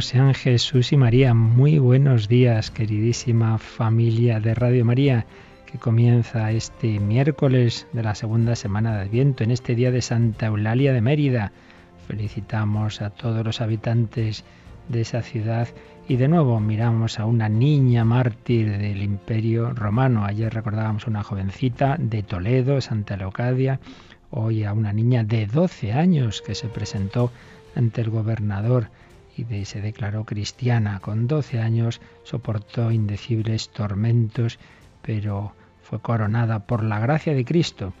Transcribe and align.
Sean 0.00 0.32
Jesús 0.32 0.92
y 0.92 0.96
María. 0.96 1.34
Muy 1.34 1.78
buenos 1.78 2.26
días, 2.26 2.70
queridísima 2.70 3.58
familia 3.58 4.40
de 4.40 4.54
Radio 4.54 4.84
María, 4.84 5.26
que 5.70 5.78
comienza 5.78 6.50
este 6.50 6.98
miércoles 6.98 7.86
de 7.92 8.02
la 8.02 8.14
segunda 8.14 8.56
semana 8.56 8.96
de 8.96 9.02
Adviento, 9.02 9.44
en 9.44 9.50
este 9.50 9.74
día 9.74 9.90
de 9.90 10.00
Santa 10.00 10.46
Eulalia 10.46 10.92
de 10.92 11.02
Mérida. 11.02 11.52
Felicitamos 12.08 13.02
a 13.02 13.10
todos 13.10 13.44
los 13.44 13.60
habitantes 13.60 14.44
de 14.88 15.02
esa 15.02 15.20
ciudad 15.20 15.68
y 16.08 16.16
de 16.16 16.28
nuevo 16.28 16.58
miramos 16.58 17.18
a 17.18 17.26
una 17.26 17.48
niña 17.48 18.04
mártir 18.04 18.78
del 18.78 19.02
Imperio 19.02 19.70
Romano. 19.70 20.24
Ayer 20.24 20.52
recordábamos 20.54 21.06
a 21.06 21.10
una 21.10 21.22
jovencita 21.22 21.96
de 21.98 22.22
Toledo, 22.22 22.80
Santa 22.80 23.16
Leocadia, 23.16 23.78
hoy 24.30 24.64
a 24.64 24.72
una 24.72 24.92
niña 24.92 25.22
de 25.22 25.46
12 25.46 25.92
años 25.92 26.40
que 26.40 26.54
se 26.54 26.68
presentó 26.68 27.30
ante 27.76 28.00
el 28.00 28.10
gobernador 28.10 28.88
se 29.64 29.80
declaró 29.80 30.24
cristiana. 30.24 31.00
Con 31.00 31.26
12 31.26 31.60
años 31.60 32.00
soportó 32.24 32.90
indecibles 32.90 33.70
tormentos, 33.70 34.58
pero 35.02 35.52
fue 35.82 36.00
coronada 36.00 36.60
por 36.60 36.82
la 36.82 36.98
gracia 36.98 37.34
de 37.34 37.44
Cristo. 37.44 37.92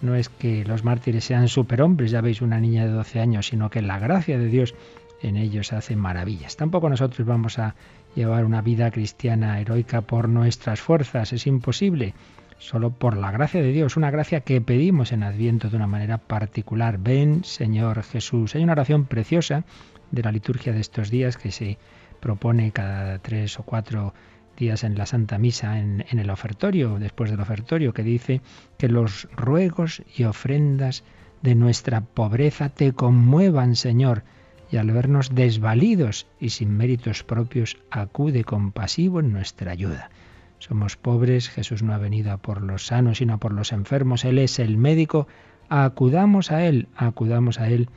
No 0.00 0.14
es 0.14 0.28
que 0.28 0.64
los 0.64 0.84
mártires 0.84 1.24
sean 1.24 1.48
superhombres, 1.48 2.10
ya 2.10 2.20
veis 2.20 2.40
una 2.40 2.60
niña 2.60 2.84
de 2.84 2.92
12 2.92 3.20
años, 3.20 3.46
sino 3.46 3.70
que 3.70 3.82
la 3.82 3.98
gracia 3.98 4.38
de 4.38 4.46
Dios 4.46 4.74
en 5.22 5.36
ellos 5.36 5.72
hace 5.72 5.96
maravillas. 5.96 6.56
Tampoco 6.56 6.88
nosotros 6.88 7.26
vamos 7.26 7.58
a 7.58 7.74
llevar 8.14 8.44
una 8.44 8.62
vida 8.62 8.90
cristiana 8.90 9.60
heroica 9.60 10.02
por 10.02 10.28
nuestras 10.28 10.80
fuerzas, 10.80 11.32
es 11.32 11.46
imposible. 11.46 12.14
Solo 12.58 12.90
por 12.90 13.16
la 13.16 13.30
gracia 13.30 13.62
de 13.62 13.70
Dios, 13.70 13.96
una 13.96 14.10
gracia 14.10 14.40
que 14.40 14.60
pedimos 14.60 15.12
en 15.12 15.22
Adviento 15.22 15.70
de 15.70 15.76
una 15.76 15.86
manera 15.86 16.18
particular. 16.18 16.98
Ven, 16.98 17.44
Señor 17.44 18.02
Jesús. 18.02 18.56
Hay 18.56 18.64
una 18.64 18.72
oración 18.72 19.04
preciosa 19.04 19.64
de 20.10 20.22
la 20.22 20.32
liturgia 20.32 20.72
de 20.72 20.80
estos 20.80 21.10
días 21.10 21.36
que 21.36 21.52
se 21.52 21.78
propone 22.20 22.72
cada 22.72 23.18
tres 23.18 23.58
o 23.58 23.62
cuatro 23.62 24.14
días 24.56 24.82
en 24.84 24.98
la 24.98 25.06
Santa 25.06 25.38
Misa, 25.38 25.78
en, 25.78 26.04
el 26.10 26.30
ofertorio, 26.30 26.98
después 26.98 27.30
del 27.30 27.40
ofertorio, 27.40 27.92
que 27.92 28.02
dice 28.02 28.42
que 28.76 28.88
los 28.88 29.28
ruegos 29.36 30.02
y 30.16 30.24
ofrendas 30.24 31.04
de 31.42 31.54
nuestra 31.54 32.00
pobreza 32.00 32.68
te 32.68 32.92
conmuevan, 32.92 33.76
Señor, 33.76 34.24
y 34.70 34.76
al 34.76 34.90
vernos 34.90 35.34
desvalidos 35.34 36.26
y 36.40 36.50
sin 36.50 36.76
méritos 36.76 37.22
propios, 37.22 37.78
acude 37.90 38.44
compasivo 38.44 39.20
en 39.20 39.32
nuestra 39.32 39.70
ayuda. 39.72 40.10
Somos 40.58 40.96
pobres, 40.96 41.48
Jesús 41.48 41.84
no 41.84 41.94
ha 41.94 41.98
venido 41.98 42.36
por 42.38 42.62
los 42.62 42.86
sanos, 42.86 43.18
sino 43.18 43.38
por 43.38 43.52
los 43.52 43.72
enfermos, 43.72 44.24
Él 44.24 44.38
es 44.38 44.58
el 44.58 44.76
médico, 44.76 45.28
acudamos 45.68 46.50
a 46.50 46.64
Él, 46.64 46.88
acudamos 46.96 47.60
a 47.60 47.68
Él 47.68 47.88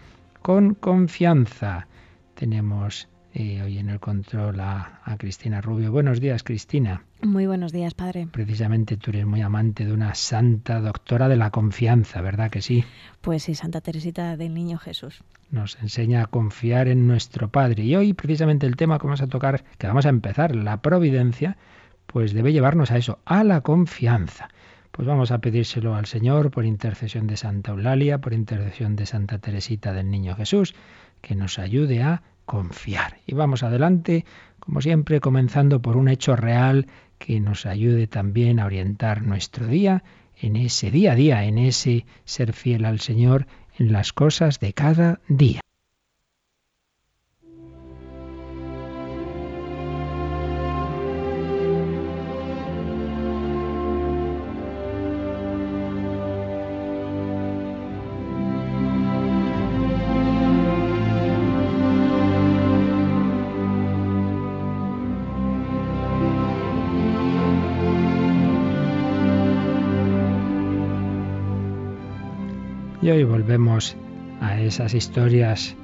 con 0.42 0.75
confianza. 0.75 1.88
Tenemos 2.36 3.08
eh, 3.34 3.62
hoy 3.64 3.78
en 3.78 3.90
el 3.90 4.00
control 4.00 4.59
a, 4.59 5.00
Cristina 5.18 5.62
Rubio. 5.62 5.92
Buenos 5.92 6.19
días, 6.19 6.44
Cristina. 6.44 7.03
Muy 7.22 7.46
buenos 7.46 7.72
días, 7.72 7.94
padre. 7.94 8.28
Precisamente 8.30 8.97
tú 8.97 9.12
eres 9.12 9.25
muy 9.25 9.42
amante 9.42 9.86
de 9.86 9.94
una 9.94 10.16
santa 10.16 10.81
doctora 10.81 11.30
de 11.30 11.38
la 11.38 11.50
confianza, 11.50 12.22
¿verdad 12.22 12.50
que 12.50 12.62
sí? 12.62 12.84
Pues 13.22 13.44
sí, 13.44 13.56
Santa 13.56 13.80
Teresita 13.80 14.36
del 14.36 14.53
Niño 14.53 14.78
Jesús. 14.78 15.24
Nos 15.50 15.78
enseña 15.81 16.24
a 16.24 16.28
confiar 16.28 16.88
en 16.88 17.08
nuestro 17.08 17.50
Padre. 17.50 17.84
Y 17.84 17.96
hoy 17.96 18.14
precisamente 18.14 18.68
el 18.68 18.75
tema 18.75 19.00
que 19.00 19.08
vamos 19.08 19.22
a 19.22 19.28
tocar, 19.28 19.63
que 19.78 19.88
vamos 19.88 20.06
a 20.06 20.09
empezar, 20.09 20.56
la 20.56 20.81
providencia, 20.81 21.58
pues 22.08 22.34
debe 22.34 22.52
llevarnos 22.52 22.92
a 22.92 22.98
eso, 22.98 23.19
a 23.24 23.44
la 23.44 23.62
confianza. 23.62 24.50
Pues 24.92 25.08
vamos 25.08 25.31
a 25.31 25.40
pedírselo 25.40 25.96
al 25.96 26.06
Señor 26.06 26.52
por 26.52 26.66
intercesión 26.66 27.28
de 27.28 27.38
Santa 27.38 27.72
Eulalia, 27.72 28.19
por 28.19 28.34
intercesión 28.34 28.98
de 28.98 29.06
Santa 29.06 29.40
Teresita 29.40 29.94
del 29.94 30.09
Niño 30.12 30.36
Jesús, 30.36 30.75
que 31.22 31.36
nos 31.36 31.59
ayude 31.59 32.04
a 32.04 32.24
confiar. 32.46 33.20
Y 33.26 33.34
vamos 33.34 33.64
adelante, 33.64 34.26
como 34.59 34.82
siempre, 34.82 35.20
comenzando 35.20 35.82
por 35.82 35.98
un 35.98 36.08
hecho 36.08 36.36
real 36.36 36.88
que 37.18 37.40
nos 37.40 37.66
ayude 37.66 38.08
también 38.08 38.59
a 38.59 38.66
orientar 38.66 39.22
nuestro 39.22 39.68
día 39.68 40.04
en 40.42 40.56
ese 40.56 40.92
día 40.92 41.14
a 41.14 41.16
día, 41.16 41.44
en 41.46 41.58
ese 41.58 42.06
ser 42.26 42.54
fiel 42.54 42.86
al 42.86 43.00
Señor 43.00 43.48
en 43.78 43.92
las 43.92 44.12
cosas 44.12 44.60
de 44.60 44.74
cada 44.74 45.20
día. 45.28 45.62
Volvemos 73.51 73.97
a 74.39 74.62
esas 74.62 74.94
historias 74.94 75.75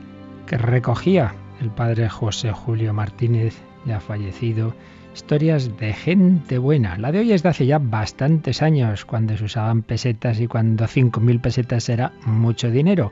que 0.45 0.57
recogía 0.57 1.35
el 1.59 1.69
padre 1.69 2.07
José 2.07 2.53
Julio 2.53 2.93
Martínez, 2.93 3.57
ya 3.85 3.99
fallecido, 3.99 4.73
historias 5.13 5.75
de 5.75 5.91
gente 5.91 6.59
buena. 6.59 6.97
La 6.97 7.11
de 7.11 7.19
hoy 7.19 7.33
es 7.33 7.43
de 7.43 7.49
hace 7.49 7.65
ya 7.65 7.77
bastantes 7.77 8.61
años, 8.61 9.03
cuando 9.03 9.35
se 9.35 9.43
usaban 9.43 9.81
pesetas 9.81 10.39
y 10.39 10.47
cuando 10.47 10.85
5.000 10.85 11.41
pesetas 11.41 11.89
era 11.89 12.13
mucho 12.25 12.71
dinero. 12.71 13.11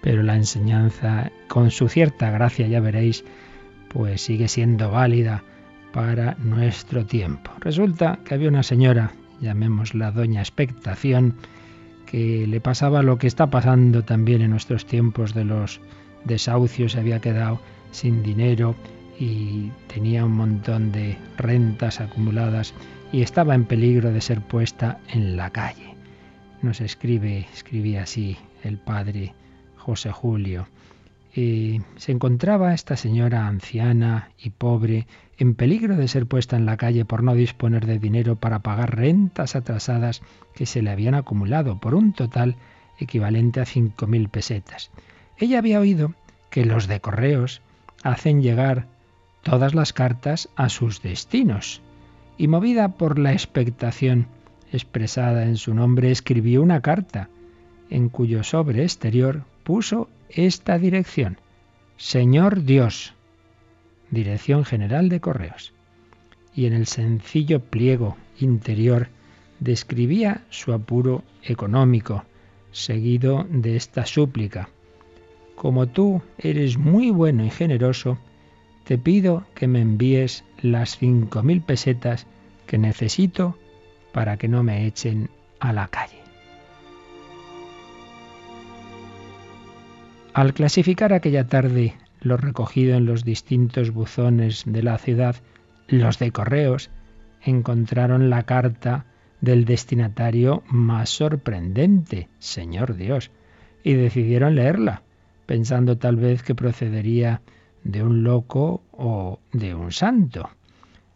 Pero 0.00 0.22
la 0.22 0.36
enseñanza, 0.36 1.30
con 1.48 1.70
su 1.70 1.90
cierta 1.90 2.30
gracia, 2.30 2.66
ya 2.68 2.80
veréis, 2.80 3.26
pues 3.88 4.22
sigue 4.22 4.48
siendo 4.48 4.90
válida 4.90 5.44
para 5.92 6.34
nuestro 6.38 7.04
tiempo. 7.04 7.50
Resulta 7.60 8.20
que 8.24 8.32
había 8.32 8.48
una 8.48 8.62
señora, 8.62 9.12
llamémosla 9.42 10.12
Doña 10.12 10.40
Expectación, 10.40 11.34
que 12.12 12.46
le 12.46 12.60
pasaba 12.60 13.02
lo 13.02 13.16
que 13.16 13.26
está 13.26 13.48
pasando 13.48 14.04
también 14.04 14.42
en 14.42 14.50
nuestros 14.50 14.84
tiempos 14.84 15.32
de 15.32 15.46
los 15.46 15.80
desahucios, 16.24 16.92
se 16.92 17.00
había 17.00 17.22
quedado 17.22 17.58
sin 17.90 18.22
dinero 18.22 18.76
y 19.18 19.70
tenía 19.86 20.26
un 20.26 20.32
montón 20.32 20.92
de 20.92 21.16
rentas 21.38 22.02
acumuladas 22.02 22.74
y 23.12 23.22
estaba 23.22 23.54
en 23.54 23.64
peligro 23.64 24.12
de 24.12 24.20
ser 24.20 24.42
puesta 24.42 25.00
en 25.08 25.38
la 25.38 25.48
calle. 25.50 25.94
Nos 26.60 26.82
escribe, 26.82 27.46
escribía 27.54 28.02
así 28.02 28.36
el 28.62 28.76
padre 28.76 29.32
José 29.78 30.12
Julio. 30.12 30.68
Se 31.34 32.12
encontraba 32.12 32.74
esta 32.74 32.96
señora 32.96 33.46
anciana 33.46 34.30
y 34.38 34.50
pobre 34.50 35.06
en 35.38 35.54
peligro 35.54 35.96
de 35.96 36.06
ser 36.06 36.26
puesta 36.26 36.56
en 36.56 36.66
la 36.66 36.76
calle 36.76 37.06
por 37.06 37.22
no 37.22 37.34
disponer 37.34 37.86
de 37.86 37.98
dinero 37.98 38.36
para 38.36 38.58
pagar 38.58 38.96
rentas 38.96 39.56
atrasadas 39.56 40.20
que 40.54 40.66
se 40.66 40.82
le 40.82 40.90
habían 40.90 41.14
acumulado 41.14 41.80
por 41.80 41.94
un 41.94 42.12
total 42.12 42.56
equivalente 42.98 43.60
a 43.60 43.64
cinco 43.64 44.06
mil 44.06 44.28
pesetas. 44.28 44.90
Ella 45.38 45.58
había 45.58 45.80
oído 45.80 46.14
que 46.50 46.66
los 46.66 46.86
de 46.86 47.00
correos 47.00 47.62
hacen 48.02 48.42
llegar 48.42 48.86
todas 49.42 49.74
las 49.74 49.94
cartas 49.94 50.50
a 50.54 50.68
sus 50.68 51.00
destinos 51.00 51.80
y 52.36 52.46
movida 52.46 52.88
por 52.90 53.18
la 53.18 53.32
expectación 53.32 54.26
expresada 54.70 55.44
en 55.44 55.56
su 55.56 55.72
nombre 55.72 56.10
escribió 56.10 56.62
una 56.62 56.82
carta 56.82 57.30
en 57.88 58.10
cuyo 58.10 58.44
sobre 58.44 58.82
exterior 58.82 59.44
puso 59.64 60.10
esta 60.34 60.78
dirección. 60.78 61.38
Señor 61.96 62.64
Dios, 62.64 63.14
Dirección 64.10 64.64
General 64.64 65.08
de 65.08 65.20
Correos. 65.20 65.72
Y 66.54 66.66
en 66.66 66.74
el 66.74 66.86
sencillo 66.86 67.60
pliego 67.60 68.16
interior 68.38 69.08
describía 69.60 70.42
su 70.50 70.72
apuro 70.72 71.22
económico, 71.42 72.24
seguido 72.72 73.46
de 73.48 73.76
esta 73.76 74.04
súplica. 74.04 74.68
Como 75.54 75.86
tú 75.86 76.22
eres 76.38 76.76
muy 76.76 77.10
bueno 77.10 77.44
y 77.44 77.50
generoso, 77.50 78.18
te 78.84 78.98
pido 78.98 79.46
que 79.54 79.66
me 79.66 79.80
envíes 79.80 80.44
las 80.60 80.98
cinco 80.98 81.42
mil 81.42 81.60
pesetas 81.62 82.26
que 82.66 82.78
necesito 82.78 83.56
para 84.12 84.36
que 84.36 84.48
no 84.48 84.62
me 84.62 84.86
echen 84.86 85.30
a 85.60 85.72
la 85.72 85.88
calle. 85.88 86.21
Al 90.34 90.54
clasificar 90.54 91.12
aquella 91.12 91.46
tarde 91.46 91.94
lo 92.22 92.38
recogido 92.38 92.96
en 92.96 93.04
los 93.04 93.22
distintos 93.22 93.90
buzones 93.90 94.62
de 94.64 94.82
la 94.82 94.96
ciudad, 94.96 95.36
los 95.88 96.18
de 96.18 96.32
correos, 96.32 96.90
encontraron 97.42 98.30
la 98.30 98.44
carta 98.44 99.04
del 99.42 99.66
destinatario 99.66 100.62
más 100.68 101.10
sorprendente, 101.10 102.28
Señor 102.38 102.96
Dios, 102.96 103.30
y 103.84 103.92
decidieron 103.92 104.54
leerla, 104.54 105.02
pensando 105.44 105.98
tal 105.98 106.16
vez 106.16 106.42
que 106.42 106.54
procedería 106.54 107.42
de 107.84 108.02
un 108.02 108.22
loco 108.22 108.82
o 108.92 109.38
de 109.52 109.74
un 109.74 109.92
santo. 109.92 110.48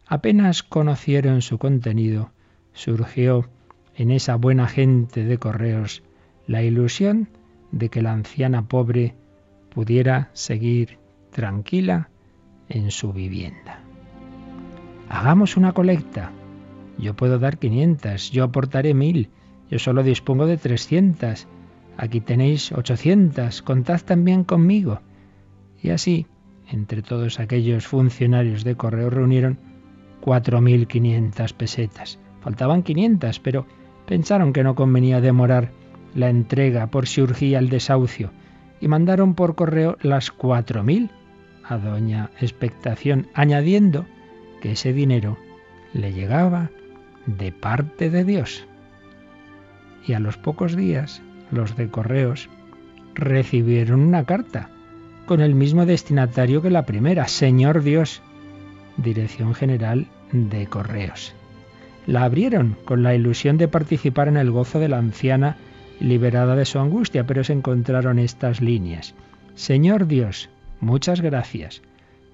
Apenas 0.06 0.62
conocieron 0.62 1.40
su 1.40 1.56
contenido, 1.56 2.32
surgió 2.74 3.48
en 3.94 4.10
esa 4.10 4.36
buena 4.36 4.66
gente 4.66 5.24
de 5.24 5.38
correos 5.38 6.02
la 6.46 6.62
ilusión 6.62 7.28
de 7.78 7.88
que 7.88 8.02
la 8.02 8.12
anciana 8.12 8.66
pobre 8.68 9.14
pudiera 9.70 10.30
seguir 10.32 10.98
tranquila 11.30 12.08
en 12.68 12.90
su 12.90 13.12
vivienda. 13.12 13.80
Hagamos 15.08 15.56
una 15.56 15.72
colecta. 15.72 16.32
Yo 16.98 17.14
puedo 17.14 17.38
dar 17.38 17.58
500, 17.58 18.30
yo 18.30 18.44
aportaré 18.44 18.94
mil, 18.94 19.28
yo 19.70 19.78
solo 19.78 20.02
dispongo 20.02 20.46
de 20.46 20.56
300. 20.56 21.46
Aquí 21.98 22.20
tenéis 22.20 22.72
800, 22.72 23.62
contad 23.62 24.00
también 24.00 24.44
conmigo. 24.44 25.00
Y 25.82 25.90
así, 25.90 26.26
entre 26.70 27.02
todos 27.02 27.38
aquellos 27.38 27.86
funcionarios 27.86 28.64
de 28.64 28.76
correo 28.76 29.10
reunieron 29.10 29.58
4.500 30.22 31.52
pesetas. 31.54 32.18
Faltaban 32.40 32.82
500, 32.82 33.40
pero 33.40 33.66
pensaron 34.06 34.52
que 34.52 34.64
no 34.64 34.74
convenía 34.74 35.20
demorar 35.20 35.70
la 36.16 36.30
entrega 36.30 36.88
por 36.88 37.06
si 37.06 37.20
urgía 37.22 37.58
el 37.58 37.68
desahucio 37.68 38.30
y 38.80 38.88
mandaron 38.88 39.34
por 39.34 39.54
correo 39.54 39.96
las 40.00 40.34
4.000 40.34 41.10
a 41.62 41.78
doña 41.78 42.30
Expectación, 42.40 43.28
añadiendo 43.34 44.06
que 44.60 44.72
ese 44.72 44.92
dinero 44.92 45.36
le 45.92 46.12
llegaba 46.12 46.70
de 47.26 47.52
parte 47.52 48.10
de 48.10 48.24
Dios. 48.24 48.66
Y 50.06 50.14
a 50.14 50.20
los 50.20 50.36
pocos 50.36 50.76
días 50.76 51.22
los 51.50 51.76
de 51.76 51.88
correos 51.88 52.48
recibieron 53.14 54.00
una 54.00 54.24
carta 54.24 54.70
con 55.26 55.40
el 55.40 55.54
mismo 55.54 55.86
destinatario 55.86 56.62
que 56.62 56.70
la 56.70 56.86
primera, 56.86 57.26
Señor 57.26 57.82
Dios, 57.82 58.22
Dirección 58.96 59.54
General 59.54 60.06
de 60.32 60.66
Correos. 60.66 61.34
La 62.06 62.22
abrieron 62.22 62.76
con 62.84 63.02
la 63.02 63.14
ilusión 63.14 63.58
de 63.58 63.68
participar 63.68 64.28
en 64.28 64.36
el 64.36 64.52
gozo 64.52 64.78
de 64.78 64.88
la 64.88 64.98
anciana 64.98 65.56
liberada 66.00 66.56
de 66.56 66.64
su 66.64 66.78
angustia, 66.78 67.26
pero 67.26 67.44
se 67.44 67.52
encontraron 67.52 68.18
estas 68.18 68.60
líneas. 68.60 69.14
Señor 69.54 70.06
Dios, 70.06 70.50
muchas 70.80 71.20
gracias. 71.20 71.82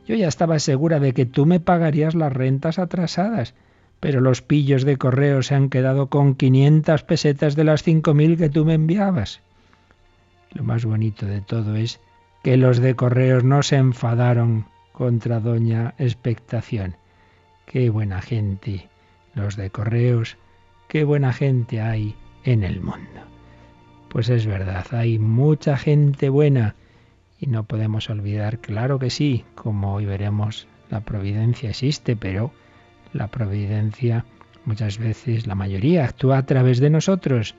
Yo 0.06 0.16
ya 0.16 0.28
estaba 0.28 0.58
segura 0.58 0.98
de 0.98 1.12
que 1.12 1.26
tú 1.26 1.46
me 1.46 1.60
pagarías 1.60 2.14
las 2.14 2.32
rentas 2.32 2.78
atrasadas, 2.78 3.54
pero 4.00 4.20
los 4.20 4.42
pillos 4.42 4.84
de 4.84 4.96
correo 4.96 5.42
se 5.42 5.54
han 5.54 5.68
quedado 5.68 6.08
con 6.08 6.34
500 6.34 7.04
pesetas 7.04 7.54
de 7.54 7.64
las 7.64 7.86
5.000 7.86 8.36
que 8.36 8.48
tú 8.48 8.64
me 8.64 8.74
enviabas. 8.74 9.40
Lo 10.52 10.64
más 10.64 10.84
bonito 10.84 11.26
de 11.26 11.40
todo 11.40 11.76
es 11.76 12.00
que 12.42 12.56
los 12.56 12.78
de 12.78 12.96
correos 12.96 13.44
no 13.44 13.62
se 13.62 13.76
enfadaron 13.76 14.66
contra 14.90 15.40
doña 15.40 15.94
Expectación. 15.98 16.96
Qué 17.64 17.90
buena 17.90 18.20
gente, 18.20 18.88
los 19.34 19.56
de 19.56 19.70
correos, 19.70 20.36
qué 20.88 21.04
buena 21.04 21.32
gente 21.32 21.80
hay 21.80 22.16
en 22.44 22.64
el 22.64 22.80
mundo. 22.80 23.31
Pues 24.12 24.28
es 24.28 24.44
verdad, 24.44 24.84
hay 24.90 25.18
mucha 25.18 25.78
gente 25.78 26.28
buena 26.28 26.74
y 27.40 27.46
no 27.46 27.64
podemos 27.64 28.10
olvidar, 28.10 28.58
claro 28.58 28.98
que 28.98 29.08
sí, 29.08 29.46
como 29.54 29.94
hoy 29.94 30.04
veremos, 30.04 30.66
la 30.90 31.00
providencia 31.00 31.70
existe, 31.70 32.14
pero 32.14 32.52
la 33.14 33.28
providencia 33.28 34.26
muchas 34.66 34.98
veces, 34.98 35.46
la 35.46 35.54
mayoría, 35.54 36.04
actúa 36.04 36.36
a 36.36 36.44
través 36.44 36.78
de 36.78 36.90
nosotros. 36.90 37.54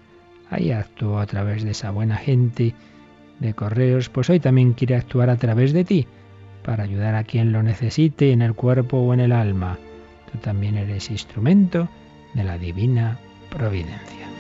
Ahí 0.52 0.72
actúa 0.72 1.24
a 1.24 1.26
través 1.26 1.64
de 1.64 1.72
esa 1.72 1.90
buena 1.90 2.18
gente 2.18 2.76
de 3.40 3.54
correos, 3.56 4.10
pues 4.10 4.30
hoy 4.30 4.40
también 4.40 4.74
quiere 4.74 4.96
actuar 4.96 5.32
a 5.32 5.38
través 5.38 5.74
de 5.74 5.86
ti, 5.86 6.06
para 6.64 6.84
ayudar 6.84 7.16
a 7.16 7.24
quien 7.24 7.52
lo 7.52 7.64
necesite 7.64 8.32
en 8.32 8.44
el 8.44 8.54
cuerpo 8.54 8.98
o 9.00 9.12
en 9.16 9.22
el 9.22 9.32
alma. 9.32 9.80
Tú 10.32 10.38
también 10.38 10.78
eres 10.78 11.10
instrumento 11.10 11.90
de 12.36 12.44
la 12.44 12.60
divina 12.60 13.18
providencia. 13.50 14.33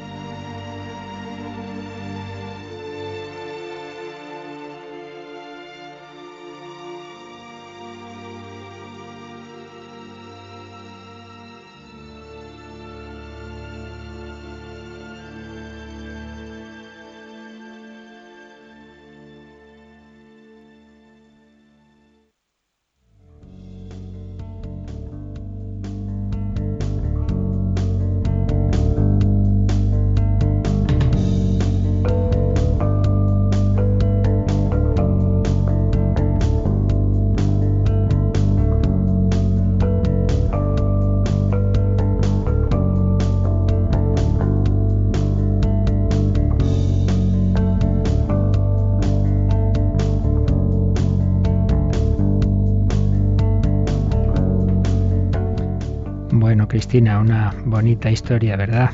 Cristina, 56.94 57.20
una 57.20 57.56
bonita 57.66 58.12
historia, 58.12 58.56
¿verdad? 58.56 58.92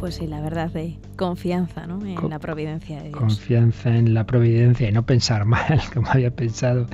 Pues 0.00 0.16
sí, 0.16 0.26
la 0.26 0.40
verdad 0.40 0.68
de 0.72 0.98
confianza 1.14 1.86
¿no? 1.86 2.04
en 2.04 2.28
la 2.28 2.40
providencia 2.40 2.96
de 2.96 3.10
Dios. 3.10 3.20
Confianza 3.20 3.96
en 3.96 4.14
la 4.14 4.26
providencia 4.26 4.88
y 4.88 4.92
no 4.92 5.06
pensar 5.06 5.44
mal, 5.44 5.80
como 5.94 6.08
había 6.10 6.34
pensado 6.34 6.88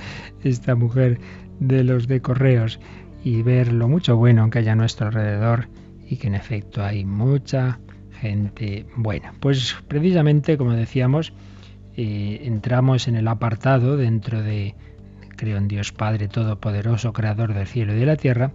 esta 0.44 0.74
mujer 0.74 1.18
de 1.58 1.84
los 1.84 2.06
de 2.06 2.20
correos, 2.20 2.78
y 3.24 3.40
ver 3.40 3.72
lo 3.72 3.88
mucho 3.88 4.18
bueno 4.18 4.50
que 4.50 4.58
hay 4.58 4.68
a 4.68 4.74
nuestro 4.74 5.06
alrededor 5.06 5.70
y 6.06 6.18
que 6.18 6.26
en 6.26 6.34
efecto 6.34 6.84
hay 6.84 7.06
mucha 7.06 7.80
gente 8.20 8.84
buena. 8.94 9.32
Pues 9.40 9.74
precisamente, 9.88 10.58
como 10.58 10.72
decíamos, 10.72 11.32
eh, 11.96 12.42
entramos 12.42 13.08
en 13.08 13.16
el 13.16 13.26
apartado 13.28 13.96
dentro 13.96 14.42
de 14.42 14.74
Creo 15.34 15.56
en 15.56 15.68
Dios 15.68 15.92
Padre 15.92 16.28
Todopoderoso, 16.28 17.14
Creador 17.14 17.54
del 17.54 17.66
cielo 17.66 17.94
y 17.94 18.00
de 18.00 18.06
la 18.06 18.16
tierra, 18.16 18.52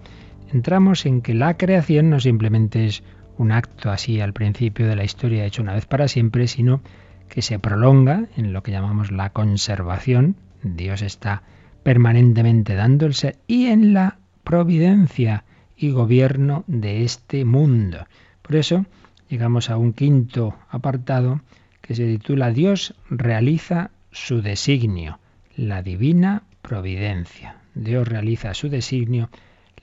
entramos 0.53 1.05
en 1.05 1.21
que 1.21 1.33
la 1.33 1.57
creación 1.57 2.09
no 2.09 2.19
simplemente 2.19 2.85
es 2.85 3.03
un 3.37 3.51
acto 3.51 3.89
así 3.89 4.19
al 4.19 4.33
principio 4.33 4.87
de 4.87 4.95
la 4.95 5.03
historia 5.03 5.45
hecho 5.45 5.61
una 5.61 5.73
vez 5.73 5.85
para 5.85 6.07
siempre, 6.07 6.47
sino 6.47 6.81
que 7.29 7.41
se 7.41 7.59
prolonga 7.59 8.25
en 8.35 8.53
lo 8.53 8.61
que 8.61 8.71
llamamos 8.71 9.11
la 9.11 9.29
conservación. 9.29 10.35
Dios 10.63 11.01
está 11.01 11.43
permanentemente 11.83 12.75
dando 12.75 13.05
el 13.05 13.13
ser 13.13 13.37
y 13.47 13.67
en 13.67 13.93
la 13.93 14.17
providencia 14.43 15.43
y 15.75 15.91
gobierno 15.91 16.63
de 16.67 17.03
este 17.03 17.45
mundo. 17.45 18.05
Por 18.41 18.55
eso 18.55 18.85
llegamos 19.29 19.69
a 19.69 19.77
un 19.77 19.93
quinto 19.93 20.55
apartado 20.69 21.41
que 21.81 21.95
se 21.95 22.05
titula 22.05 22.51
Dios 22.51 22.93
realiza 23.09 23.91
su 24.11 24.41
designio, 24.41 25.19
la 25.55 25.81
divina 25.81 26.43
providencia. 26.61 27.55
Dios 27.73 28.07
realiza 28.07 28.53
su 28.53 28.69
designio 28.69 29.29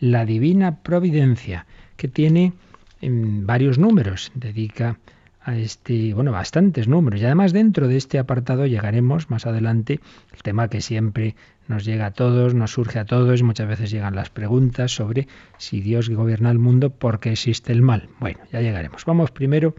la 0.00 0.24
divina 0.24 0.82
providencia, 0.82 1.66
que 1.96 2.08
tiene 2.08 2.52
em, 3.00 3.46
varios 3.46 3.78
números, 3.78 4.30
dedica 4.34 4.98
a 5.40 5.56
este, 5.56 6.12
bueno, 6.14 6.32
bastantes 6.32 6.88
números. 6.88 7.20
Y 7.20 7.24
además 7.24 7.52
dentro 7.52 7.88
de 7.88 7.96
este 7.96 8.18
apartado 8.18 8.66
llegaremos 8.66 9.30
más 9.30 9.46
adelante, 9.46 10.00
el 10.32 10.42
tema 10.42 10.68
que 10.68 10.80
siempre 10.80 11.36
nos 11.68 11.84
llega 11.84 12.06
a 12.06 12.10
todos, 12.10 12.54
nos 12.54 12.72
surge 12.72 12.98
a 12.98 13.04
todos, 13.04 13.42
muchas 13.42 13.68
veces 13.68 13.90
llegan 13.90 14.14
las 14.14 14.30
preguntas 14.30 14.92
sobre 14.94 15.26
si 15.56 15.80
Dios 15.80 16.10
gobierna 16.10 16.50
el 16.50 16.58
mundo, 16.58 16.90
¿por 16.90 17.20
qué 17.20 17.32
existe 17.32 17.72
el 17.72 17.82
mal? 17.82 18.08
Bueno, 18.20 18.40
ya 18.52 18.60
llegaremos. 18.60 19.04
Vamos 19.04 19.30
primero 19.30 19.74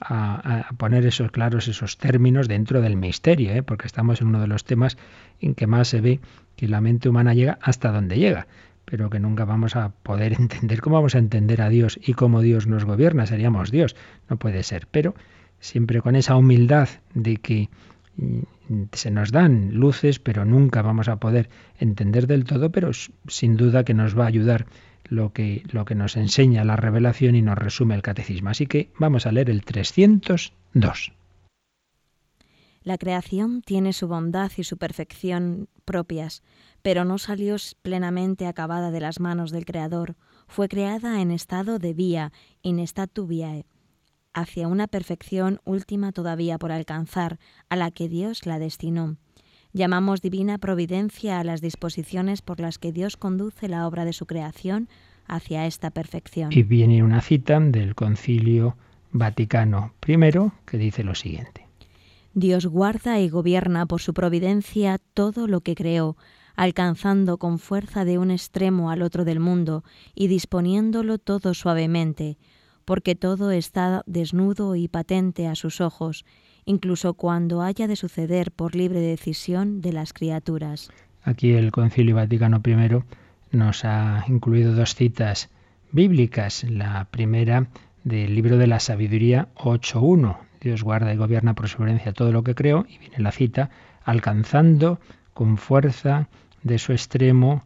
a, 0.00 0.68
poner 0.76 1.04
esos 1.06 1.30
claros, 1.30 1.68
esos 1.68 1.98
términos 1.98 2.46
dentro 2.46 2.80
del 2.80 2.96
misterio, 2.96 3.52
¿eh? 3.52 3.62
porque 3.62 3.86
estamos 3.86 4.20
en 4.20 4.28
uno 4.28 4.40
de 4.40 4.46
los 4.46 4.64
temas 4.64 4.96
en 5.40 5.54
que 5.54 5.66
más 5.66 5.88
se 5.88 6.00
ve 6.00 6.20
que 6.56 6.68
la 6.68 6.80
mente 6.80 7.08
humana 7.08 7.34
llega 7.34 7.58
hasta 7.60 7.90
donde 7.90 8.18
llega 8.18 8.46
pero 8.90 9.10
que 9.10 9.20
nunca 9.20 9.44
vamos 9.44 9.76
a 9.76 9.90
poder 9.90 10.32
entender. 10.38 10.80
¿Cómo 10.80 10.96
vamos 10.96 11.14
a 11.14 11.18
entender 11.18 11.62
a 11.62 11.68
Dios 11.68 11.98
y 12.02 12.14
cómo 12.14 12.40
Dios 12.40 12.66
nos 12.66 12.84
gobierna? 12.84 13.26
Seríamos 13.26 13.70
Dios. 13.70 13.96
No 14.28 14.38
puede 14.38 14.62
ser. 14.62 14.86
Pero 14.90 15.14
siempre 15.60 16.00
con 16.00 16.16
esa 16.16 16.36
humildad 16.36 16.88
de 17.14 17.36
que 17.36 17.68
mm, 18.16 18.84
se 18.92 19.10
nos 19.10 19.32
dan 19.32 19.74
luces, 19.74 20.18
pero 20.18 20.44
nunca 20.44 20.82
vamos 20.82 21.08
a 21.08 21.16
poder 21.16 21.48
entender 21.78 22.26
del 22.26 22.44
todo, 22.44 22.70
pero 22.70 22.90
sin 23.26 23.56
duda 23.56 23.84
que 23.84 23.94
nos 23.94 24.18
va 24.18 24.24
a 24.24 24.28
ayudar 24.28 24.66
lo 25.04 25.32
que, 25.32 25.62
lo 25.70 25.84
que 25.84 25.94
nos 25.94 26.16
enseña 26.16 26.64
la 26.64 26.76
revelación 26.76 27.34
y 27.34 27.42
nos 27.42 27.58
resume 27.58 27.94
el 27.94 28.02
catecismo. 28.02 28.50
Así 28.50 28.66
que 28.66 28.90
vamos 28.98 29.26
a 29.26 29.32
leer 29.32 29.50
el 29.50 29.64
302. 29.64 31.12
La 32.88 32.96
creación 32.96 33.60
tiene 33.60 33.92
su 33.92 34.08
bondad 34.08 34.50
y 34.56 34.64
su 34.64 34.78
perfección 34.78 35.68
propias, 35.84 36.42
pero 36.80 37.04
no 37.04 37.18
salió 37.18 37.56
plenamente 37.82 38.46
acabada 38.46 38.90
de 38.90 38.98
las 38.98 39.20
manos 39.20 39.50
del 39.50 39.66
Creador, 39.66 40.16
fue 40.46 40.70
creada 40.70 41.20
en 41.20 41.30
estado 41.30 41.78
de 41.78 41.92
vía, 41.92 42.32
in 42.62 42.78
statu 42.78 43.26
viae, 43.26 43.66
hacia 44.32 44.68
una 44.68 44.86
perfección 44.86 45.60
última 45.66 46.12
todavía 46.12 46.56
por 46.56 46.72
alcanzar, 46.72 47.38
a 47.68 47.76
la 47.76 47.90
que 47.90 48.08
Dios 48.08 48.46
la 48.46 48.58
destinó. 48.58 49.18
Llamamos 49.74 50.22
divina 50.22 50.56
providencia 50.56 51.40
a 51.40 51.44
las 51.44 51.60
disposiciones 51.60 52.40
por 52.40 52.58
las 52.58 52.78
que 52.78 52.90
Dios 52.90 53.18
conduce 53.18 53.68
la 53.68 53.86
obra 53.86 54.06
de 54.06 54.14
su 54.14 54.24
creación 54.24 54.88
hacia 55.26 55.66
esta 55.66 55.90
perfección. 55.90 56.48
Y 56.54 56.62
viene 56.62 57.02
una 57.02 57.20
cita 57.20 57.60
del 57.60 57.94
Concilio 57.94 58.78
Vaticano 59.12 59.92
I 60.06 60.16
que 60.64 60.78
dice 60.78 61.04
lo 61.04 61.14
siguiente. 61.14 61.67
Dios 62.38 62.66
guarda 62.66 63.20
y 63.20 63.28
gobierna 63.28 63.86
por 63.86 64.00
su 64.00 64.14
providencia 64.14 64.98
todo 65.14 65.46
lo 65.46 65.60
que 65.60 65.74
creó, 65.74 66.16
alcanzando 66.54 67.38
con 67.38 67.58
fuerza 67.58 68.04
de 68.04 68.18
un 68.18 68.30
extremo 68.30 68.90
al 68.90 69.02
otro 69.02 69.24
del 69.24 69.40
mundo 69.40 69.84
y 70.14 70.28
disponiéndolo 70.28 71.18
todo 71.18 71.54
suavemente, 71.54 72.38
porque 72.84 73.14
todo 73.14 73.50
está 73.50 74.02
desnudo 74.06 74.76
y 74.76 74.88
patente 74.88 75.46
a 75.46 75.54
sus 75.54 75.80
ojos, 75.80 76.24
incluso 76.64 77.14
cuando 77.14 77.62
haya 77.62 77.86
de 77.86 77.96
suceder 77.96 78.52
por 78.52 78.74
libre 78.74 79.00
decisión 79.00 79.80
de 79.80 79.92
las 79.92 80.12
criaturas. 80.12 80.90
Aquí 81.22 81.52
el 81.52 81.72
Concilio 81.72 82.16
Vaticano 82.16 82.62
I 82.64 83.56
nos 83.56 83.84
ha 83.84 84.24
incluido 84.28 84.74
dos 84.74 84.94
citas 84.94 85.50
bíblicas. 85.92 86.64
La 86.64 87.06
primera 87.10 87.68
del 88.04 88.34
libro 88.34 88.58
de 88.58 88.66
la 88.66 88.80
sabiduría 88.80 89.48
8.1. 89.56 90.47
Dios 90.60 90.82
guarda 90.82 91.12
y 91.12 91.16
gobierna 91.16 91.54
por 91.54 91.68
su 91.68 91.82
herencia 91.82 92.12
todo 92.12 92.32
lo 92.32 92.42
que 92.42 92.54
creó. 92.54 92.86
Y 92.88 92.98
viene 92.98 93.18
la 93.18 93.32
cita, 93.32 93.70
alcanzando 94.04 95.00
con 95.34 95.56
fuerza 95.56 96.28
de 96.62 96.78
su 96.78 96.92
extremo, 96.92 97.62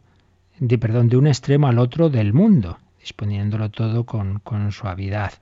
de, 0.59 0.77
perdón, 0.77 1.09
de 1.09 1.17
un 1.17 1.27
extremo 1.27 1.67
al 1.67 1.79
otro 1.79 2.09
del 2.09 2.33
mundo, 2.33 2.77
disponiéndolo 2.99 3.69
todo 3.71 4.05
con, 4.05 4.41
suavidad. 4.71 5.33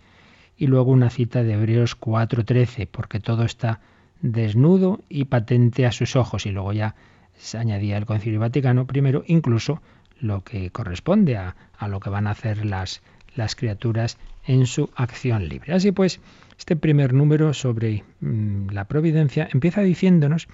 Y 0.58 0.68
luego 0.68 0.92
una 0.92 1.10
cita 1.10 1.44
de 1.44 1.54
Hebreos 1.54 2.00
4:13, 2.00 2.88
porque 2.90 3.20
todo 3.20 3.44
está 3.44 3.80
desnudo 4.22 5.02
y 5.10 5.26
patente 5.26 5.86
a 5.86 5.92
sus 5.92 6.16
ojos. 6.16 6.46
Y 6.46 6.52
luego 6.52 6.74
ya 6.74 6.96
se 7.36 7.58
añadía 7.58 7.98
el 7.98 8.06
Concilio 8.06 8.40
Vaticano 8.40 8.86
primero, 8.86 9.24
incluso 9.28 9.82
lo 10.20 10.44
que 10.44 10.70
corresponde 10.70 11.38
a, 11.38 11.56
a 11.78 11.88
lo 11.88 12.00
que 12.00 12.12
van 12.12 12.28
a 12.28 12.32
hacer 12.32 12.66
las, 12.66 13.02
las 13.36 13.56
criaturas 13.56 14.18
en 14.46 14.66
su 14.66 14.90
acción 14.96 15.48
libre. 15.48 15.74
Así 15.74 15.92
pues, 15.92 16.20
este 16.62 16.76
primer 16.76 17.12
número 17.12 17.56
sobre 17.56 18.04
mm, 18.20 18.70
la 18.70 18.86
providencia 18.86 19.50
empieza 19.52 19.82
diciéndonos 19.82 20.48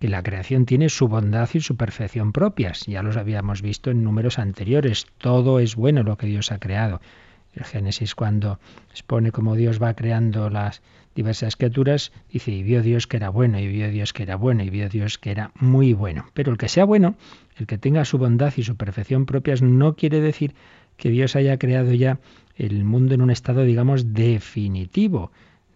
que 0.00 0.08
la 0.08 0.24
creación 0.24 0.66
tiene 0.66 0.88
su 0.88 1.06
bondad 1.06 1.48
y 1.54 1.60
su 1.60 1.76
perfección 1.76 2.32
propias. 2.32 2.84
Ya 2.86 3.04
los 3.04 3.16
habíamos 3.16 3.62
visto 3.62 3.92
en 3.92 4.02
números 4.02 4.40
anteriores. 4.40 5.06
Todo 5.18 5.60
es 5.60 5.76
bueno 5.76 6.02
lo 6.02 6.16
que 6.16 6.26
Dios 6.26 6.50
ha 6.50 6.58
creado. 6.58 7.00
El 7.54 7.62
Génesis 7.62 8.16
cuando 8.16 8.58
expone 8.90 9.30
cómo 9.30 9.54
Dios 9.54 9.80
va 9.80 9.94
creando 9.94 10.50
las 10.50 10.82
diversas 11.14 11.54
criaturas, 11.54 12.10
dice, 12.32 12.50
y 12.50 12.64
vio 12.64 12.82
Dios 12.82 13.06
que 13.06 13.18
era 13.18 13.28
bueno, 13.28 13.60
y 13.60 13.68
vio 13.68 13.88
Dios 13.88 14.12
que 14.12 14.24
era 14.24 14.34
bueno, 14.34 14.64
y 14.64 14.70
vio 14.70 14.88
Dios 14.88 15.16
que 15.16 15.30
era 15.30 15.52
muy 15.54 15.92
bueno. 15.92 16.26
Pero 16.34 16.50
el 16.50 16.58
que 16.58 16.68
sea 16.68 16.84
bueno, 16.84 17.14
el 17.56 17.68
que 17.68 17.78
tenga 17.78 18.04
su 18.04 18.18
bondad 18.18 18.52
y 18.56 18.64
su 18.64 18.74
perfección 18.74 19.26
propias, 19.26 19.62
no 19.62 19.94
quiere 19.94 20.20
decir 20.20 20.56
que 20.96 21.10
Dios 21.10 21.36
haya 21.36 21.56
creado 21.56 21.92
ya 21.92 22.18
el 22.56 22.84
mundo 22.84 23.14
en 23.14 23.22
un 23.22 23.30
estado, 23.30 23.62
digamos, 23.62 24.12
definitivo. 24.12 25.30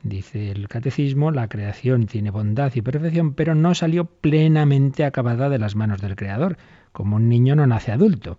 Dice 0.09 0.53
el 0.53 0.69
catecismo, 0.69 1.33
la 1.33 1.49
creación 1.49 2.07
tiene 2.07 2.31
bondad 2.31 2.73
y 2.77 2.81
perfección, 2.81 3.35
pero 3.35 3.57
no 3.57 3.75
salió 3.75 4.05
plenamente 4.05 5.05
acabada 5.05 5.49
de 5.49 5.59
las 5.59 5.75
manos 5.75 6.01
del 6.01 6.15
Creador. 6.15 6.59
Como 6.93 7.17
un 7.17 7.29
niño 7.29 7.57
no 7.57 7.67
nace 7.67 7.91
adulto, 7.91 8.39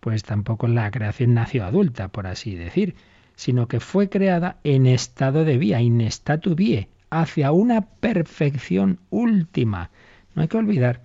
pues 0.00 0.24
tampoco 0.24 0.68
la 0.68 0.90
creación 0.90 1.32
nació 1.32 1.64
adulta, 1.64 2.08
por 2.08 2.26
así 2.26 2.54
decir, 2.54 2.96
sino 3.34 3.66
que 3.66 3.80
fue 3.80 4.10
creada 4.10 4.58
en 4.62 4.86
estado 4.86 5.46
de 5.46 5.56
vía, 5.56 5.80
in 5.80 6.02
statu 6.02 6.54
vie, 6.54 6.90
hacia 7.08 7.50
una 7.50 7.80
perfección 7.80 9.00
última. 9.08 9.88
No 10.34 10.42
hay 10.42 10.48
que 10.48 10.58
olvidar 10.58 11.00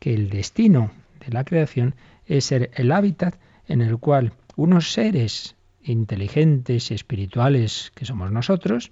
que 0.00 0.12
el 0.12 0.28
destino 0.28 0.90
de 1.24 1.32
la 1.32 1.44
creación 1.44 1.94
es 2.26 2.46
ser 2.46 2.72
el 2.74 2.90
hábitat 2.90 3.36
en 3.68 3.80
el 3.80 3.98
cual 3.98 4.32
unos 4.56 4.92
seres 4.92 5.54
inteligentes 5.84 6.90
y 6.90 6.94
espirituales 6.94 7.92
que 7.94 8.06
somos 8.06 8.32
nosotros, 8.32 8.90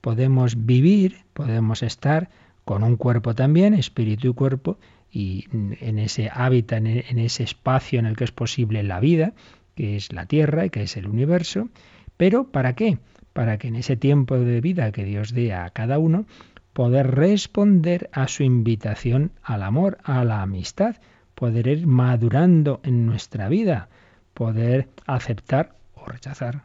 podemos 0.00 0.66
vivir, 0.66 1.18
podemos 1.32 1.82
estar 1.82 2.30
con 2.64 2.82
un 2.82 2.96
cuerpo 2.96 3.34
también, 3.34 3.74
espíritu 3.74 4.28
y 4.28 4.34
cuerpo, 4.34 4.78
y 5.12 5.46
en 5.52 5.98
ese 5.98 6.30
hábitat, 6.32 6.84
en 6.84 7.18
ese 7.18 7.42
espacio 7.42 7.98
en 7.98 8.06
el 8.06 8.16
que 8.16 8.24
es 8.24 8.32
posible 8.32 8.82
la 8.82 9.00
vida, 9.00 9.32
que 9.74 9.96
es 9.96 10.12
la 10.12 10.26
Tierra 10.26 10.66
y 10.66 10.70
que 10.70 10.82
es 10.82 10.96
el 10.96 11.06
universo. 11.06 11.68
Pero 12.16 12.44
¿para 12.44 12.74
qué? 12.74 12.98
Para 13.32 13.58
que 13.58 13.68
en 13.68 13.76
ese 13.76 13.96
tiempo 13.96 14.38
de 14.38 14.60
vida 14.60 14.92
que 14.92 15.04
Dios 15.04 15.32
dé 15.32 15.52
a 15.52 15.70
cada 15.70 15.98
uno, 15.98 16.26
poder 16.72 17.10
responder 17.14 18.08
a 18.12 18.28
su 18.28 18.42
invitación 18.42 19.32
al 19.42 19.62
amor, 19.62 19.98
a 20.04 20.24
la 20.24 20.42
amistad, 20.42 20.96
poder 21.34 21.66
ir 21.66 21.86
madurando 21.86 22.80
en 22.84 23.06
nuestra 23.06 23.48
vida, 23.48 23.88
poder 24.34 24.88
aceptar 25.06 25.74
o 25.94 26.06
rechazar, 26.06 26.62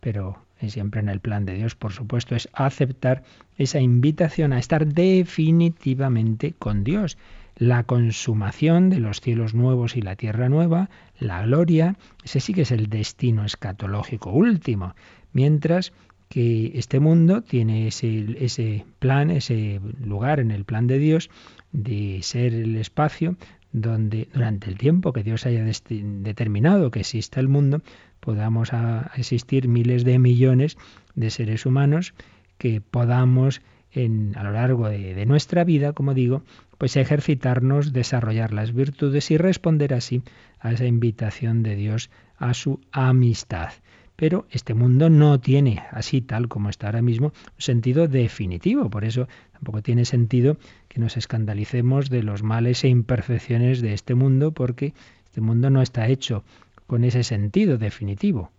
pero 0.00 0.38
siempre 0.66 1.00
en 1.00 1.08
el 1.08 1.20
plan 1.20 1.44
de 1.44 1.54
Dios, 1.54 1.74
por 1.74 1.92
supuesto, 1.92 2.34
es 2.34 2.48
aceptar 2.52 3.22
esa 3.56 3.80
invitación 3.80 4.52
a 4.52 4.58
estar 4.58 4.86
definitivamente 4.86 6.54
con 6.58 6.84
Dios. 6.84 7.16
La 7.56 7.84
consumación 7.84 8.88
de 8.90 9.00
los 9.00 9.20
cielos 9.20 9.54
nuevos 9.54 9.96
y 9.96 10.02
la 10.02 10.16
tierra 10.16 10.48
nueva, 10.48 10.90
la 11.18 11.42
gloria, 11.42 11.96
ese 12.24 12.40
sí 12.40 12.54
que 12.54 12.62
es 12.62 12.70
el 12.70 12.88
destino 12.88 13.44
escatológico 13.44 14.30
último, 14.30 14.94
mientras 15.32 15.92
que 16.28 16.72
este 16.74 17.00
mundo 17.00 17.42
tiene 17.42 17.86
ese, 17.88 18.36
ese 18.38 18.84
plan, 18.98 19.30
ese 19.30 19.80
lugar 20.04 20.40
en 20.40 20.50
el 20.50 20.64
plan 20.64 20.86
de 20.86 20.98
Dios 20.98 21.30
de 21.72 22.20
ser 22.22 22.54
el 22.54 22.76
espacio 22.76 23.36
donde 23.72 24.28
durante 24.32 24.70
el 24.70 24.78
tiempo 24.78 25.12
que 25.12 25.22
Dios 25.22 25.46
haya 25.46 25.64
determinado 25.64 26.90
que 26.90 27.00
exista 27.00 27.40
el 27.40 27.48
mundo, 27.48 27.82
podamos 28.28 28.72
existir 29.16 29.68
miles 29.68 30.04
de 30.04 30.18
millones 30.18 30.76
de 31.14 31.30
seres 31.30 31.64
humanos 31.64 32.12
que 32.58 32.82
podamos 32.82 33.62
en, 33.90 34.36
a 34.36 34.42
lo 34.42 34.52
largo 34.52 34.86
de, 34.90 35.14
de, 35.14 35.24
nuestra 35.24 35.64
vida, 35.64 35.94
como 35.94 36.12
digo, 36.12 36.42
pues 36.76 36.98
ejercitarnos, 36.98 37.94
desarrollar 37.94 38.52
las 38.52 38.74
virtudes 38.74 39.30
y 39.30 39.38
responder 39.38 39.94
así 39.94 40.20
a 40.60 40.72
esa 40.72 40.84
invitación 40.84 41.62
de 41.62 41.74
Dios 41.74 42.10
a 42.36 42.52
su 42.52 42.80
amistad. 42.92 43.70
Pero 44.14 44.46
este 44.50 44.74
mundo 44.74 45.08
no 45.08 45.40
tiene, 45.40 45.82
así 45.90 46.20
tal 46.20 46.48
como 46.48 46.68
está 46.68 46.88
ahora 46.88 47.00
mismo, 47.00 47.32
sentido 47.56 48.08
definitivo. 48.08 48.90
Por 48.90 49.06
eso 49.06 49.26
tampoco 49.52 49.80
tiene 49.80 50.04
sentido 50.04 50.58
que 50.88 51.00
nos 51.00 51.16
escandalicemos 51.16 52.10
de 52.10 52.22
los 52.22 52.42
males 52.42 52.84
e 52.84 52.88
imperfecciones 52.88 53.80
de 53.80 53.94
este 53.94 54.14
mundo, 54.14 54.52
porque 54.52 54.92
este 55.24 55.40
mundo 55.40 55.70
no 55.70 55.80
está 55.80 56.08
hecho 56.08 56.44
con 56.88 57.04
ese 57.04 57.22
sentido 57.22 57.78
definitivo. 57.78 58.50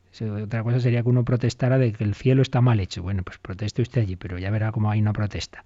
Otra 0.43 0.63
cosa 0.63 0.79
sería 0.79 1.01
que 1.01 1.09
uno 1.09 1.25
protestara 1.25 1.77
de 1.77 1.91
que 1.91 2.03
el 2.03 2.13
cielo 2.13 2.41
está 2.41 2.61
mal 2.61 2.79
hecho. 2.79 3.01
Bueno, 3.01 3.23
pues 3.23 3.39
proteste 3.39 3.81
usted 3.81 4.03
allí, 4.03 4.15
pero 4.15 4.37
ya 4.37 4.51
verá 4.51 4.71
cómo 4.71 4.89
ahí 4.89 5.01
no 5.01 5.13
protesta. 5.13 5.65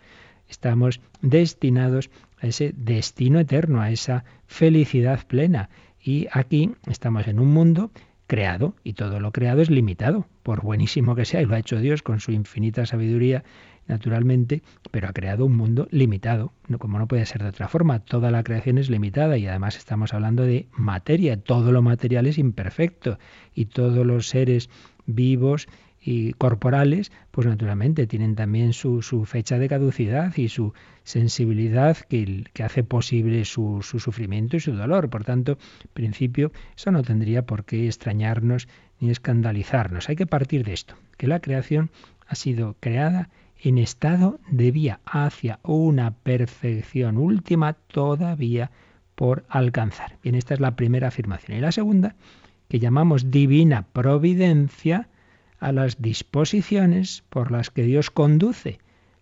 Estamos 0.50 1.01
destinados 1.22 2.10
a 2.41 2.48
ese 2.48 2.74
destino 2.75 3.39
eterno, 3.39 3.82
a 3.82 3.91
esa 3.91 4.24
felicidad 4.48 5.27
plena. 5.27 5.70
Y 6.01 6.27
aquí 6.32 6.72
estamos 6.88 7.27
en 7.27 7.39
un 7.39 7.53
mundo 7.53 7.91
creado 8.27 8.75
y 8.84 8.93
todo 8.93 9.20
lo 9.20 9.32
creado 9.34 9.62
es 9.62 9.70
limitado, 9.70 10.25
por 10.41 10.62
buenísimo 10.62 11.15
que 11.15 11.25
sea, 11.25 11.41
y 11.41 11.46
lo 11.46 11.55
ha 11.55 11.60
hecho 11.60 11.79
Dios 11.79 12.01
con 12.01 12.22
su 12.22 12.32
infinita 12.32 12.86
sabiduría 12.86 13.43
naturalmente, 13.88 14.62
pero 14.92 15.08
ha 15.08 15.13
creado 15.13 15.46
un 15.46 15.56
mundo 15.56 15.88
limitado, 15.92 16.54
como 16.80 17.00
no 17.00 17.08
puede 17.08 17.25
ser 17.25 17.44
de 17.44 17.50
otra 17.50 17.68
forma. 17.68 18.00
Toda 18.00 18.32
la 18.32 18.44
creación 18.44 18.78
es 18.78 18.90
limitada 18.90 19.38
y 19.38 19.48
además 19.48 19.78
estamos 19.78 20.13
hablando 20.13 20.44
de 20.44 20.68
materia. 20.72 21.38
Todo 21.38 21.72
lo 21.72 21.82
material 21.82 22.28
es 22.28 22.38
imperfecto 22.38 23.20
y 23.54 23.66
todos 23.66 24.06
los 24.06 24.28
seres 24.28 24.70
vivos 25.06 25.68
y 26.06 26.34
corporales, 26.34 27.13
pues 27.32 27.48
naturalmente 27.48 28.08
tienen 28.08 28.36
también 28.36 28.74
su, 28.74 29.02
fecha 29.25 29.58
de 29.58 29.70
caducidad 29.70 30.36
y 30.36 30.50
su 30.50 30.74
sensibilidad 31.04 31.98
que, 31.98 32.44
que 32.52 32.63
hace 32.63 32.84
posible 32.84 33.46
su, 33.46 33.80
su, 33.82 34.00
sufrimiento 34.00 34.58
y 34.58 34.60
su 34.60 34.74
dolor. 34.74 35.10
Por 35.10 35.24
tanto, 35.24 35.54
en 35.54 35.90
principio, 35.94 36.52
eso 36.75 36.92
no 36.92 37.04
tendría 37.04 37.46
por 37.46 37.63
qué 37.63 37.88
extrañarnos 37.88 38.68
ni 39.00 39.12
escandalizarnos. 39.12 40.10
Hay 40.10 40.18
que 40.18 40.28
partir 40.28 40.66
de 40.66 40.74
esto, 40.74 40.96
que 41.18 41.28
la 41.28 41.40
creación 41.40 41.90
ha 42.28 42.36
sido 42.36 42.75
creada 42.82 43.30
en 43.63 43.77
estado 43.77 44.39
de 44.51 44.72
vía 44.72 45.00
hacia 45.05 45.60
una 45.63 46.12
perfección 46.12 47.17
última 47.17 47.74
todavía 47.74 48.72
por 49.15 49.46
alcanzar. 49.48 50.17
Bien, 50.22 50.36
esta 50.36 50.53
es 50.53 50.60
la 50.60 50.75
primera 50.75 51.08
afirmación. 51.08 51.58
Y 51.58 51.62
la 51.62 51.72
segunda, 51.72 52.15
que 52.67 52.79
llamamos 52.79 53.32
divina 53.32 53.88
providencia 53.93 55.08
a 55.60 55.72
las 55.72 56.01
disposiciones 56.01 57.24
por 57.29 57.51
las 57.51 57.70
que 57.70 57.84
Dios 57.84 58.12
conduce 58.12 58.79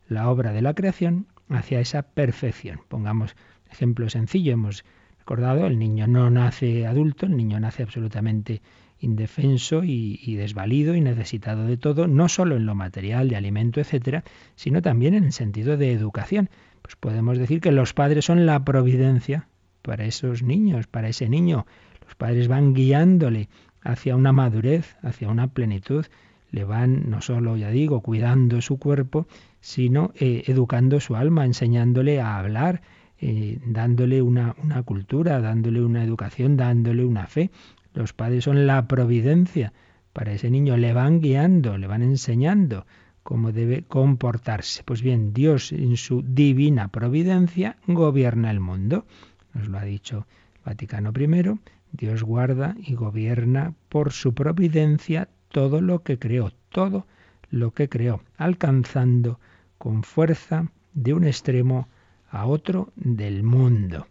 la 0.10 0.28
obra 0.28 0.52
de 0.54 0.64
la 0.64 0.74
creación 0.74 1.28
hacia 1.50 1.80
esa 1.80 2.02
perfección. 2.02 2.82
Pongamos 2.88 3.36
ejemplo 3.70 4.10
sencillo, 4.10 4.54
hemos 4.54 4.84
recordado, 5.20 5.68
el 5.68 5.78
niño 5.78 6.08
no 6.08 6.32
nace 6.32 6.88
adulto, 6.88 7.28
el 7.28 7.38
niño 7.38 7.60
nace 7.60 7.84
absolutamente 7.84 8.62
indefenso 9.02 9.84
y, 9.84 10.36
desvalido 10.36 10.96
y 10.96 11.02
necesitado 11.02 11.66
de 11.66 11.76
todo, 11.76 12.08
no 12.08 12.30
solo 12.30 12.56
en 12.56 12.66
lo 12.66 12.76
material, 12.76 13.28
de 13.30 13.36
alimento, 13.36 13.82
etcétera, 13.82 14.24
sino 14.56 14.82
también 14.82 15.16
en 15.16 15.26
el 15.26 15.34
sentido 15.34 15.76
de 15.76 15.92
educación. 15.92 16.50
Pues 16.82 16.96
podemos 16.96 17.38
decir 17.38 17.62
que 17.62 17.72
los 17.72 17.94
padres 17.94 18.26
son 18.26 18.46
la 18.46 18.64
providencia 18.64 19.48
para 19.82 20.06
esos 20.06 20.44
niños, 20.44 20.88
para 20.88 21.10
ese 21.10 21.28
niño. 21.28 21.66
Los 22.06 22.16
padres 22.16 22.48
van 22.48 22.74
guiándole 22.74 23.50
hacia 23.82 24.16
una 24.16 24.32
madurez, 24.32 24.96
hacia 25.02 25.30
una 25.30 25.48
plenitud, 25.48 26.06
le 26.52 26.64
van 26.64 27.10
no 27.10 27.22
solo, 27.22 27.58
ya 27.58 27.70
digo, 27.72 28.02
cuidando 28.02 28.62
su 28.62 28.78
cuerpo, 28.78 29.26
sino 29.62 30.12
eh, 30.20 30.44
educando 30.48 31.00
su 31.00 31.16
alma, 31.16 31.46
enseñándole 31.46 32.22
a 32.22 32.38
hablar, 32.38 32.82
eh, 33.20 33.60
dándole 33.66 34.22
una, 34.22 34.56
una 34.64 34.84
cultura, 34.84 35.40
dándole 35.40 35.82
una 35.82 36.04
educación, 36.04 36.58
dándole 36.58 37.06
una 37.06 37.26
fe. 37.28 37.52
Los 37.94 38.14
padres 38.14 38.46
son 38.46 38.68
la 38.68 38.88
providencia 38.88 39.74
para 40.14 40.34
ese 40.34 40.50
niño, 40.50 40.78
le 40.78 40.94
van 40.94 41.22
guiando, 41.22 41.78
le 41.78 41.88
van 41.88 42.02
enseñando 42.02 42.86
cómo 43.24 43.52
debe 43.52 43.84
comportarse. 43.84 44.84
Pues 44.84 45.02
bien, 45.02 45.34
Dios 45.34 45.72
en 45.72 45.98
su 45.98 46.22
divina 46.22 46.88
providencia 46.90 47.78
gobierna 47.88 48.52
el 48.52 48.60
mundo. 48.60 49.06
Nos 49.54 49.68
lo 49.68 49.78
ha 49.78 49.84
dicho 49.84 50.26
Vaticano 50.66 51.12
I. 51.16 51.60
Dios 51.94 52.24
guarda 52.24 52.76
y 52.80 52.96
gobierna 52.96 53.74
por 53.90 54.12
su 54.12 54.34
providencia 54.34 55.28
todo 55.50 55.82
lo 55.82 56.04
que 56.04 56.18
creó, 56.18 56.52
todo 56.70 57.06
lo 57.50 57.72
que 57.72 57.90
creó, 57.90 58.22
alcanzando 58.38 59.40
con 59.78 60.04
fuerza 60.04 60.72
de 60.94 61.14
un 61.14 61.26
extremo 61.26 61.90
a 62.30 62.46
otro 62.46 62.94
del 62.96 63.44
mundo. 63.44 64.08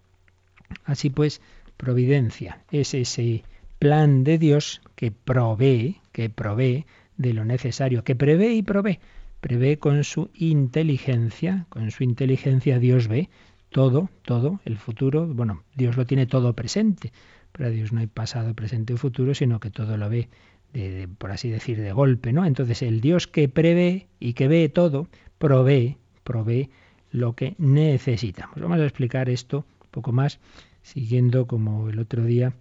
Así 0.84 1.08
pues, 1.08 1.40
providencia 1.76 2.62
es 2.70 2.92
ese 2.92 3.42
plan 3.80 4.24
de 4.24 4.36
Dios 4.36 4.82
que 4.94 5.10
provee, 5.10 5.96
que 6.12 6.28
provee 6.28 6.84
de 7.16 7.32
lo 7.32 7.46
necesario, 7.46 8.04
que 8.04 8.14
prevé 8.14 8.52
y 8.52 8.62
provee. 8.62 9.00
Prevé 9.40 9.78
con 9.78 10.04
su 10.04 10.30
inteligencia, 10.34 11.66
con 11.70 11.90
su 11.90 12.04
inteligencia 12.04 12.78
Dios 12.78 13.08
ve 13.08 13.30
todo, 13.70 14.10
todo, 14.22 14.60
el 14.66 14.76
futuro, 14.76 15.26
bueno, 15.26 15.64
Dios 15.74 15.96
lo 15.96 16.04
tiene 16.04 16.26
todo 16.26 16.52
presente, 16.54 17.10
para 17.52 17.70
Dios 17.70 17.90
no 17.90 18.00
hay 18.00 18.06
pasado, 18.06 18.52
presente 18.54 18.92
o 18.92 18.98
futuro, 18.98 19.34
sino 19.34 19.60
que 19.60 19.70
todo 19.70 19.96
lo 19.96 20.10
ve 20.10 20.28
de, 20.74 21.08
por 21.16 21.30
así 21.30 21.48
decir, 21.48 21.80
de 21.80 21.92
golpe, 21.92 22.34
¿no? 22.34 22.44
Entonces 22.44 22.82
el 22.82 23.00
Dios 23.00 23.26
que 23.26 23.48
prevé 23.48 24.08
y 24.18 24.34
que 24.34 24.46
ve 24.46 24.68
todo, 24.68 25.08
provee, 25.38 25.96
provee 26.22 26.68
lo 27.10 27.34
que 27.34 27.54
necesitamos. 27.56 28.60
Vamos 28.60 28.78
a 28.78 28.84
explicar 28.84 29.30
esto 29.30 29.64
un 29.84 29.90
poco 29.90 30.12
más, 30.12 30.38
siguiendo 30.82 31.46
como 31.46 31.88
el 31.88 31.98
otro 31.98 32.24
día 32.24 32.52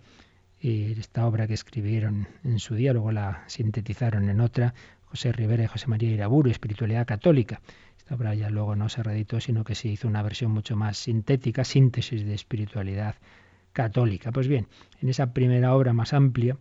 eh, 0.62 0.96
esta 0.98 1.26
obra 1.26 1.48
que 1.48 1.54
escribieron 1.54 2.28
en 2.44 2.60
su 2.60 2.76
día, 2.76 2.94
luego 2.94 3.12
la 3.12 3.44
sintetizaron 3.48 4.30
en 4.30 4.42
otra, 4.42 4.74
José 5.06 5.32
Rivera 5.32 5.64
y 5.64 5.68
José 5.68 5.88
María 5.88 6.12
Iraburu, 6.12 6.50
Espiritualidad 6.50 7.08
Católica. 7.08 7.62
Esta 7.98 8.16
obra 8.16 8.36
ya 8.36 8.50
luego 8.50 8.76
no 8.76 8.90
se 8.90 9.02
reeditó, 9.02 9.40
sino 9.40 9.64
que 9.64 9.76
se 9.76 9.88
hizo 9.88 10.08
una 10.08 10.22
versión 10.22 10.52
mucho 10.52 10.76
más 10.76 10.98
sintética, 10.98 11.64
síntesis 11.64 12.26
de 12.26 12.34
espiritualidad 12.34 13.16
católica. 13.74 14.32
Pues 14.32 14.48
bien, 14.48 14.68
en 15.02 15.10
esa 15.10 15.34
primera 15.34 15.76
obra 15.76 15.94
más 15.94 16.14
amplia, 16.14 16.58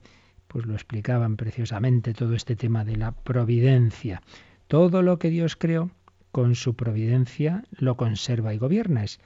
pues 0.47 0.65
lo 0.67 0.75
explicaban 0.75 1.37
preciosamente 1.37 2.15
todo 2.15 2.35
este 2.35 2.57
tema 2.57 2.85
de 2.85 2.97
la 2.97 3.13
providencia. 3.13 4.23
Todo 4.67 5.03
lo 5.03 5.19
que 5.19 5.31
Dios 5.31 5.57
creó, 5.57 5.91
con 6.31 6.55
su 6.55 6.75
providencia 6.75 7.65
lo 7.71 7.97
conserva 7.97 8.55
y 8.55 8.59
gobierna. 8.59 9.05
Es 9.05 9.21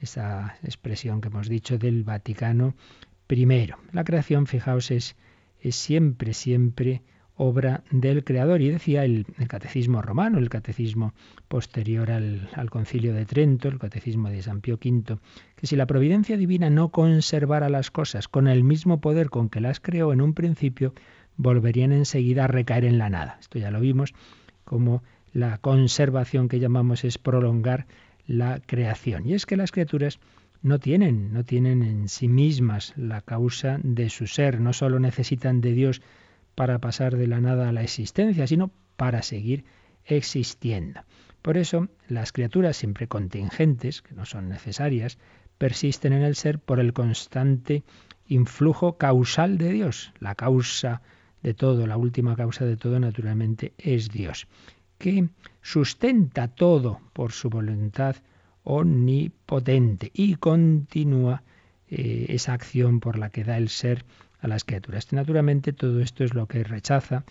esa 0.00 0.56
expresión 0.62 1.20
que 1.20 1.28
hemos 1.28 1.48
dicho 1.48 1.78
del 1.78 2.04
Vaticano 2.04 2.74
I. 3.30 3.70
La 3.92 4.04
creación, 4.04 4.46
fijaos, 4.46 4.90
es, 4.90 5.16
es 5.60 5.76
siempre, 5.76 6.32
siempre 6.34 7.02
obra 7.38 7.84
del 7.90 8.24
Creador. 8.24 8.60
Y 8.60 8.68
decía 8.68 9.04
el, 9.04 9.24
catecismo 9.46 10.02
romano, 10.02 10.38
el 10.38 10.50
catecismo 10.50 11.14
posterior 11.48 12.10
al, 12.10 12.50
al, 12.54 12.68
concilio 12.68 13.14
de 13.14 13.24
Trento, 13.24 13.68
el 13.68 13.78
catecismo 13.78 14.28
de 14.28 14.42
San 14.42 14.60
Pío 14.60 14.74
V, 14.74 15.18
que 15.56 15.66
si 15.66 15.76
la 15.76 15.86
providencia 15.86 16.36
divina 16.36 16.68
no 16.68 16.90
conservara 16.90 17.68
las 17.68 17.90
cosas 17.90 18.28
con 18.28 18.48
el 18.48 18.64
mismo 18.64 19.00
poder 19.00 19.30
con 19.30 19.48
que 19.48 19.60
las 19.60 19.80
creó 19.80 20.12
en 20.12 20.20
un 20.20 20.34
principio, 20.34 20.92
volverían 21.36 21.92
enseguida 21.92 22.44
a 22.44 22.48
recaer 22.48 22.84
en 22.84 22.98
la 22.98 23.08
nada. 23.08 23.38
Esto 23.40 23.58
ya 23.58 23.70
lo 23.70 23.80
vimos, 23.80 24.12
como 24.64 25.02
la 25.32 25.58
conservación 25.58 26.48
que 26.48 26.58
llamamos 26.58 27.04
es 27.04 27.16
prolongar 27.16 27.86
la 28.26 28.60
creación. 28.60 29.26
Y 29.26 29.34
es 29.34 29.46
que 29.46 29.56
las 29.56 29.70
criaturas 29.70 30.18
no 30.62 30.78
tienen, 30.78 31.32
no 31.32 31.44
tienen 31.44 31.82
en 31.82 32.08
sí 32.08 32.28
mismas 32.28 32.92
la 32.96 33.20
causa 33.20 33.78
de 33.82 34.10
su 34.10 34.26
ser, 34.26 34.60
no 34.60 34.72
solo 34.72 34.98
necesitan 34.98 35.60
de 35.60 35.72
Dios 35.72 36.02
para 36.54 36.78
pasar 36.78 37.16
de 37.16 37.28
la 37.28 37.40
nada 37.40 37.68
a 37.68 37.72
la 37.72 37.82
existencia, 37.82 38.46
sino 38.46 38.70
para 38.96 39.22
seguir 39.22 39.64
existiendo. 40.04 41.00
Por 41.42 41.56
eso, 41.56 41.88
las 42.08 42.32
criaturas 42.32 42.76
siempre 42.76 43.06
contingentes, 43.06 44.02
que 44.02 44.14
no 44.14 44.26
son 44.26 44.48
necesarias, 44.48 45.18
persisten 45.56 46.12
en 46.12 46.22
el 46.22 46.34
ser 46.34 46.58
por 46.58 46.80
el 46.80 46.92
constante 46.92 47.84
influjo 48.26 48.98
causal 48.98 49.58
de 49.58 49.72
Dios. 49.72 50.12
La 50.18 50.34
causa 50.34 51.02
de 51.42 51.54
todo, 51.54 51.86
la 51.86 51.96
última 51.96 52.36
causa 52.36 52.64
de 52.64 52.76
todo, 52.76 52.98
naturalmente, 52.98 53.72
es 53.78 54.08
Dios, 54.08 54.48
que 54.98 55.28
sustenta 55.62 56.48
todo 56.48 57.00
por 57.12 57.32
su 57.32 57.48
voluntad 57.48 58.16
omnipotente 58.68 60.10
y 60.12 60.36
continúa 60.36 61.42
eh, 61.88 62.26
esa 62.28 62.52
acción 62.52 63.00
por 63.00 63.18
la 63.18 63.30
que 63.30 63.44
da 63.44 63.56
el 63.56 63.70
ser 63.70 64.04
a 64.40 64.48
las 64.48 64.64
criaturas. 64.64 65.12
Naturalmente 65.12 65.72
todo 65.72 66.00
esto 66.00 66.22
es 66.22 66.34
lo 66.34 66.46
que 66.46 66.62
rechaza 66.62 67.24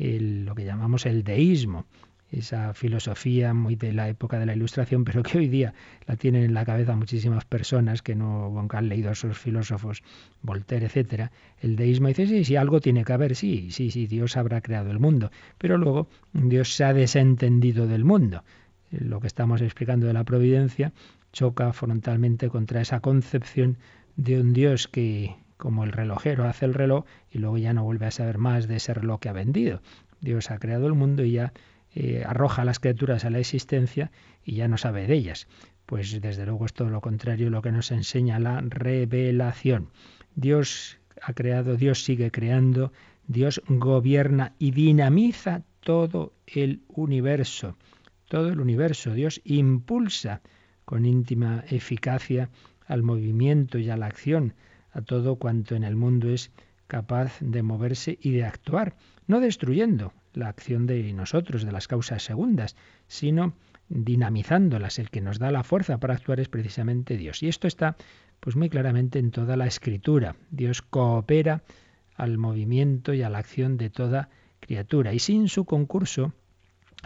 lo 0.00 0.54
que 0.54 0.64
llamamos 0.64 1.04
el 1.04 1.24
deísmo, 1.24 1.84
esa 2.32 2.72
filosofía 2.74 3.52
muy 3.52 3.76
de 3.76 3.92
la 3.92 4.08
época 4.08 4.38
de 4.38 4.46
la 4.46 4.54
Ilustración, 4.54 5.04
pero 5.04 5.22
que 5.22 5.38
hoy 5.38 5.48
día 5.48 5.74
la 6.06 6.16
tienen 6.16 6.44
en 6.44 6.54
la 6.54 6.64
cabeza 6.64 6.96
muchísimas 6.96 7.44
personas 7.44 8.00
que 8.00 8.14
no 8.14 8.66
han 8.70 8.88
leído 8.88 9.10
a 9.10 9.12
esos 9.12 9.36
filósofos, 9.36 10.02
Voltaire, 10.40 10.86
etcétera. 10.86 11.32
El 11.60 11.76
deísmo 11.76 12.08
dice, 12.08 12.26
sí, 12.26 12.44
sí, 12.44 12.56
algo 12.56 12.80
tiene 12.80 13.04
que 13.04 13.12
haber, 13.12 13.36
sí, 13.36 13.70
sí, 13.70 13.90
sí, 13.90 14.06
Dios 14.06 14.36
habrá 14.36 14.60
creado 14.60 14.90
el 14.90 15.00
mundo, 15.00 15.30
pero 15.58 15.76
luego 15.76 16.08
Dios 16.32 16.74
se 16.74 16.84
ha 16.84 16.94
desentendido 16.94 17.86
del 17.86 18.04
mundo. 18.04 18.42
Lo 18.90 19.20
que 19.20 19.26
estamos 19.26 19.60
explicando 19.60 20.06
de 20.06 20.12
la 20.12 20.24
providencia 20.24 20.92
choca 21.32 21.72
frontalmente 21.72 22.48
contra 22.48 22.80
esa 22.80 23.00
concepción 23.00 23.78
de 24.16 24.40
un 24.40 24.52
Dios 24.52 24.88
que, 24.88 25.36
como 25.56 25.84
el 25.84 25.92
relojero 25.92 26.44
hace 26.44 26.64
el 26.64 26.74
reloj 26.74 27.04
y 27.30 27.38
luego 27.38 27.58
ya 27.58 27.72
no 27.72 27.84
vuelve 27.84 28.06
a 28.06 28.10
saber 28.10 28.38
más 28.38 28.66
de 28.66 28.76
ese 28.76 28.94
reloj 28.94 29.20
que 29.20 29.28
ha 29.28 29.32
vendido. 29.32 29.80
Dios 30.20 30.50
ha 30.50 30.58
creado 30.58 30.86
el 30.86 30.94
mundo 30.94 31.24
y 31.24 31.32
ya 31.32 31.52
eh, 31.94 32.24
arroja 32.26 32.62
a 32.62 32.64
las 32.64 32.80
criaturas 32.80 33.24
a 33.24 33.30
la 33.30 33.38
existencia 33.38 34.10
y 34.44 34.56
ya 34.56 34.68
no 34.68 34.76
sabe 34.76 35.06
de 35.06 35.14
ellas. 35.14 35.46
Pues 35.86 36.20
desde 36.20 36.46
luego 36.46 36.66
es 36.66 36.72
todo 36.72 36.90
lo 36.90 37.00
contrario 37.00 37.50
lo 37.50 37.62
que 37.62 37.72
nos 37.72 37.90
enseña 37.90 38.38
la 38.38 38.60
revelación. 38.60 39.88
Dios 40.34 40.98
ha 41.22 41.32
creado, 41.32 41.76
Dios 41.76 42.04
sigue 42.04 42.30
creando, 42.30 42.92
Dios 43.26 43.62
gobierna 43.68 44.54
y 44.58 44.70
dinamiza 44.70 45.62
todo 45.80 46.32
el 46.46 46.82
universo. 46.88 47.76
Todo 48.30 48.50
el 48.50 48.60
universo. 48.60 49.12
Dios 49.12 49.40
impulsa 49.42 50.40
con 50.84 51.04
íntima 51.04 51.64
eficacia 51.68 52.48
al 52.86 53.02
movimiento 53.02 53.76
y 53.76 53.90
a 53.90 53.96
la 53.96 54.06
acción 54.06 54.54
a 54.92 55.02
todo 55.02 55.34
cuanto 55.34 55.74
en 55.74 55.82
el 55.82 55.96
mundo 55.96 56.28
es 56.30 56.52
capaz 56.86 57.40
de 57.40 57.64
moverse 57.64 58.20
y 58.22 58.30
de 58.30 58.44
actuar, 58.44 58.94
no 59.26 59.40
destruyendo 59.40 60.12
la 60.32 60.46
acción 60.46 60.86
de 60.86 61.12
nosotros, 61.12 61.64
de 61.64 61.72
las 61.72 61.88
causas 61.88 62.22
segundas, 62.22 62.76
sino 63.08 63.54
dinamizándolas. 63.88 65.00
El 65.00 65.10
que 65.10 65.20
nos 65.20 65.40
da 65.40 65.50
la 65.50 65.64
fuerza 65.64 65.98
para 65.98 66.14
actuar 66.14 66.38
es 66.38 66.48
precisamente 66.48 67.16
Dios. 67.16 67.42
Y 67.42 67.48
esto 67.48 67.66
está 67.66 67.96
pues 68.38 68.54
muy 68.54 68.68
claramente 68.68 69.18
en 69.18 69.32
toda 69.32 69.56
la 69.56 69.66
escritura. 69.66 70.36
Dios 70.52 70.82
coopera 70.82 71.64
al 72.14 72.38
movimiento 72.38 73.12
y 73.12 73.22
a 73.22 73.28
la 73.28 73.38
acción 73.38 73.76
de 73.76 73.90
toda 73.90 74.28
criatura. 74.60 75.12
Y 75.14 75.18
sin 75.18 75.48
su 75.48 75.64
concurso, 75.64 76.32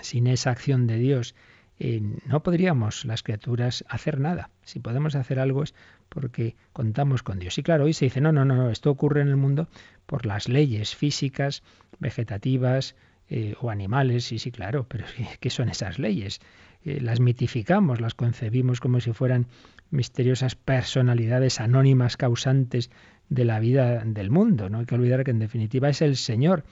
sin 0.03 0.27
esa 0.27 0.51
acción 0.51 0.87
de 0.87 0.99
Dios, 0.99 1.35
eh, 1.79 2.01
no 2.27 2.43
podríamos 2.43 3.05
las 3.05 3.23
criaturas 3.23 3.85
hacer 3.89 4.21
nada. 4.21 4.51
Si 4.63 4.79
podemos 4.79 5.15
hacer 5.17 5.39
algo 5.39 5.63
es 5.63 5.75
porque 6.09 6.57
contamos 6.73 7.23
con 7.23 7.39
Dios. 7.39 7.59
Y 7.59 7.63
claro, 7.63 7.85
hoy 7.85 7.93
se 7.93 8.05
dice, 8.05 8.21
no, 8.21 8.33
no, 8.33 8.45
no, 8.45 8.71
esto 8.71 8.91
ocurre 8.91 9.23
en 9.23 9.29
el 9.29 9.37
mundo 9.37 9.69
por 10.07 10.27
las 10.27 10.49
leyes 10.49 10.95
físicas, 10.95 11.63
vegetativas, 11.99 12.95
eh, 13.31 13.55
o 13.61 13.71
animales, 13.71 14.25
sí, 14.25 14.39
sí, 14.39 14.53
claro, 14.53 14.87
pero 14.87 15.07
¿qué 15.41 15.51
son 15.51 15.69
esas 15.69 15.99
leyes? 15.99 16.41
Eh, 16.85 17.01
las 17.01 17.21
mitificamos, 17.21 18.01
las 18.01 18.15
concebimos 18.15 18.81
como 18.81 19.01
si 19.01 19.13
fueran 19.13 19.47
misteriosas 19.91 20.55
personalidades 20.55 21.61
anónimas 21.61 22.17
causantes 22.19 22.91
de 23.31 23.45
la 23.47 23.61
vida 23.61 24.05
del 24.05 24.31
mundo. 24.31 24.69
No 24.69 24.79
hay 24.79 24.87
que 24.87 24.95
olvidar 24.95 25.25
que 25.25 25.31
en 25.31 25.39
definitiva 25.39 25.89
es 25.89 26.03
el 26.03 26.17
Señor, 26.17 26.65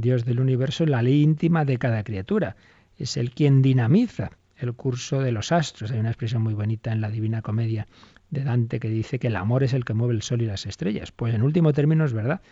Dios 0.00 0.24
del 0.24 0.38
universo, 0.38 0.86
la 0.86 1.02
ley 1.02 1.22
íntima 1.22 1.64
de 1.64 1.76
cada 1.76 2.04
criatura. 2.04 2.54
Es 2.96 3.16
el 3.16 3.32
quien 3.32 3.62
dinamiza 3.62 4.30
el 4.56 4.72
curso 4.74 5.20
de 5.20 5.32
los 5.32 5.50
astros. 5.50 5.90
Hay 5.90 5.98
una 5.98 6.10
expresión 6.10 6.40
muy 6.40 6.54
bonita 6.54 6.92
en 6.92 7.00
la 7.00 7.10
Divina 7.10 7.42
Comedia 7.42 7.88
de 8.30 8.44
Dante 8.44 8.78
que 8.78 8.90
dice 8.90 9.18
que 9.18 9.26
el 9.26 9.34
amor 9.34 9.64
es 9.64 9.72
el 9.72 9.84
que 9.84 9.94
mueve 9.94 10.14
el 10.14 10.22
sol 10.22 10.40
y 10.40 10.46
las 10.46 10.66
estrellas. 10.66 11.10
Pues 11.10 11.34
en 11.34 11.42
último 11.42 11.72
término 11.72 12.04
es 12.04 12.12
verdad, 12.12 12.42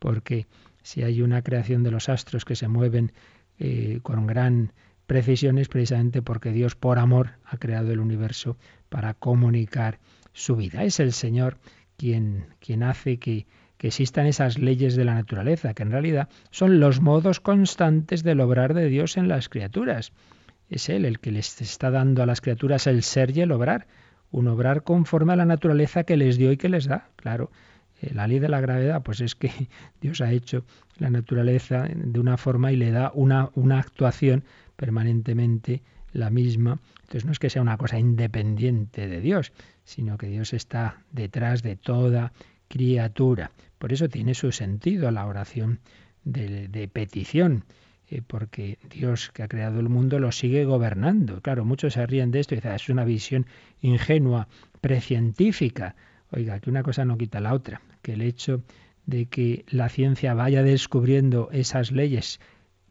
porque 0.00 0.48
si 0.82 1.04
hay 1.04 1.22
una 1.22 1.42
creación 1.42 1.84
de 1.84 1.92
los 1.92 2.08
astros 2.08 2.44
que 2.44 2.56
se 2.56 2.66
mueven 2.66 3.12
eh, 3.60 4.00
con 4.02 4.26
gran 4.26 4.72
precisión 5.06 5.58
es 5.58 5.68
precisamente 5.68 6.22
porque 6.22 6.50
Dios 6.50 6.74
por 6.74 6.98
amor 6.98 7.34
ha 7.44 7.56
creado 7.56 7.92
el 7.92 8.00
universo 8.00 8.56
para 8.88 9.14
comunicar 9.14 10.00
su 10.32 10.56
vida. 10.56 10.82
Es 10.82 10.98
el 10.98 11.12
Señor 11.12 11.58
quien, 11.96 12.46
quien 12.58 12.82
hace 12.82 13.18
que, 13.18 13.46
que 13.78 13.88
existan 13.88 14.26
esas 14.26 14.58
leyes 14.58 14.96
de 14.96 15.04
la 15.04 15.14
naturaleza, 15.14 15.74
que 15.74 15.82
en 15.82 15.90
realidad 15.90 16.28
son 16.50 16.80
los 16.80 17.00
modos 17.00 17.40
constantes 17.40 18.22
del 18.22 18.40
obrar 18.40 18.74
de 18.74 18.88
Dios 18.88 19.16
en 19.16 19.28
las 19.28 19.48
criaturas. 19.48 20.12
Es 20.68 20.88
Él 20.88 21.04
el 21.04 21.20
que 21.20 21.30
les 21.30 21.60
está 21.60 21.90
dando 21.90 22.22
a 22.22 22.26
las 22.26 22.40
criaturas 22.40 22.86
el 22.86 23.02
ser 23.02 23.36
y 23.36 23.40
el 23.42 23.52
obrar 23.52 23.86
un 24.30 24.48
obrar 24.48 24.82
conforme 24.82 25.32
a 25.32 25.36
la 25.36 25.44
naturaleza 25.44 26.04
que 26.04 26.16
les 26.16 26.36
dio 26.36 26.52
y 26.52 26.56
que 26.56 26.68
les 26.68 26.86
da. 26.86 27.08
Claro, 27.16 27.50
la 28.00 28.26
ley 28.26 28.38
de 28.38 28.48
la 28.48 28.60
gravedad, 28.60 29.02
pues 29.02 29.20
es 29.20 29.34
que 29.34 29.50
Dios 30.00 30.20
ha 30.20 30.32
hecho 30.32 30.64
la 30.98 31.10
naturaleza 31.10 31.88
de 31.88 32.20
una 32.20 32.36
forma 32.36 32.72
y 32.72 32.76
le 32.76 32.90
da 32.90 33.10
una, 33.14 33.50
una 33.54 33.78
actuación 33.78 34.44
permanentemente 34.76 35.82
la 36.12 36.30
misma. 36.30 36.78
Entonces 37.02 37.24
no 37.24 37.32
es 37.32 37.38
que 37.38 37.50
sea 37.50 37.62
una 37.62 37.76
cosa 37.76 37.98
independiente 37.98 39.06
de 39.06 39.20
Dios, 39.20 39.52
sino 39.84 40.18
que 40.18 40.26
Dios 40.26 40.52
está 40.52 40.98
detrás 41.12 41.62
de 41.62 41.76
toda 41.76 42.32
criatura. 42.68 43.52
Por 43.78 43.92
eso 43.92 44.08
tiene 44.08 44.34
su 44.34 44.52
sentido 44.52 45.10
la 45.10 45.26
oración 45.26 45.80
de, 46.24 46.68
de 46.68 46.88
petición. 46.88 47.64
Eh, 48.08 48.22
porque 48.24 48.78
Dios 48.88 49.30
que 49.32 49.42
ha 49.42 49.48
creado 49.48 49.80
el 49.80 49.88
mundo 49.88 50.20
lo 50.20 50.30
sigue 50.30 50.64
gobernando. 50.64 51.40
Claro, 51.40 51.64
muchos 51.64 51.94
se 51.94 52.06
ríen 52.06 52.30
de 52.30 52.40
esto 52.40 52.54
y 52.54 52.58
dicen, 52.58 52.72
ah, 52.72 52.76
es 52.76 52.88
una 52.88 53.04
visión 53.04 53.46
ingenua, 53.80 54.48
precientífica. 54.80 55.96
Oiga, 56.30 56.60
que 56.60 56.70
una 56.70 56.84
cosa 56.84 57.04
no 57.04 57.18
quita 57.18 57.40
la 57.40 57.52
otra, 57.52 57.80
que 58.02 58.12
el 58.12 58.22
hecho 58.22 58.62
de 59.06 59.26
que 59.26 59.64
la 59.68 59.88
ciencia 59.88 60.34
vaya 60.34 60.62
descubriendo 60.62 61.48
esas 61.52 61.90
leyes 61.90 62.40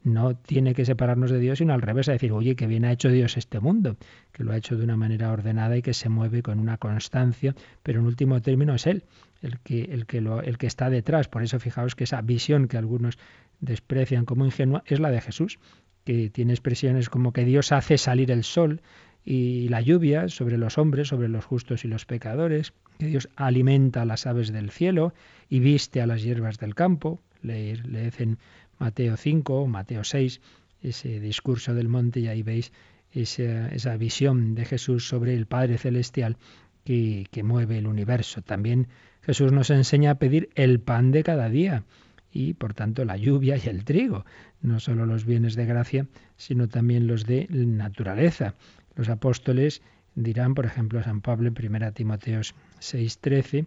no 0.03 0.35
tiene 0.35 0.73
que 0.73 0.85
separarnos 0.85 1.31
de 1.31 1.39
Dios, 1.39 1.59
sino 1.59 1.73
al 1.73 1.81
revés, 1.81 2.09
a 2.09 2.11
decir, 2.11 2.31
oye, 2.31 2.55
que 2.55 2.67
bien 2.67 2.85
ha 2.85 2.91
hecho 2.91 3.09
Dios 3.09 3.37
este 3.37 3.59
mundo, 3.59 3.97
que 4.31 4.43
lo 4.43 4.51
ha 4.51 4.57
hecho 4.57 4.77
de 4.77 4.83
una 4.83 4.97
manera 4.97 5.31
ordenada 5.31 5.77
y 5.77 5.81
que 5.81 5.93
se 5.93 6.09
mueve 6.09 6.43
con 6.43 6.59
una 6.59 6.77
constancia, 6.77 7.55
pero 7.83 7.99
en 7.99 8.05
último 8.05 8.41
término 8.41 8.75
es 8.75 8.85
Él 8.85 9.03
el 9.41 9.59
que, 9.59 9.83
el 9.83 10.05
que, 10.05 10.21
lo, 10.21 10.41
el 10.41 10.57
que 10.57 10.67
está 10.67 10.89
detrás. 10.89 11.27
Por 11.27 11.43
eso 11.43 11.59
fijaos 11.59 11.95
que 11.95 12.05
esa 12.05 12.21
visión 12.21 12.67
que 12.67 12.77
algunos 12.77 13.17
desprecian 13.59 14.25
como 14.25 14.45
ingenua 14.45 14.83
es 14.85 14.99
la 14.99 15.11
de 15.11 15.21
Jesús, 15.21 15.59
que 16.03 16.29
tiene 16.29 16.53
expresiones 16.53 17.09
como 17.09 17.33
que 17.33 17.45
Dios 17.45 17.71
hace 17.71 17.97
salir 17.97 18.31
el 18.31 18.43
sol 18.43 18.81
y 19.25 19.67
la 19.69 19.81
lluvia 19.81 20.29
sobre 20.29 20.57
los 20.57 20.77
hombres, 20.77 21.07
sobre 21.07 21.27
los 21.27 21.43
justos 21.43 21.83
y 21.83 21.87
los 21.87 22.05
pecadores, 22.05 22.73
que 22.99 23.07
Dios 23.07 23.27
alimenta 23.35 24.03
a 24.03 24.05
las 24.05 24.27
aves 24.27 24.51
del 24.51 24.69
cielo 24.69 25.13
y 25.49 25.59
viste 25.59 26.01
a 26.01 26.07
las 26.07 26.23
hierbas 26.23 26.59
del 26.59 26.75
campo. 26.75 27.19
Leed, 27.41 27.79
en 28.19 28.37
Mateo 28.79 29.17
5 29.17 29.61
o 29.61 29.67
Mateo 29.67 30.03
6 30.03 30.41
ese 30.81 31.19
discurso 31.19 31.73
del 31.73 31.87
monte 31.87 32.19
y 32.19 32.27
ahí 32.27 32.43
veis 32.43 32.71
esa, 33.11 33.69
esa 33.69 33.97
visión 33.97 34.53
de 34.53 34.65
Jesús 34.65 35.07
sobre 35.07 35.33
el 35.33 35.47
Padre 35.47 35.77
Celestial 35.79 36.37
que, 36.83 37.25
que 37.31 37.41
mueve 37.41 37.79
el 37.79 37.87
universo. 37.87 38.41
También 38.43 38.87
Jesús 39.25 39.51
nos 39.51 39.69
enseña 39.69 40.11
a 40.11 40.15
pedir 40.15 40.49
el 40.55 40.79
pan 40.79 41.11
de 41.11 41.23
cada 41.23 41.49
día 41.49 41.83
y 42.31 42.53
por 42.53 42.73
tanto 42.73 43.05
la 43.05 43.17
lluvia 43.17 43.57
y 43.57 43.67
el 43.69 43.85
trigo, 43.85 44.25
no 44.61 44.79
solo 44.79 45.05
los 45.05 45.25
bienes 45.25 45.55
de 45.55 45.65
gracia, 45.65 46.05
sino 46.37 46.67
también 46.67 47.07
los 47.07 47.25
de 47.25 47.47
naturaleza. 47.49 48.55
Los 48.95 49.09
apóstoles 49.09 49.81
dirán, 50.15 50.53
por 50.53 50.65
ejemplo, 50.65 51.01
San 51.01 51.21
Pablo 51.21 51.47
en 51.47 51.55
1 51.57 51.91
Timoteos 51.93 52.53
6:13, 52.79 53.65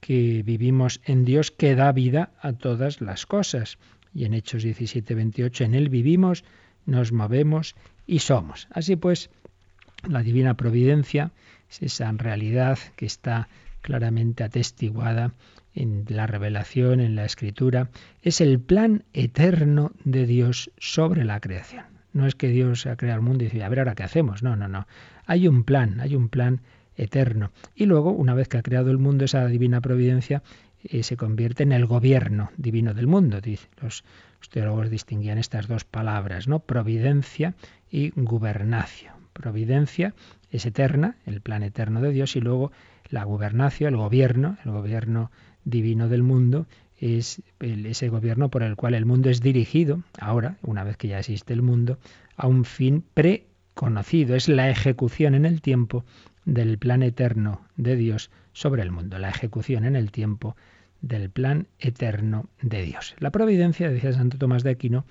que 0.00 0.42
vivimos 0.42 1.00
en 1.04 1.24
Dios 1.24 1.50
que 1.50 1.74
da 1.74 1.92
vida 1.92 2.32
a 2.40 2.52
todas 2.52 3.00
las 3.00 3.26
cosas. 3.26 3.78
Y 4.12 4.24
en 4.24 4.34
Hechos 4.34 4.64
17:28, 4.64 5.64
en 5.64 5.74
Él 5.74 5.88
vivimos, 5.88 6.44
nos 6.84 7.12
movemos 7.12 7.74
y 8.06 8.18
somos. 8.18 8.68
Así 8.70 8.96
pues, 8.96 9.30
la 10.08 10.22
divina 10.22 10.54
providencia 10.54 11.32
es 11.70 11.82
esa 11.82 12.10
realidad 12.12 12.78
que 12.96 13.06
está 13.06 13.48
claramente 13.80 14.44
atestiguada 14.44 15.32
en 15.74 16.04
la 16.08 16.26
revelación, 16.26 17.00
en 17.00 17.14
la 17.14 17.24
escritura, 17.24 17.90
es 18.22 18.40
el 18.40 18.60
plan 18.60 19.04
eterno 19.12 19.92
de 20.04 20.26
Dios 20.26 20.70
sobre 20.78 21.24
la 21.24 21.40
creación. 21.40 21.84
No 22.12 22.26
es 22.26 22.34
que 22.34 22.48
Dios 22.48 22.86
ha 22.86 22.96
creado 22.96 23.20
el 23.20 23.24
mundo 23.24 23.44
y 23.44 23.48
dice, 23.48 23.62
a 23.62 23.68
ver 23.68 23.80
ahora 23.80 23.94
qué 23.94 24.02
hacemos. 24.02 24.42
No, 24.42 24.56
no, 24.56 24.68
no. 24.68 24.86
Hay 25.26 25.46
un 25.46 25.64
plan, 25.64 26.00
hay 26.00 26.16
un 26.16 26.28
plan 26.28 26.60
eterno. 26.96 27.52
Y 27.74 27.86
luego, 27.86 28.10
una 28.10 28.34
vez 28.34 28.48
que 28.48 28.58
ha 28.58 28.62
creado 28.62 28.90
el 28.90 28.98
mundo, 28.98 29.24
esa 29.24 29.46
divina 29.46 29.80
providencia 29.80 30.42
eh, 30.82 31.02
se 31.02 31.16
convierte 31.16 31.62
en 31.62 31.72
el 31.72 31.86
gobierno 31.86 32.50
divino 32.56 32.94
del 32.94 33.06
mundo. 33.06 33.40
Los, 33.80 34.04
teólogos 34.50 34.90
distinguían 34.90 35.38
estas 35.38 35.68
dos 35.68 35.84
palabras, 35.84 36.48
¿no? 36.48 36.60
Providencia 36.60 37.54
y 37.90 38.10
gubernacio. 38.16 39.12
Providencia 39.32 40.14
es 40.50 40.66
eterna, 40.66 41.16
el 41.26 41.40
plan 41.40 41.62
eterno 41.62 42.00
de 42.00 42.10
Dios, 42.10 42.34
y 42.36 42.40
luego 42.40 42.72
la 43.10 43.24
gubernacio, 43.24 43.88
el 43.88 43.96
gobierno, 43.96 44.56
el 44.64 44.70
gobierno 44.70 45.30
divino 45.64 46.08
del 46.08 46.22
mundo, 46.22 46.66
es 46.98 47.42
ese 47.60 48.08
gobierno 48.08 48.50
por 48.50 48.62
el 48.62 48.76
cual 48.76 48.94
el 48.94 49.06
mundo 49.06 49.30
es 49.30 49.40
dirigido, 49.40 50.02
ahora, 50.18 50.56
una 50.62 50.84
vez 50.84 50.96
que 50.96 51.08
ya 51.08 51.18
existe 51.18 51.52
el 51.52 51.62
mundo, 51.62 51.98
a 52.36 52.46
un 52.46 52.64
fin 52.64 53.04
preconocido. 53.14 54.36
Es 54.36 54.48
la 54.48 54.68
ejecución 54.68 55.34
en 55.34 55.46
el 55.46 55.62
tiempo 55.62 56.04
del 56.44 56.78
plan 56.78 57.02
eterno 57.02 57.62
de 57.76 57.96
Dios 57.96 58.30
sobre 58.52 58.82
el 58.82 58.90
mundo, 58.90 59.18
la 59.18 59.30
ejecución 59.30 59.84
en 59.84 59.96
el 59.96 60.10
tiempo 60.10 60.56
del 61.00 61.30
plan 61.30 61.68
eterno 61.78 62.48
de 62.60 62.82
Dios. 62.82 63.14
La 63.18 63.30
providencia, 63.30 63.90
decía 63.90 64.12
Santo 64.12 64.38
Tomás 64.38 64.62
de 64.62 64.70
Aquino, 64.70 65.06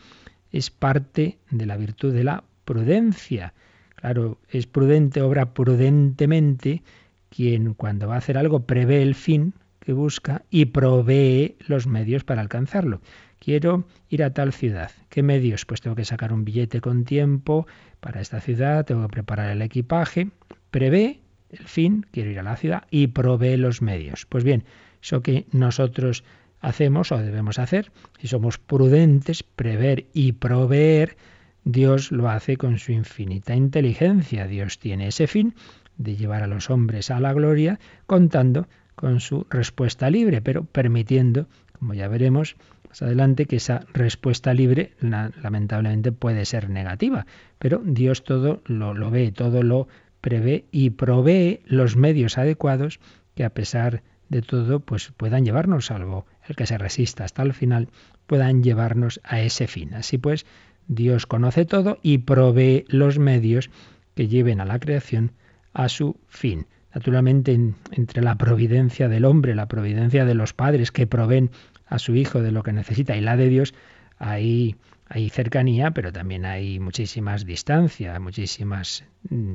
es 0.52 0.70
parte 0.70 1.38
de 1.50 1.66
la 1.66 1.78
virtud 1.78 2.14
de 2.14 2.24
la 2.24 2.44
prudencia. 2.66 3.54
Claro, 3.96 4.38
es 4.50 4.68
prudente, 4.68 5.22
obra 5.22 5.54
prudentemente 5.54 6.84
quien 7.30 7.74
cuando 7.74 8.08
va 8.08 8.16
a 8.16 8.20
hacer 8.20 8.38
algo 8.38 8.66
prevé 8.66 9.02
el 9.02 9.16
fin, 9.16 9.54
que 9.80 9.94
busca 9.94 10.44
y 10.50 10.66
provee 10.66 11.56
los 11.68 11.88
medios 11.88 12.24
para 12.24 12.42
alcanzarlo. 12.42 13.02
Quiero 13.40 13.86
ir 14.10 14.24
a 14.24 14.34
tal 14.34 14.52
ciudad. 14.52 14.92
¿Qué 15.10 15.24
medios? 15.24 15.66
Pues 15.66 15.82
tengo 15.82 15.96
que 15.96 16.06
sacar 16.06 16.34
un 16.34 16.44
billete 16.44 16.82
con 16.82 17.06
tiempo 17.06 17.66
para 18.00 18.22
esta 18.22 18.42
ciudad, 18.42 18.86
tengo 18.86 19.04
que 19.04 19.14
preparar 19.14 19.50
el 19.50 19.62
equipaje. 19.62 20.30
Prevé 20.72 21.22
el 21.50 21.66
fin, 21.66 22.06
quiero 22.12 22.30
ir 22.30 22.40
a 22.40 22.44
la 22.44 22.58
ciudad 22.58 22.84
y 22.92 23.08
provee 23.08 23.58
los 23.58 23.82
medios. 23.82 24.26
Pues 24.26 24.44
bien, 24.44 24.66
eso 25.02 25.22
que 25.22 25.46
nosotros 25.52 26.24
hacemos 26.60 27.12
o 27.12 27.18
debemos 27.18 27.58
hacer, 27.58 27.92
si 28.20 28.28
somos 28.28 28.58
prudentes, 28.58 29.44
prever 29.44 30.06
y 30.14 30.34
proveer, 30.34 31.18
Dios 31.64 32.12
lo 32.12 32.30
hace 32.30 32.58
con 32.58 32.80
su 32.80 32.92
infinita 32.92 33.56
inteligencia. 33.56 34.48
Dios 34.48 34.80
tiene 34.80 35.08
ese 35.08 35.28
fin 35.28 35.56
de 36.00 36.16
llevar 36.16 36.42
a 36.42 36.48
los 36.48 36.72
hombres 36.72 37.12
a 37.12 37.20
la 37.20 37.34
gloria, 37.34 37.80
contando 38.08 38.68
con 38.96 39.20
su 39.20 39.46
respuesta 39.50 40.10
libre, 40.10 40.42
pero 40.42 40.64
permitiendo, 40.64 41.48
como 41.78 41.94
ya 41.94 42.08
veremos 42.08 42.56
más 42.90 43.02
adelante, 43.04 43.46
que 43.46 43.58
esa 43.58 43.86
respuesta 43.94 44.54
libre 44.54 44.94
lamentablemente 45.02 46.12
puede 46.12 46.46
ser 46.46 46.70
negativa, 46.70 47.28
pero 47.60 47.82
Dios 47.86 48.24
todo 48.24 48.62
lo, 48.66 48.96
lo 48.96 49.12
ve, 49.12 49.32
todo 49.32 49.62
lo 49.62 49.88
prevé 50.22 50.66
y 50.72 50.90
provee 50.90 51.62
los 51.66 51.96
medios 51.96 52.38
adecuados 52.38 53.00
que 53.36 53.44
a 53.44 53.52
pesar 53.52 54.02
de 54.30 54.42
todo 54.42 54.80
pues 54.80 55.12
puedan 55.16 55.46
llevarnos, 55.46 55.88
salvo 55.88 56.26
el 56.48 56.56
que 56.56 56.66
se 56.66 56.78
resista 56.78 57.24
hasta 57.26 57.44
el 57.44 57.54
final, 57.54 57.90
puedan 58.26 58.64
llevarnos 58.64 59.20
a 59.24 59.42
ese 59.42 59.68
fin. 59.68 59.94
Así 59.94 60.18
pues, 60.18 60.46
Dios 60.88 61.26
conoce 61.26 61.66
todo 61.66 62.00
y 62.02 62.20
provee 62.20 62.86
los 62.88 63.20
medios 63.20 63.70
que 64.16 64.28
lleven 64.28 64.62
a 64.62 64.66
la 64.66 64.80
creación 64.80 65.32
a 65.80 65.88
su 65.88 66.20
fin. 66.28 66.68
Naturalmente, 66.94 67.54
entre 67.92 68.22
la 68.22 68.36
providencia 68.36 69.08
del 69.08 69.24
hombre, 69.24 69.56
la 69.56 69.70
providencia 69.70 70.26
de 70.26 70.34
los 70.34 70.54
padres 70.54 70.92
que 70.92 71.08
proveen 71.08 71.52
a 71.88 72.00
su 72.00 72.16
hijo 72.16 72.42
de 72.42 72.52
lo 72.52 72.64
que 72.64 72.74
necesita 72.74 73.16
y 73.16 73.22
la 73.22 73.38
de 73.38 73.48
Dios, 73.48 73.74
hay, 74.18 74.76
cercanía, 75.32 75.92
pero 75.92 76.12
también 76.12 76.44
hay 76.46 76.80
muchísimas 76.82 77.46
distancias, 77.46 78.20
muchísimas 78.20 79.06
mm, 79.30 79.54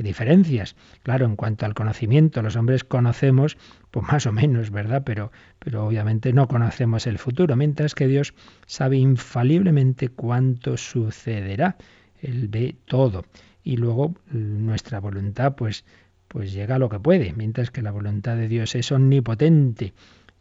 diferencias. 0.00 0.74
Claro, 1.04 1.26
en 1.26 1.36
cuanto 1.36 1.66
al 1.66 1.74
conocimiento, 1.74 2.42
los 2.42 2.56
hombres 2.56 2.82
conocemos, 2.82 3.56
pues 3.92 4.08
más 4.08 4.26
o 4.26 4.32
menos, 4.32 4.72
¿verdad? 4.72 5.02
Pero, 5.06 5.30
pero 5.60 5.86
obviamente 5.86 6.32
no 6.32 6.48
conocemos 6.48 7.06
el 7.06 7.18
futuro, 7.18 7.54
mientras 7.54 7.94
que 7.94 8.08
Dios 8.08 8.34
sabe 8.66 8.96
infaliblemente 8.96 10.08
cuánto 10.08 10.76
sucederá. 10.76 11.76
Él 12.20 12.48
ve 12.48 12.74
todo. 12.86 13.24
Y 13.62 13.76
luego 13.76 14.14
nuestra 14.30 15.00
voluntad, 15.00 15.54
pues, 15.56 15.84
pues 16.28 16.52
llega 16.52 16.76
a 16.76 16.78
lo 16.78 16.88
que 16.88 17.00
puede, 17.00 17.32
mientras 17.32 17.70
que 17.70 17.82
la 17.82 17.90
voluntad 17.90 18.36
de 18.36 18.48
Dios 18.48 18.74
es 18.74 18.92
omnipotente. 18.92 19.92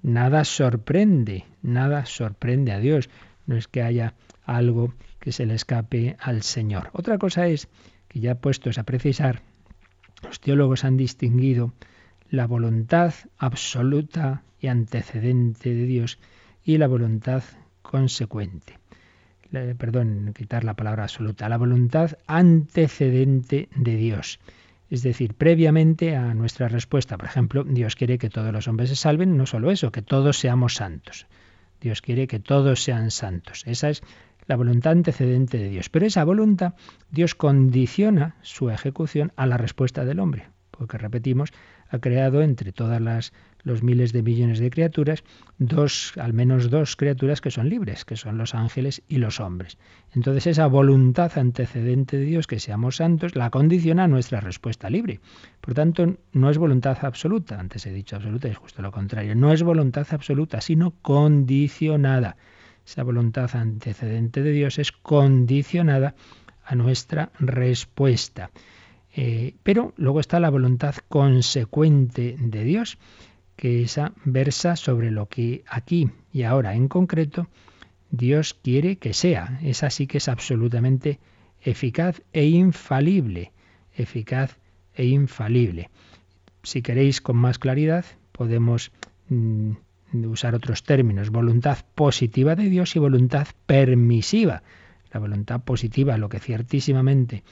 Nada 0.02 0.44
sorprende, 0.46 1.46
nada 1.62 2.06
sorprende 2.06 2.72
a 2.72 2.80
Dios. 2.80 3.10
No 3.46 3.56
es 3.58 3.68
que 3.68 3.82
haya 3.82 4.14
algo 4.46 4.94
que 5.20 5.32
se 5.32 5.46
le 5.46 5.56
escape 5.56 6.16
al 6.20 6.44
Señor. 6.44 6.90
Otra 6.94 7.18
cosa 7.18 7.48
es 7.48 7.68
que 8.08 8.20
ya 8.20 8.36
puestos 8.36 8.78
a 8.78 8.84
precisar, 8.84 9.42
los 10.24 10.40
teólogos 10.40 10.84
han 10.84 10.98
distinguido 10.98 11.74
la 12.30 12.48
voluntad 12.48 13.14
absoluta 13.38 14.44
y 14.60 14.68
antecedente 14.68 15.74
de 15.74 15.86
Dios 15.86 16.20
y 16.64 16.78
la 16.78 16.88
voluntad 16.88 17.44
consecuente. 17.82 18.80
Perdón, 19.78 20.34
quitar 20.36 20.64
la 20.64 20.76
palabra 20.76 21.04
absoluta, 21.04 21.50
la 21.50 21.58
voluntad 21.58 22.18
antecedente 22.28 23.70
de 23.76 23.96
Dios. 23.96 24.40
Es 24.90 25.04
decir, 25.04 25.34
previamente 25.34 26.16
a 26.16 26.34
nuestra 26.34 26.70
respuesta. 26.70 27.18
Por 27.18 27.28
ejemplo, 27.28 27.64
Dios 27.64 27.96
quiere 27.96 28.18
que 28.18 28.30
todos 28.30 28.54
los 28.54 28.68
hombres 28.68 28.90
se 28.90 28.96
salven, 28.96 29.36
no 29.36 29.46
solo 29.46 29.72
eso, 29.72 29.92
que 29.92 30.02
todos 30.02 30.40
seamos 30.40 30.76
santos. 30.76 31.28
Dios 31.82 32.02
quiere 32.02 32.28
que 32.28 32.40
todos 32.40 32.84
sean 32.84 33.12
santos. 33.12 33.64
Esa 33.66 33.90
es 33.90 34.02
la 34.48 34.56
voluntad 34.56 34.94
antecedente 34.94 35.58
de 35.58 35.70
Dios. 35.70 35.90
Pero 35.90 36.06
esa 36.06 36.24
voluntad, 36.24 36.74
Dios 37.12 37.36
condiciona 37.36 38.36
su 38.42 38.70
ejecución 38.70 39.34
a 39.36 39.46
la 39.46 39.58
respuesta 39.58 40.06
del 40.06 40.20
hombre, 40.20 40.48
porque 40.72 40.98
repetimos, 40.98 41.52
ha 41.90 42.00
creado 42.00 42.42
entre 42.42 42.72
todas 42.72 43.02
las 43.02 43.34
los 43.64 43.84
miles 43.84 44.14
de 44.14 44.24
millones 44.24 44.60
de 44.60 44.70
criaturas, 44.70 45.24
dos, 45.58 46.14
al 46.18 46.34
menos 46.34 46.70
dos 46.70 46.96
criaturas 46.96 47.42
que 47.42 47.52
son 47.52 47.70
libres, 47.70 48.06
que 48.06 48.16
son 48.16 48.38
los 48.38 48.56
ángeles 48.56 49.02
y 49.08 49.18
los 49.18 49.40
hombres. 49.40 49.78
Entonces 50.14 50.48
esa 50.48 50.68
voluntad 50.68 51.38
antecedente 51.38 52.18
de 52.18 52.26
Dios, 52.26 52.48
que 52.48 52.60
seamos 52.60 52.98
santos, 52.98 53.36
la 53.36 53.50
condiciona 53.50 54.06
a 54.06 54.08
nuestra 54.08 54.40
respuesta 54.40 54.90
libre. 54.90 55.20
Por 55.62 55.74
tanto, 55.74 56.18
no 56.32 56.50
es 56.50 56.58
voluntad 56.58 56.98
absoluta, 57.02 57.60
antes 57.60 57.86
he 57.86 57.92
dicho 57.92 58.16
absoluta, 58.16 58.48
es 58.48 58.58
justo 58.58 58.82
lo 58.82 58.92
contrario, 58.92 59.36
no 59.36 59.52
es 59.52 59.64
voluntad 59.64 60.08
absoluta, 60.12 60.62
sino 60.62 60.92
condicionada. 61.02 62.38
Esa 62.86 63.04
voluntad 63.04 63.54
antecedente 63.54 64.42
de 64.42 64.52
Dios 64.52 64.80
es 64.80 64.94
condicionada 64.94 66.16
a 66.64 66.76
nuestra 66.76 67.32
respuesta. 67.40 68.50
Eh, 69.14 69.56
pero 69.64 69.94
luego 69.98 70.20
está 70.20 70.40
la 70.40 70.50
voluntad 70.50 70.96
consecuente 71.10 72.38
de 72.40 72.64
Dios, 72.64 72.98
que 73.58 73.82
esa 73.84 74.14
versa 74.24 74.78
sobre 74.78 75.12
lo 75.12 75.28
que 75.28 75.64
aquí 75.68 76.10
y 76.32 76.44
ahora 76.44 76.76
en 76.76 76.88
concreto 76.88 77.50
Dios 78.10 78.54
quiere 78.54 78.98
que 78.98 79.14
sea. 79.14 79.60
Esa 79.64 79.90
sí 79.90 80.08
que 80.08 80.20
es 80.20 80.30
absolutamente 80.30 81.20
eficaz 81.62 82.22
e 82.32 82.46
infalible. 82.46 83.52
Eficaz 83.94 84.58
e 84.94 85.06
infalible. 85.06 85.90
Si 86.64 86.82
queréis 86.82 87.20
con 87.20 87.36
más 87.36 87.60
claridad, 87.60 88.06
podemos 88.32 88.92
mm, 89.30 89.72
usar 90.26 90.56
otros 90.56 90.84
términos, 90.84 91.32
voluntad 91.32 91.80
positiva 91.96 92.56
de 92.56 92.70
Dios 92.70 92.96
y 92.96 93.00
voluntad 93.00 93.48
permisiva. 93.66 94.64
La 95.12 95.20
voluntad 95.20 95.62
positiva, 95.62 96.18
lo 96.18 96.30
que 96.30 96.40
ciertísimamente 96.40 97.44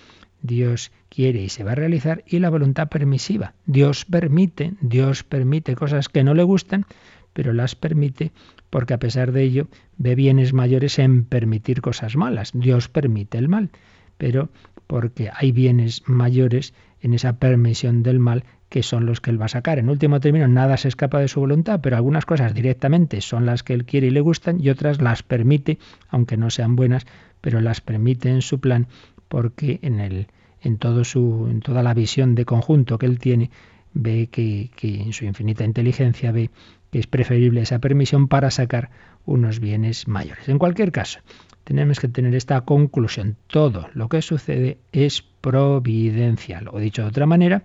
Dios 0.42 0.92
quiere 1.10 1.42
y 1.42 1.50
se 1.50 1.64
va 1.64 1.72
a 1.72 1.76
realizar, 1.76 2.24
y 2.28 2.40
la 2.40 2.50
voluntad 2.50 2.90
permisiva. 2.90 3.54
Dios 3.66 4.06
permite, 4.06 4.74
Dios 4.82 5.24
permite 5.24 5.76
cosas 5.76 6.10
que 6.10 6.24
no 6.24 6.34
le 6.34 6.44
gustan, 6.44 6.86
pero 7.34 7.52
las 7.54 7.76
permite 7.76 8.32
porque 8.70 8.94
a 8.94 9.00
pesar 9.00 9.32
de 9.32 9.44
ello 9.44 9.68
ve 9.98 10.16
bienes 10.16 10.54
mayores 10.54 11.00
en 11.00 11.26
permitir 11.26 11.82
cosas 11.82 12.16
malas. 12.16 12.52
Dios 12.54 12.90
permite 12.90 13.38
el 13.38 13.50
mal, 13.50 13.70
pero 14.18 14.50
porque 14.88 15.30
hay 15.34 15.52
bienes 15.52 16.04
mayores 16.08 16.74
en 17.02 17.14
esa 17.14 17.38
permisión 17.40 18.04
del 18.04 18.20
mal 18.20 18.44
que 18.70 18.84
son 18.84 19.06
los 19.06 19.22
que 19.22 19.32
él 19.32 19.40
va 19.40 19.46
a 19.46 19.50
sacar. 19.50 19.80
En 19.80 19.90
último 19.90 20.20
término, 20.20 20.48
nada 20.48 20.76
se 20.78 20.88
escapa 20.88 21.20
de 21.20 21.28
su 21.28 21.40
voluntad, 21.40 21.80
pero 21.82 21.96
algunas 21.96 22.26
cosas 22.26 22.54
directamente 22.54 23.22
son 23.22 23.46
las 23.46 23.64
que 23.64 23.74
él 23.74 23.86
quiere 23.86 24.08
y 24.08 24.12
le 24.12 24.22
gustan 24.22 24.60
y 24.60 24.70
otras 24.70 25.02
las 25.02 25.24
permite, 25.24 25.78
aunque 26.10 26.36
no 26.36 26.50
sean 26.50 26.76
buenas, 26.76 27.06
pero 27.42 27.62
las 27.62 27.80
permite 27.80 28.30
en 28.30 28.42
su 28.42 28.60
plan 28.60 28.88
porque 29.28 29.80
en 29.82 30.00
el 30.00 30.28
en 30.62 30.78
todo 30.78 31.04
su 31.04 31.48
en 31.50 31.62
toda 31.62 31.84
la 31.84 31.94
visión 31.94 32.36
de 32.36 32.46
conjunto 32.46 32.98
que 32.98 33.06
él 33.06 33.20
tiene 33.20 33.52
ve 33.94 34.28
que, 34.32 34.70
que 34.76 35.02
en 35.02 35.14
su 35.14 35.26
infinita 35.26 35.64
inteligencia 35.64 36.32
ve 36.32 36.50
que 36.92 37.00
es 37.00 37.08
preferible 37.08 37.62
esa 37.62 37.80
permisión 37.80 38.28
para 38.28 38.52
sacar 38.52 38.90
unos 39.26 39.60
bienes 39.60 40.08
mayores. 40.08 40.48
En 40.48 40.60
cualquier 40.60 40.92
caso, 40.92 41.20
tenemos 41.64 42.00
que 42.00 42.08
tener 42.08 42.36
esta 42.36 42.62
conclusión. 42.62 43.36
Todo 43.48 43.90
lo 43.94 44.08
que 44.08 44.22
sucede 44.22 44.78
es 44.92 45.22
providencial. 45.42 46.68
O 46.70 46.80
dicho 46.80 47.02
de 47.02 47.08
otra 47.08 47.26
manera, 47.26 47.64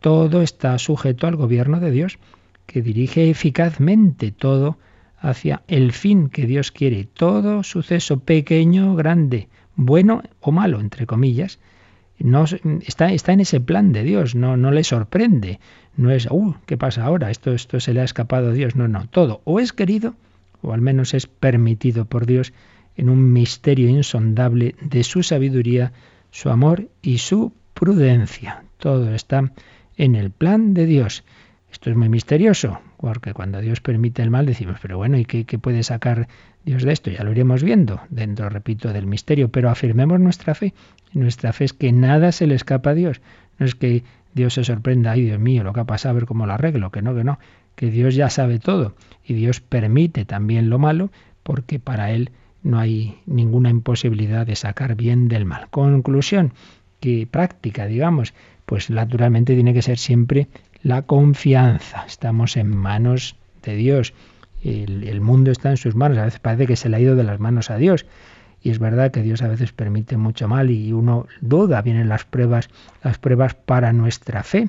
todo 0.00 0.42
está 0.42 0.78
sujeto 0.78 1.26
al 1.26 1.36
gobierno 1.36 1.80
de 1.80 1.90
Dios, 1.90 2.18
que 2.66 2.82
dirige 2.82 3.30
eficazmente 3.30 4.30
todo 4.30 4.78
hacia 5.18 5.62
el 5.68 5.92
fin 5.92 6.28
que 6.28 6.46
Dios 6.46 6.70
quiere. 6.70 7.08
Todo 7.12 7.62
suceso 7.62 8.20
pequeño, 8.20 8.94
grande, 8.94 9.48
bueno 9.80 10.22
o 10.40 10.52
malo, 10.52 10.80
entre 10.80 11.06
comillas, 11.06 11.58
no, 12.18 12.44
está, 12.86 13.32
en 13.32 13.40
ese 13.40 13.60
plan 13.60 13.92
de 13.92 14.02
Dios, 14.04 14.34
no, 14.34 14.58
no 14.58 14.70
le 14.70 14.84
sorprende. 14.84 15.58
No 15.96 16.10
es, 16.10 16.28
uh, 16.30 16.54
¿qué 16.66 16.76
pasa 16.76 17.04
ahora? 17.04 17.30
Esto, 17.30 17.52
esto 17.52 17.80
se 17.80 17.94
le 17.94 18.02
ha 18.02 18.04
escapado 18.04 18.50
a 18.50 18.52
Dios. 18.52 18.76
No, 18.76 18.88
no, 18.88 19.08
todo 19.08 19.40
o 19.44 19.58
es 19.58 19.72
querido 19.72 20.14
o 20.62 20.74
al 20.74 20.82
menos 20.82 21.14
es 21.14 21.26
permitido 21.26 22.04
por 22.04 22.26
Dios 22.26 22.52
en 22.96 23.08
un 23.08 23.32
misterio 23.32 23.88
insondable 23.88 24.74
de 24.82 25.02
su 25.02 25.22
sabiduría, 25.22 25.92
su 26.30 26.50
amor 26.50 26.88
y 27.00 27.18
su 27.18 27.52
prudencia. 27.72 28.64
Todo 28.76 29.14
está 29.14 29.52
en 29.96 30.14
el 30.14 30.30
plan 30.30 30.74
de 30.74 30.84
Dios. 30.84 31.24
Esto 31.70 31.90
es 31.90 31.96
muy 31.96 32.08
misterioso, 32.08 32.80
porque 32.98 33.32
cuando 33.32 33.60
Dios 33.60 33.80
permite 33.80 34.22
el 34.22 34.30
mal 34.30 34.46
decimos, 34.46 34.78
pero 34.82 34.96
bueno, 34.96 35.16
¿y 35.18 35.24
qué, 35.24 35.58
puede 35.58 35.82
sacar 35.82 36.28
Dios 36.64 36.82
de 36.82 36.92
esto? 36.92 37.10
Ya 37.10 37.22
lo 37.22 37.32
iremos 37.32 37.62
viendo 37.62 38.00
dentro, 38.10 38.48
repito, 38.48 38.92
del 38.92 39.06
misterio, 39.06 39.50
pero 39.50 39.70
afirmemos 39.70 40.18
nuestra 40.18 40.54
fe. 40.54 40.74
nuestra 41.12 41.52
fe 41.52 41.64
es 41.64 41.72
que 41.72 41.92
nada 41.92 42.32
se 42.32 42.46
le 42.46 42.54
escapa 42.54 42.90
a 42.90 42.94
Dios. 42.94 43.20
No 43.58 43.66
es 43.66 43.74
que 43.74 44.02
Dios 44.34 44.54
se 44.54 44.64
sorprenda, 44.64 45.12
ay 45.12 45.22
Dios 45.22 45.38
mío, 45.38 45.64
lo 45.64 45.72
que 45.72 45.80
ha 45.80 45.84
pasado, 45.84 46.12
a 46.12 46.14
ver 46.14 46.26
cómo 46.26 46.46
lo 46.46 46.52
arreglo, 46.52 46.90
que 46.90 47.02
no, 47.02 47.14
que 47.14 47.24
no, 47.24 47.38
que 47.76 47.90
Dios 47.90 48.14
ya 48.14 48.30
sabe 48.30 48.58
todo 48.58 48.94
y 49.24 49.34
Dios 49.34 49.60
permite 49.60 50.24
también 50.24 50.70
lo 50.70 50.78
malo 50.78 51.10
porque 51.42 51.78
para 51.78 52.10
Él 52.12 52.30
no 52.62 52.78
hay 52.78 53.18
ninguna 53.26 53.70
imposibilidad 53.70 54.46
de 54.46 54.56
sacar 54.56 54.96
bien 54.96 55.28
del 55.28 55.46
mal. 55.46 55.68
Conclusión, 55.70 56.52
que 57.00 57.26
práctica, 57.26 57.86
digamos, 57.86 58.34
pues 58.66 58.90
naturalmente 58.90 59.54
tiene 59.54 59.74
que 59.74 59.82
ser 59.82 59.98
siempre 59.98 60.48
la 60.82 61.02
confianza. 61.02 62.04
Estamos 62.06 62.56
en 62.56 62.74
manos 62.74 63.36
de 63.62 63.76
Dios. 63.76 64.14
El, 64.62 65.20
mundo 65.20 65.50
está 65.50 65.70
en 65.70 65.76
sus 65.76 65.94
manos. 65.94 66.18
A 66.18 66.24
veces 66.24 66.40
parece 66.40 66.66
que 66.66 66.76
se 66.76 66.88
le 66.88 66.96
ha 66.96 67.00
ido 67.00 67.16
de 67.16 67.24
las 67.24 67.40
manos 67.40 67.70
a 67.70 67.76
Dios. 67.76 68.06
Y 68.62 68.70
es 68.70 68.78
verdad 68.78 69.10
que 69.10 69.22
Dios 69.22 69.42
a 69.42 69.48
veces 69.48 69.72
permite 69.72 70.16
mucho 70.16 70.46
mal 70.46 70.70
y 70.70 70.92
uno 70.92 71.26
duda, 71.40 71.80
vienen 71.80 72.08
las 72.08 72.24
pruebas, 72.24 72.68
las 73.02 73.18
pruebas 73.18 73.54
para 73.54 73.92
nuestra 73.92 74.42
fe. 74.42 74.68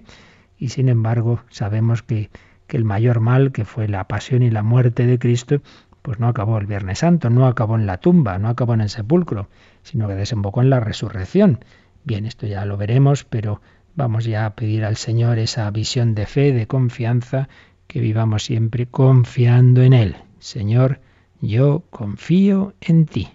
Y 0.58 0.70
sin 0.70 0.88
embargo, 0.88 1.42
sabemos 1.50 2.02
que, 2.02 2.30
que 2.68 2.78
el 2.78 2.86
mayor 2.86 3.20
mal, 3.20 3.52
que 3.52 3.66
fue 3.66 3.88
la 3.88 4.08
pasión 4.08 4.44
y 4.44 4.50
la 4.50 4.64
muerte 4.64 5.06
de 5.06 5.20
Cristo, 5.20 5.62
pues 6.02 6.20
no 6.20 6.28
acabó 6.28 6.58
el 6.58 6.68
Viernes 6.68 7.00
Santo, 7.00 7.30
no 7.30 7.48
acabó 7.48 7.76
en 7.76 7.86
la 7.86 7.98
tumba, 7.98 8.38
no 8.38 8.48
acabó 8.48 8.74
en 8.74 8.82
el 8.82 8.90
sepulcro, 8.90 9.50
sino 9.84 10.08
que 10.08 10.16
desembocó 10.16 10.62
en 10.62 10.70
la 10.70 10.80
resurrección. 10.80 11.60
Bien, 12.04 12.26
esto 12.26 12.48
ya 12.48 12.66
lo 12.66 12.78
veremos, 12.78 13.26
pero 13.26 13.62
Vamos 13.96 14.26
ya 14.26 14.46
a 14.46 14.56
pedir 14.56 14.86
al 14.86 14.96
Señor 14.96 15.38
esa 15.38 15.70
visión 15.72 16.16
de 16.16 16.26
fe, 16.26 16.54
de 16.54 16.68
confianza, 16.68 17.50
que 17.88 18.00
vivamos 18.00 18.44
siempre 18.44 18.86
confiando 18.86 19.82
en 19.82 19.94
Él. 19.94 20.16
Señor, 20.40 21.02
yo 21.42 21.84
confío 21.90 22.74
en 22.80 23.06
ti. 23.06 23.28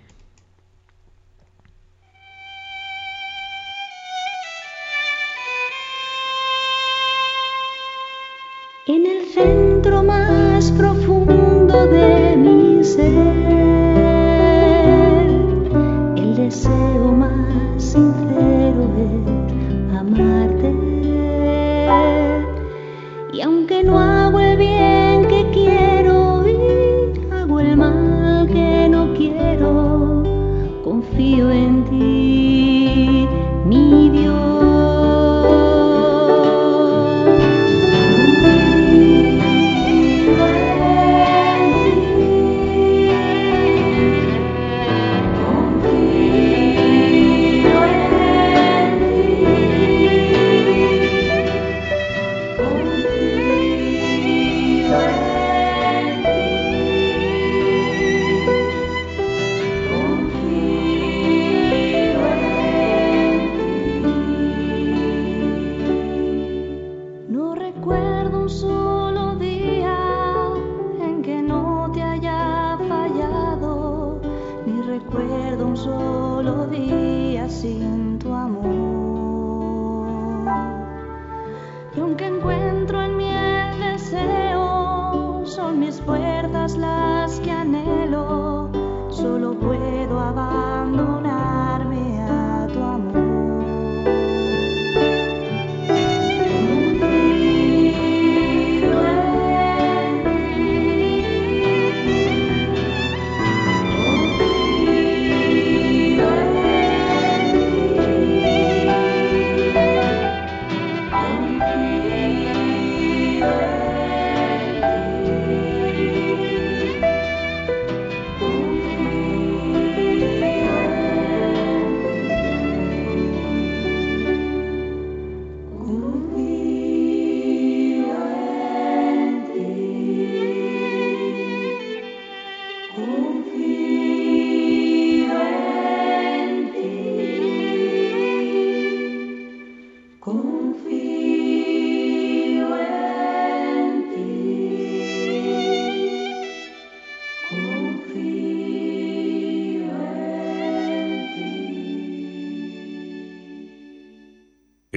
En 8.86 9.04
el 9.04 9.26
centro 9.26 10.02
más 10.04 10.70
profundo 10.70 11.86
de 11.88 12.36
mi 12.36 12.84
ser 12.84 13.65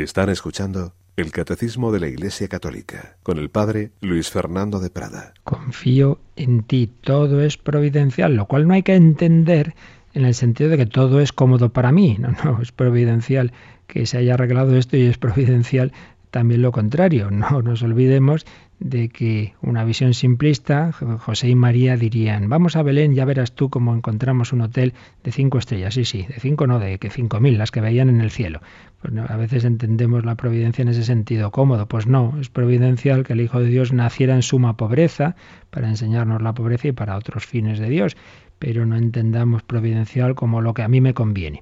Están 0.03 0.29
escuchando 0.29 0.93
el 1.17 1.31
Catecismo 1.31 1.91
de 1.91 1.99
la 1.99 2.07
Iglesia 2.07 2.47
Católica 2.47 3.17
con 3.21 3.37
el 3.37 3.49
Padre 3.49 3.91
Luis 3.99 4.29
Fernando 4.29 4.79
de 4.79 4.89
Prada. 4.89 5.33
Confío 5.43 6.19
en 6.37 6.63
ti, 6.63 6.89
todo 7.01 7.41
es 7.41 7.57
providencial, 7.57 8.33
lo 8.33 8.45
cual 8.45 8.65
no 8.65 8.73
hay 8.73 8.83
que 8.83 8.95
entender 8.95 9.75
en 10.13 10.23
el 10.23 10.33
sentido 10.35 10.69
de 10.69 10.77
que 10.77 10.85
todo 10.85 11.19
es 11.19 11.33
cómodo 11.33 11.73
para 11.73 11.91
mí. 11.91 12.17
No, 12.17 12.33
no, 12.45 12.61
es 12.61 12.71
providencial 12.71 13.51
que 13.87 14.05
se 14.05 14.17
haya 14.17 14.35
arreglado 14.35 14.77
esto 14.77 14.95
y 14.95 15.01
es 15.01 15.17
providencial 15.17 15.91
también 16.31 16.61
lo 16.61 16.71
contrario. 16.71 17.29
No 17.29 17.61
nos 17.61 17.83
olvidemos 17.83 18.45
de 18.79 19.09
que 19.09 19.53
una 19.61 19.83
visión 19.83 20.13
simplista, 20.13 20.91
José 20.91 21.49
y 21.49 21.55
María 21.55 21.97
dirían, 21.97 22.47
vamos 22.47 22.75
a 22.75 22.83
Belén, 22.83 23.13
ya 23.13 23.25
verás 23.25 23.51
tú 23.51 23.69
cómo 23.69 23.93
encontramos 23.93 24.53
un 24.53 24.61
hotel 24.61 24.93
de 25.23 25.31
cinco 25.31 25.57
estrellas. 25.57 25.93
Sí, 25.93 26.05
sí, 26.05 26.23
de 26.23 26.39
cinco 26.39 26.65
no, 26.65 26.79
de 26.79 26.97
que 26.97 27.09
cinco 27.09 27.39
mil, 27.39 27.57
las 27.57 27.71
que 27.71 27.81
veían 27.81 28.09
en 28.09 28.21
el 28.21 28.31
cielo. 28.31 28.61
Pues 29.01 29.13
a 29.29 29.37
veces 29.37 29.65
entendemos 29.65 30.23
la 30.23 30.35
providencia 30.35 30.81
en 30.81 30.87
ese 30.89 31.03
sentido 31.03 31.51
cómodo. 31.51 31.87
Pues 31.87 32.07
no, 32.07 32.37
es 32.39 32.49
providencial 32.49 33.25
que 33.25 33.33
el 33.33 33.41
Hijo 33.41 33.59
de 33.59 33.69
Dios 33.69 33.91
naciera 33.91 34.35
en 34.35 34.41
suma 34.41 34.77
pobreza 34.77 35.35
para 35.69 35.89
enseñarnos 35.89 36.41
la 36.41 36.53
pobreza 36.53 36.87
y 36.87 36.91
para 36.93 37.17
otros 37.17 37.45
fines 37.45 37.79
de 37.79 37.89
Dios. 37.89 38.15
Pero 38.59 38.85
no 38.85 38.97
entendamos 38.97 39.63
providencial 39.63 40.35
como 40.35 40.61
lo 40.61 40.73
que 40.73 40.83
a 40.83 40.87
mí 40.87 41.01
me 41.01 41.13
conviene. 41.13 41.61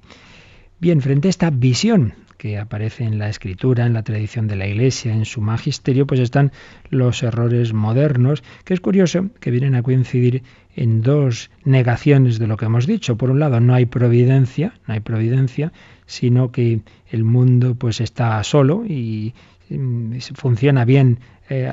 Bien, 0.80 1.00
frente 1.00 1.26
a 1.26 1.30
esta 1.30 1.50
visión 1.50 2.14
que 2.36 2.56
aparece 2.56 3.02
en 3.02 3.18
la 3.18 3.28
escritura, 3.28 3.84
en 3.84 3.94
la 3.94 4.04
tradición 4.04 4.46
de 4.46 4.54
la 4.54 4.68
Iglesia, 4.68 5.12
en 5.12 5.24
su 5.24 5.40
magisterio, 5.40 6.06
pues 6.06 6.20
están 6.20 6.52
los 6.88 7.24
errores 7.24 7.72
modernos, 7.72 8.44
que 8.64 8.74
es 8.74 8.80
curioso 8.80 9.28
que 9.40 9.50
vienen 9.50 9.74
a 9.74 9.82
coincidir 9.82 10.44
en 10.76 11.02
dos 11.02 11.50
negaciones 11.64 12.38
de 12.38 12.46
lo 12.46 12.56
que 12.56 12.66
hemos 12.66 12.86
dicho. 12.86 13.16
Por 13.16 13.32
un 13.32 13.40
lado, 13.40 13.58
no 13.58 13.74
hay 13.74 13.86
providencia, 13.86 14.74
no 14.86 14.94
hay 14.94 15.00
providencia, 15.00 15.72
sino 16.06 16.52
que 16.52 16.82
el 17.10 17.24
mundo 17.24 17.74
pues 17.74 18.00
está 18.00 18.40
solo 18.44 18.84
y 18.86 19.34
mm, 19.70 20.18
funciona 20.36 20.84
bien 20.84 21.18
eh, 21.50 21.72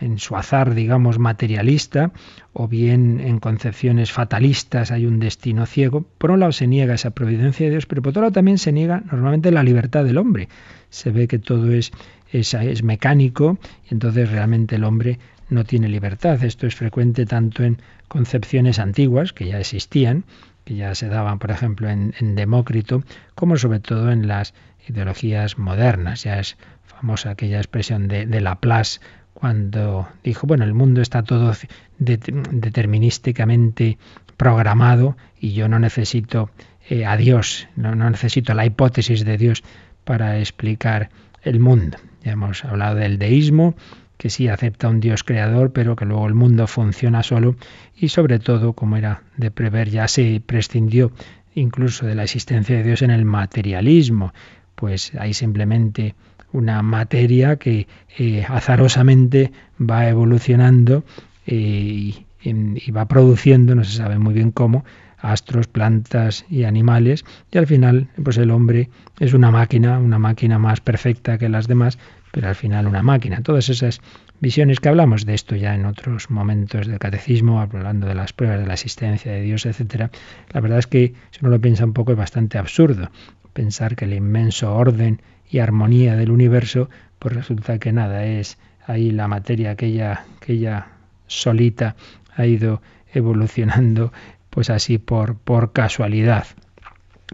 en, 0.00 0.18
su 0.18 0.36
azar, 0.36 0.74
digamos, 0.74 1.18
materialista, 1.18 2.12
o 2.54 2.66
bien 2.66 3.20
en 3.20 3.38
concepciones 3.38 4.10
fatalistas 4.10 4.90
hay 4.90 5.04
un 5.04 5.18
destino 5.18 5.66
ciego. 5.66 6.06
Por 6.16 6.30
un 6.30 6.40
lado 6.40 6.52
se 6.52 6.66
niega 6.66 6.94
esa 6.94 7.10
providencia 7.10 7.66
de 7.66 7.72
Dios, 7.72 7.84
pero 7.84 8.00
por 8.00 8.10
otro 8.10 8.22
lado 8.22 8.32
también 8.32 8.56
se 8.56 8.72
niega 8.72 9.02
normalmente 9.10 9.50
la 9.50 9.62
libertad 9.62 10.04
del 10.04 10.16
hombre. 10.16 10.48
Se 10.88 11.10
ve 11.10 11.28
que 11.28 11.38
todo 11.38 11.72
es, 11.72 11.92
es, 12.32 12.82
mecánico 12.82 13.58
y 13.90 13.94
entonces 13.94 14.30
realmente 14.30 14.76
el 14.76 14.84
hombre 14.84 15.18
no 15.50 15.64
tiene 15.64 15.90
libertad. 15.90 16.42
Esto 16.42 16.66
es 16.66 16.74
frecuente 16.74 17.26
tanto 17.26 17.64
en 17.64 17.82
concepciones 18.08 18.78
antiguas, 18.78 19.34
que 19.34 19.46
ya 19.46 19.58
existían, 19.58 20.24
que 20.64 20.74
ya 20.74 20.94
se 20.94 21.08
daban, 21.08 21.38
por 21.38 21.50
ejemplo, 21.50 21.90
en, 21.90 22.14
en 22.18 22.34
Demócrito, 22.34 23.02
como 23.34 23.58
sobre 23.58 23.80
todo 23.80 24.10
en 24.10 24.26
las 24.26 24.54
ideologías 24.88 25.58
modernas. 25.58 26.24
Ya 26.24 26.38
es 26.38 26.56
famosa 27.00 27.30
aquella 27.30 27.58
expresión 27.58 28.08
de, 28.08 28.26
de 28.26 28.40
Laplace 28.40 29.00
cuando 29.34 30.08
dijo, 30.22 30.46
bueno, 30.46 30.64
el 30.64 30.74
mundo 30.74 31.02
está 31.02 31.22
todo 31.22 31.52
determinísticamente 31.98 33.98
programado 34.36 35.16
y 35.38 35.52
yo 35.52 35.68
no 35.68 35.78
necesito 35.78 36.50
eh, 36.88 37.04
a 37.04 37.16
Dios, 37.16 37.68
no, 37.76 37.94
no 37.94 38.08
necesito 38.08 38.54
la 38.54 38.64
hipótesis 38.64 39.24
de 39.24 39.36
Dios 39.36 39.62
para 40.04 40.38
explicar 40.38 41.10
el 41.42 41.60
mundo. 41.60 41.98
Ya 42.22 42.32
hemos 42.32 42.64
hablado 42.64 42.96
del 42.96 43.18
deísmo, 43.18 43.74
que 44.16 44.30
sí 44.30 44.48
acepta 44.48 44.88
un 44.88 45.00
Dios 45.00 45.24
creador, 45.24 45.72
pero 45.72 45.96
que 45.96 46.04
luego 46.04 46.26
el 46.26 46.34
mundo 46.34 46.66
funciona 46.66 47.22
solo 47.22 47.56
y 47.96 48.08
sobre 48.08 48.38
todo, 48.38 48.72
como 48.72 48.96
era 48.96 49.22
de 49.36 49.50
prever, 49.50 49.90
ya 49.90 50.08
se 50.08 50.40
prescindió 50.44 51.12
incluso 51.54 52.06
de 52.06 52.14
la 52.14 52.24
existencia 52.24 52.76
de 52.76 52.82
Dios 52.82 53.02
en 53.02 53.10
el 53.10 53.24
materialismo, 53.24 54.32
pues 54.74 55.12
hay 55.18 55.34
simplemente 55.34 56.14
una 56.54 56.82
materia 56.82 57.56
que 57.56 57.88
eh, 58.16 58.44
azarosamente 58.48 59.50
va 59.78 60.08
evolucionando 60.08 61.04
eh, 61.46 62.14
y, 62.42 62.90
va 62.92 63.08
produciendo, 63.08 63.74
no 63.74 63.82
se 63.82 63.96
sabe 63.96 64.18
muy 64.18 64.34
bien 64.34 64.52
cómo, 64.52 64.84
astros, 65.18 65.66
plantas 65.66 66.44
y 66.48 66.64
animales, 66.64 67.24
y 67.50 67.58
al 67.58 67.66
final, 67.66 68.08
pues 68.22 68.36
el 68.38 68.50
hombre 68.52 68.88
es 69.18 69.32
una 69.32 69.50
máquina, 69.50 69.98
una 69.98 70.18
máquina 70.18 70.58
más 70.58 70.80
perfecta 70.80 71.38
que 71.38 71.48
las 71.48 71.66
demás, 71.66 71.98
pero 72.30 72.48
al 72.48 72.54
final 72.54 72.86
una 72.86 73.02
máquina. 73.02 73.42
Todas 73.42 73.68
esas 73.68 74.00
visiones 74.38 74.78
que 74.78 74.90
hablamos 74.90 75.26
de 75.26 75.34
esto 75.34 75.56
ya 75.56 75.74
en 75.74 75.86
otros 75.86 76.30
momentos 76.30 76.86
del 76.86 77.00
catecismo, 77.00 77.60
hablando 77.60 78.06
de 78.06 78.14
las 78.14 78.32
pruebas 78.32 78.60
de 78.60 78.66
la 78.66 78.74
existencia 78.74 79.32
de 79.32 79.40
Dios, 79.40 79.66
etcétera, 79.66 80.10
la 80.52 80.60
verdad 80.60 80.78
es 80.78 80.86
que 80.86 81.14
si 81.32 81.40
uno 81.40 81.50
lo 81.50 81.60
piensa 81.60 81.84
un 81.84 81.94
poco 81.94 82.12
es 82.12 82.18
bastante 82.18 82.58
absurdo 82.58 83.10
pensar 83.54 83.96
que 83.96 84.04
el 84.04 84.12
inmenso 84.12 84.74
orden 84.74 85.22
y 85.50 85.58
armonía 85.58 86.16
del 86.16 86.30
universo, 86.30 86.88
pues 87.18 87.34
resulta 87.34 87.78
que 87.78 87.92
nada, 87.92 88.24
es 88.26 88.58
ahí 88.86 89.10
la 89.10 89.28
materia 89.28 89.72
aquella, 89.72 90.24
aquella 90.36 90.88
solita 91.26 91.96
ha 92.36 92.46
ido 92.46 92.82
evolucionando 93.12 94.12
pues 94.50 94.70
así 94.70 94.98
por, 94.98 95.36
por 95.36 95.72
casualidad. 95.72 96.46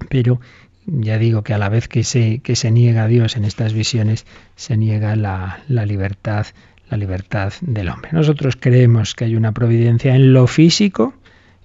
Pero 0.09 0.41
ya 0.87 1.19
digo 1.19 1.43
que 1.43 1.55
a 1.55 1.59
la 1.59 1.69
vez 1.69 1.89
que 1.89 2.05
se, 2.05 2.39
que 2.41 2.57
se 2.57 2.71
niega 2.71 3.05
a 3.05 3.09
Dios 3.09 3.37
en 3.37 3.45
estas 3.45 3.73
visiones, 3.73 4.27
se 4.57 4.77
niega 4.77 5.17
la, 5.17 5.61
la 5.69 5.85
libertad, 5.87 6.47
la 6.89 6.97
libertad 6.97 7.53
del 7.61 7.89
hombre. 7.89 8.11
Nosotros 8.13 8.57
creemos 8.59 9.15
que 9.15 9.25
hay 9.25 9.37
una 9.37 9.53
providencia 9.53 10.15
en 10.15 10.33
lo 10.33 10.47
físico, 10.47 11.15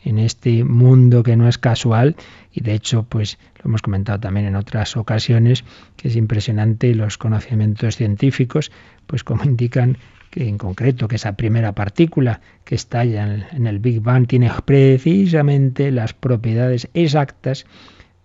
en 0.06 0.20
este 0.20 0.64
mundo 0.64 1.24
que 1.24 1.36
no 1.36 1.50
es 1.50 1.58
casual 1.58 2.16
y 2.54 2.62
de 2.62 2.74
hecho 2.74 3.04
pues 3.04 3.38
lo 3.58 3.70
hemos 3.70 3.82
comentado 3.82 4.20
también 4.20 4.46
en 4.46 4.56
otras 4.56 4.96
ocasiones 4.96 5.66
que 5.98 6.08
es 6.08 6.16
impresionante 6.16 6.94
los 6.96 7.18
conocimientos 7.18 7.98
científicos 7.98 8.72
pues 9.08 9.24
como 9.24 9.44
indican 9.54 9.98
que 10.30 10.48
en 10.48 10.58
concreto 10.58 11.08
que 11.08 11.16
esa 11.16 11.36
primera 11.36 11.74
partícula 11.74 12.42
que 12.64 12.76
estalla 12.76 13.48
en 13.52 13.68
el 13.68 13.80
Big 13.80 14.02
Bang 14.02 14.28
tiene 14.28 14.52
precisamente 14.66 15.92
las 15.92 16.14
propiedades 16.14 16.90
exactas 16.94 17.66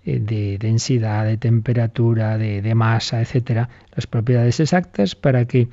eh, 0.05 0.19
de 0.19 0.59
densidad, 0.59 1.25
de 1.27 1.37
temperatura, 1.37 2.39
de, 2.39 2.63
de 2.63 2.75
masa, 2.75 3.21
etcétera, 3.21 3.69
las 3.95 4.07
propiedades 4.07 4.59
exactas 4.59 5.15
para 5.15 5.45
que 5.45 5.69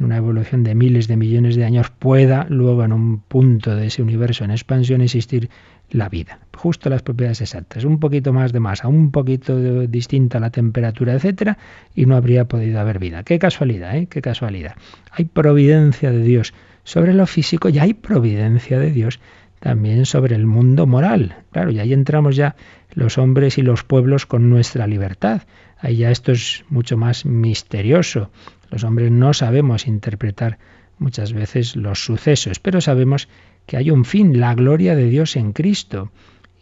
en 0.00 0.06
una 0.06 0.16
evolución 0.16 0.64
de 0.64 0.74
miles 0.74 1.08
de 1.08 1.16
millones 1.16 1.56
de 1.56 1.64
años 1.64 1.90
pueda 1.90 2.46
luego 2.48 2.84
en 2.84 2.92
un 2.92 3.20
punto 3.20 3.76
de 3.76 3.86
ese 3.86 4.02
universo 4.02 4.44
en 4.44 4.50
expansión 4.50 5.02
existir 5.02 5.50
la 5.90 6.08
vida. 6.08 6.40
Justo 6.56 6.88
las 6.88 7.02
propiedades 7.02 7.42
exactas, 7.42 7.84
un 7.84 8.00
poquito 8.00 8.32
más 8.32 8.52
de 8.52 8.60
masa, 8.60 8.88
un 8.88 9.10
poquito 9.10 9.86
distinta 9.86 10.40
la 10.40 10.50
temperatura, 10.50 11.14
etcétera, 11.14 11.58
y 11.94 12.06
no 12.06 12.16
habría 12.16 12.46
podido 12.46 12.80
haber 12.80 12.98
vida. 12.98 13.24
Qué 13.24 13.38
casualidad, 13.38 13.96
¿eh? 13.96 14.06
Qué 14.06 14.22
casualidad. 14.22 14.74
Hay 15.10 15.26
providencia 15.26 16.10
de 16.10 16.22
Dios 16.22 16.54
sobre 16.84 17.12
lo 17.12 17.26
físico 17.26 17.68
y 17.68 17.78
hay 17.78 17.94
providencia 17.94 18.78
de 18.78 18.90
Dios 18.90 19.20
también 19.58 20.06
sobre 20.06 20.34
el 20.34 20.46
mundo 20.46 20.86
moral. 20.86 21.36
Claro, 21.52 21.70
y 21.70 21.78
ahí 21.78 21.92
entramos 21.92 22.36
ya 22.36 22.56
los 22.94 23.18
hombres 23.18 23.58
y 23.58 23.62
los 23.62 23.84
pueblos 23.84 24.24
con 24.24 24.48
nuestra 24.48 24.86
libertad. 24.86 25.42
Ahí 25.78 25.96
ya 25.96 26.10
esto 26.10 26.32
es 26.32 26.64
mucho 26.68 26.96
más 26.96 27.26
misterioso. 27.26 28.30
Los 28.70 28.84
hombres 28.84 29.10
no 29.10 29.32
sabemos 29.34 29.86
interpretar 29.86 30.58
muchas 30.98 31.32
veces 31.32 31.76
los 31.76 32.04
sucesos, 32.04 32.60
pero 32.60 32.80
sabemos 32.80 33.28
que 33.66 33.76
hay 33.76 33.90
un 33.90 34.04
fin, 34.04 34.40
la 34.40 34.54
gloria 34.54 34.94
de 34.94 35.06
Dios 35.06 35.36
en 35.36 35.52
Cristo. 35.52 36.10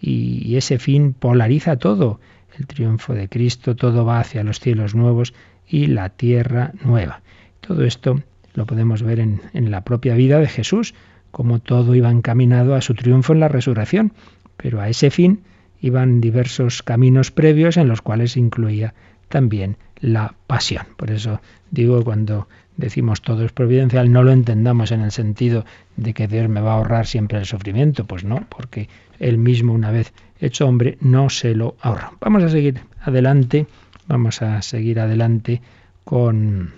Y 0.01 0.57
ese 0.57 0.79
fin 0.79 1.13
polariza 1.13 1.77
todo. 1.77 2.21
El 2.57 2.67
triunfo 2.67 3.15
de 3.15 3.29
Cristo, 3.29 3.77
todo 3.77 4.05
va 4.05 4.21
hacia 4.21 4.45
los 4.45 4.61
cielos 4.61 4.95
nuevos 4.95 5.35
y 5.67 5.87
la 5.87 6.09
tierra 6.09 6.73
nueva. 6.83 7.23
Todo 7.61 7.85
esto 7.85 8.23
lo 8.55 8.67
podemos 8.67 9.03
ver 9.03 9.21
en, 9.21 9.71
la 9.71 9.83
propia 9.85 10.15
vida 10.15 10.41
de 10.41 10.49
Jesús, 10.49 10.95
como 11.31 11.61
todo 11.61 11.95
iba 11.95 12.11
encaminado 12.11 12.75
a 12.75 12.81
su 12.81 12.95
triunfo 12.95 13.33
en 13.33 13.41
la 13.41 13.49
resurrección. 13.49 14.13
Pero 14.57 14.81
a 14.81 14.89
ese 14.89 15.11
fin 15.11 15.43
iban 15.81 16.21
diversos 16.21 16.83
caminos 16.83 17.31
previos 17.31 17.77
en 17.77 17.89
los 17.89 18.03
cuales 18.03 18.37
incluía 18.37 18.95
también 19.29 19.77
la 20.01 20.35
pasión. 20.47 20.87
Por 20.97 21.11
eso 21.11 21.41
digo, 21.71 22.03
cuando 22.05 22.49
decimos 22.77 23.23
todo 23.23 23.45
es 23.45 23.53
providencial, 23.53 24.13
no 24.13 24.23
lo 24.23 24.33
entendamos 24.33 24.93
en 24.93 25.01
el 25.01 25.11
sentido 25.11 25.65
de 25.97 26.15
que 26.15 26.29
Dios 26.29 26.49
me 26.49 26.61
va 26.61 26.73
a 26.73 26.77
ahorrar 26.77 27.07
siempre 27.07 27.39
el 27.39 27.45
sufrimiento, 27.45 28.05
pues 28.05 28.25
no, 28.25 28.47
porque 28.49 28.89
Él 29.19 29.39
mismo 29.39 29.73
una 29.73 29.91
vez 29.91 30.13
hecho 30.41 30.67
hombre 30.67 30.97
no 31.01 31.29
se 31.29 31.55
lo 31.55 31.77
ahorra. 31.81 32.13
Vamos 32.21 32.45
a 32.45 32.49
seguir 32.49 32.81
adelante, 33.03 33.67
vamos 34.07 34.43
a 34.43 34.63
seguir 34.63 35.01
adelante 35.01 35.61
con, 36.05 36.73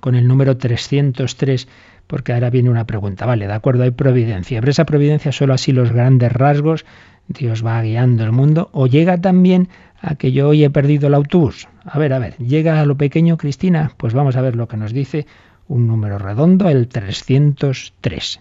con 0.00 0.14
el 0.14 0.28
número 0.28 0.56
303 0.56 1.68
porque 2.06 2.32
ahora 2.32 2.50
viene 2.50 2.70
una 2.70 2.86
pregunta. 2.86 3.26
Vale, 3.26 3.46
de 3.46 3.52
acuerdo, 3.52 3.82
hay 3.82 3.90
providencia, 3.90 4.60
pero 4.60 4.70
esa 4.70 4.84
providencia 4.84 5.32
solo 5.32 5.54
así 5.54 5.72
los 5.72 5.92
grandes 5.92 6.32
rasgos, 6.32 6.84
Dios 7.28 7.64
va 7.64 7.80
guiando 7.82 8.24
el 8.24 8.32
mundo, 8.32 8.68
o 8.72 8.86
llega 8.86 9.20
también 9.20 9.68
a 10.04 10.16
que 10.16 10.32
yo 10.32 10.48
hoy 10.48 10.64
he 10.64 10.70
perdido 10.70 11.08
el 11.08 11.14
autobús. 11.14 11.68
A 11.84 11.98
ver, 11.98 12.12
a 12.12 12.18
ver, 12.18 12.36
llega 12.38 12.80
a 12.80 12.86
lo 12.86 12.96
pequeño 12.96 13.36
Cristina, 13.36 13.92
pues 13.96 14.14
vamos 14.14 14.36
a 14.36 14.42
ver 14.42 14.56
lo 14.56 14.68
que 14.68 14.76
nos 14.76 14.92
dice 14.92 15.26
un 15.66 15.86
número 15.86 16.18
redondo, 16.18 16.68
el 16.68 16.88
303. 16.88 18.40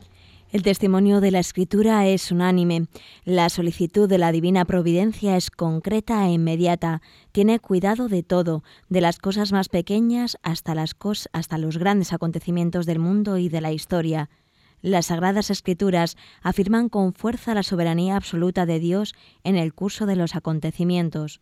El 0.52 0.62
testimonio 0.62 1.20
de 1.20 1.32
la 1.32 1.40
Escritura 1.40 2.06
es 2.06 2.32
unánime. 2.32 2.86
La 3.26 3.50
solicitud 3.50 4.08
de 4.08 4.20
la 4.20 4.32
divina 4.32 4.66
providencia 4.66 5.36
es 5.36 5.50
concreta 5.50 6.28
e 6.28 6.34
inmediata. 6.34 7.02
Tiene 7.32 7.60
cuidado 7.60 8.08
de 8.08 8.22
todo, 8.22 8.64
de 8.88 9.02
las 9.02 9.18
cosas 9.18 9.52
más 9.52 9.68
pequeñas 9.68 10.38
hasta, 10.44 10.76
las 10.76 10.96
hasta 11.32 11.58
los 11.58 11.80
grandes 11.80 12.14
acontecimientos 12.14 12.86
del 12.86 13.00
mundo 13.00 13.40
y 13.40 13.50
de 13.50 13.62
la 13.62 13.72
historia. 13.72 14.30
Las 14.84 15.08
sagradas 15.08 15.50
escrituras 15.50 16.18
afirman 16.44 16.88
con 16.88 17.14
fuerza 17.14 17.56
la 17.56 17.64
soberanía 17.64 18.16
absoluta 18.16 18.68
de 18.68 18.80
Dios 18.80 19.16
en 19.44 19.56
el 19.56 19.74
curso 19.74 20.06
de 20.06 20.18
los 20.18 20.36
acontecimientos. 20.36 21.42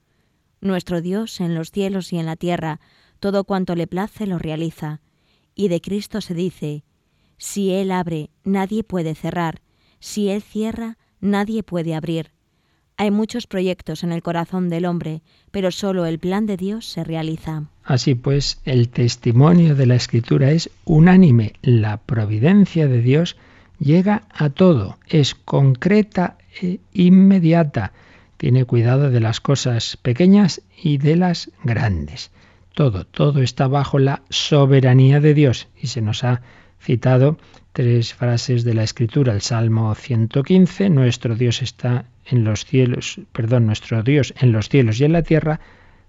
Nuestro 0.62 1.02
Dios 1.02 1.42
en 1.42 1.56
los 1.56 1.72
cielos 1.72 2.14
y 2.14 2.20
en 2.20 2.28
la 2.28 2.36
tierra, 2.36 2.80
todo 3.20 3.44
cuanto 3.44 3.76
le 3.76 3.88
place 3.88 4.28
lo 4.28 4.38
realiza. 4.38 5.02
Y 5.56 5.68
de 5.68 5.82
Cristo 5.82 6.22
se 6.22 6.34
dice, 6.34 6.84
si 7.38 7.72
Él 7.72 7.92
abre, 7.92 8.30
nadie 8.44 8.84
puede 8.84 9.16
cerrar. 9.16 9.62
Si 10.00 10.30
Él 10.30 10.44
cierra, 10.44 10.98
nadie 11.20 11.64
puede 11.64 11.96
abrir. 11.96 12.32
Hay 12.98 13.10
muchos 13.10 13.48
proyectos 13.48 14.04
en 14.04 14.12
el 14.12 14.22
corazón 14.22 14.70
del 14.70 14.86
hombre, 14.86 15.24
pero 15.50 15.72
solo 15.72 16.06
el 16.06 16.20
plan 16.20 16.46
de 16.46 16.56
Dios 16.56 16.86
se 16.86 17.04
realiza. 17.04 17.64
Así 17.84 18.14
pues, 18.14 18.62
el 18.64 18.90
testimonio 18.90 19.76
de 19.76 19.88
la 19.88 19.96
Escritura 19.96 20.52
es 20.52 20.70
unánime. 20.86 21.54
La 21.64 21.98
providencia 21.98 22.88
de 22.88 23.02
Dios 23.02 23.38
llega 23.80 24.28
a 24.30 24.52
todo, 24.52 25.00
es 25.08 25.34
concreta 25.34 26.38
e 26.62 26.80
inmediata. 26.94 27.94
Tiene 28.42 28.66
cuidado 28.66 29.12
de 29.12 29.20
las 29.20 29.40
cosas 29.40 29.98
pequeñas 29.98 30.64
y 30.76 30.98
de 30.98 31.16
las 31.16 31.52
grandes. 31.64 32.32
Todo, 32.74 33.06
todo 33.06 33.44
está 33.44 33.68
bajo 33.68 34.00
la 34.00 34.24
soberanía 34.32 35.20
de 35.20 35.36
Dios 35.36 35.68
y 35.80 35.86
se 35.86 36.02
nos 36.02 36.24
ha 36.24 36.42
citado 36.82 37.38
tres 37.72 38.16
frases 38.16 38.64
de 38.64 38.74
la 38.74 38.82
Escritura. 38.82 39.32
El 39.32 39.42
Salmo 39.42 39.94
115, 39.94 40.90
nuestro 40.90 41.36
Dios 41.36 41.62
está 41.62 42.06
en 42.26 42.44
los 42.44 42.66
cielos, 42.66 43.20
perdón, 43.32 43.68
nuestro 43.68 44.02
Dios 44.02 44.34
en 44.42 44.54
los 44.54 44.70
cielos 44.70 45.00
y 45.00 45.06
en 45.06 45.14
la 45.14 45.22
tierra, 45.22 45.60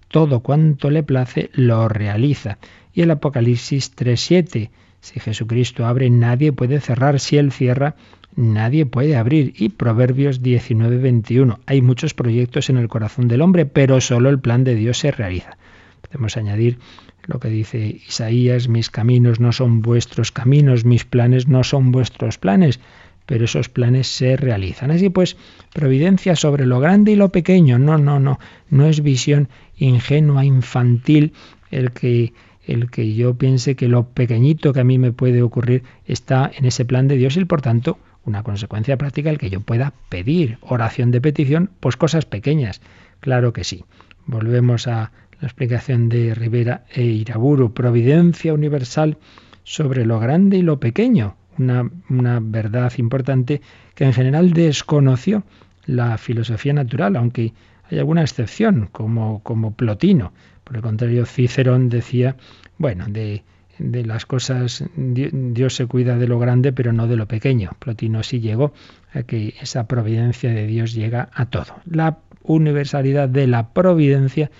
todo 0.07 0.39
cuanto 0.39 0.89
le 0.89 1.03
place 1.03 1.51
lo 1.53 1.87
realiza. 1.87 2.57
Y 2.95 3.03
el 3.03 3.11
Apocalipsis 3.11 3.95
3.7, 3.95 4.71
si 5.01 5.19
Jesucristo 5.19 5.85
abre, 5.85 6.09
nadie 6.09 6.51
puede 6.51 6.81
cerrar, 6.81 7.19
si 7.19 7.37
Él 7.37 7.51
cierra, 7.51 7.95
nadie 8.35 8.85
puede 8.85 9.15
abrir. 9.15 9.53
Y 9.57 9.69
Proverbios 9.69 10.41
19.21, 10.41 11.59
hay 11.65 11.81
muchos 11.81 12.13
proyectos 12.13 12.69
en 12.69 12.77
el 12.77 12.87
corazón 12.87 13.27
del 13.27 13.41
hombre, 13.41 13.65
pero 13.65 14.01
solo 14.01 14.29
el 14.29 14.39
plan 14.39 14.63
de 14.63 14.75
Dios 14.75 14.99
se 14.99 15.11
realiza. 15.11 15.57
Podemos 16.01 16.37
añadir 16.37 16.77
lo 17.25 17.39
que 17.39 17.49
dice 17.49 18.01
Isaías, 18.07 18.67
mis 18.67 18.89
caminos 18.89 19.39
no 19.39 19.51
son 19.51 19.81
vuestros 19.81 20.31
caminos, 20.31 20.83
mis 20.83 21.05
planes 21.05 21.47
no 21.47 21.63
son 21.63 21.91
vuestros 21.91 22.37
planes, 22.37 22.79
pero 23.25 23.45
esos 23.45 23.69
planes 23.69 24.07
se 24.07 24.35
realizan. 24.35 24.91
Así 24.91 25.09
pues, 25.09 25.37
providencia 25.73 26.35
sobre 26.35 26.65
lo 26.65 26.79
grande 26.79 27.13
y 27.13 27.15
lo 27.15 27.29
pequeño. 27.29 27.79
No, 27.79 27.97
no, 27.97 28.19
no, 28.19 28.39
no 28.69 28.87
es 28.87 29.01
visión 29.01 29.47
ingenua, 29.77 30.45
infantil, 30.45 31.33
el 31.71 31.91
que 31.91 32.33
el 32.65 32.89
que 32.89 33.13
yo 33.13 33.33
piense 33.35 33.75
que 33.75 33.89
lo 33.89 34.07
pequeñito 34.07 34.71
que 34.71 34.79
a 34.79 34.85
mí 34.85 34.97
me 34.97 35.11
puede 35.11 35.41
ocurrir 35.41 35.83
está 36.05 36.49
en 36.55 36.65
ese 36.65 36.85
plan 36.85 37.09
de 37.09 37.17
Dios 37.17 37.35
y 37.35 37.43
por 37.43 37.61
tanto 37.61 37.97
una 38.25 38.43
consecuencia 38.43 38.97
práctica 38.97 39.29
el 39.29 39.37
que 39.37 39.49
yo 39.49 39.61
pueda 39.61 39.93
pedir 40.09 40.57
oración 40.61 41.11
de 41.11 41.21
petición, 41.21 41.69
pues 41.79 41.97
cosas 41.97 42.25
pequeñas. 42.25 42.81
Claro 43.19 43.53
que 43.53 43.63
sí. 43.63 43.85
Volvemos 44.25 44.87
a 44.87 45.11
la 45.41 45.47
explicación 45.47 46.09
de 46.09 46.33
Rivera 46.33 46.85
e 46.93 47.03
Iraburu, 47.03 47.73
providencia 47.73 48.53
universal 48.53 49.17
sobre 49.63 50.05
lo 50.05 50.19
grande 50.19 50.57
y 50.57 50.61
lo 50.61 50.79
pequeño, 50.79 51.35
una, 51.57 51.89
una 52.09 52.39
verdad 52.41 52.93
importante 52.97 53.61
que 53.95 54.05
en 54.05 54.13
general 54.13 54.53
desconoció 54.53 55.43
la 55.85 56.17
filosofía 56.17 56.73
natural, 56.73 57.15
aunque 57.15 57.53
hay 57.89 57.99
alguna 57.99 58.21
excepción, 58.21 58.87
como, 58.91 59.41
como 59.43 59.73
Plotino. 59.73 60.31
Por 60.63 60.77
el 60.77 60.81
contrario, 60.81 61.25
Cicerón 61.25 61.89
decía, 61.89 62.37
bueno, 62.77 63.05
de, 63.09 63.43
de 63.77 64.05
las 64.05 64.25
cosas, 64.25 64.83
Dios 64.95 65.75
se 65.75 65.87
cuida 65.87 66.17
de 66.17 66.27
lo 66.27 66.39
grande, 66.39 66.73
pero 66.73 66.93
no 66.93 67.07
de 67.07 67.15
lo 67.15 67.27
pequeño. 67.27 67.71
Plotino 67.79 68.23
sí 68.23 68.39
llegó 68.39 68.73
a 69.13 69.23
que 69.23 69.55
esa 69.61 69.87
providencia 69.87 70.51
de 70.51 70.67
Dios 70.67 70.93
llega 70.93 71.29
a 71.33 71.47
todo. 71.47 71.75
La 71.85 72.19
universalidad 72.43 73.29
de 73.29 73.47
la 73.47 73.73
providencia 73.73 74.51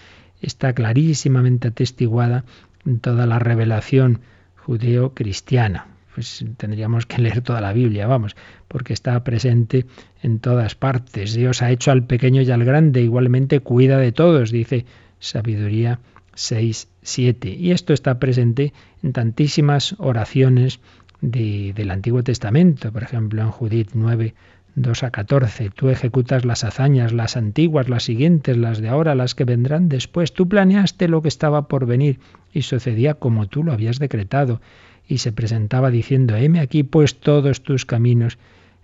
está 0.41 0.73
clarísimamente 0.73 1.69
atestiguada 1.69 2.43
en 2.85 2.99
toda 2.99 3.25
la 3.25 3.39
revelación 3.39 4.21
judeo-cristiana. 4.65 5.87
Pues 6.13 6.45
tendríamos 6.57 7.05
que 7.07 7.21
leer 7.21 7.41
toda 7.41 7.59
la 7.59 7.73
Biblia, 7.73 8.05
vamos, 8.05 8.35
porque 8.67 8.93
está 8.93 9.23
presente 9.23 9.85
en 10.21 10.39
todas 10.39 10.75
partes. 10.75 11.33
Dios 11.33 11.61
ha 11.61 11.71
hecho 11.71 11.91
al 11.91 12.05
pequeño 12.05 12.41
y 12.41 12.51
al 12.51 12.63
grande, 12.63 13.01
igualmente 13.01 13.61
cuida 13.61 13.97
de 13.97 14.11
todos, 14.11 14.51
dice 14.51 14.85
Sabiduría 15.19 15.99
6, 16.35 16.87
7. 17.01 17.49
Y 17.49 17.71
esto 17.71 17.93
está 17.93 18.19
presente 18.19 18.73
en 19.01 19.13
tantísimas 19.13 19.95
oraciones 19.97 20.79
del 21.21 21.91
Antiguo 21.91 22.23
Testamento, 22.23 22.91
por 22.91 23.03
ejemplo 23.03 23.41
en 23.41 23.51
Judith 23.51 23.91
9, 23.93 24.33
2 24.75 25.03
a 25.03 25.11
14. 25.11 25.69
Tú 25.69 25.89
ejecutas 25.89 26.45
las 26.45 26.63
hazañas, 26.63 27.13
las 27.13 27.37
antiguas, 27.37 27.89
las 27.89 28.03
siguientes, 28.03 28.57
las 28.57 28.79
de 28.79 28.89
ahora, 28.89 29.15
las 29.15 29.35
que 29.35 29.45
vendrán 29.45 29.87
después. 29.87 30.33
Tú 30.33 30.49
planeaste 30.49 31.07
lo 31.07 31.21
que 31.21 31.27
estaba 31.27 31.67
por 31.67 31.85
venir 31.85 32.19
y 32.51 32.63
sucedía 32.63 33.13
como 33.13 33.47
tú 33.47 33.63
lo 33.63 33.71
habías 33.71 33.99
decretado. 33.99 34.61
Y 35.07 35.19
se 35.19 35.31
presentaba 35.31 35.91
diciendo, 35.91 36.35
heme 36.35 36.59
aquí, 36.59 36.83
pues 36.83 37.19
todos 37.19 37.61
tus 37.61 37.85
caminos 37.85 38.37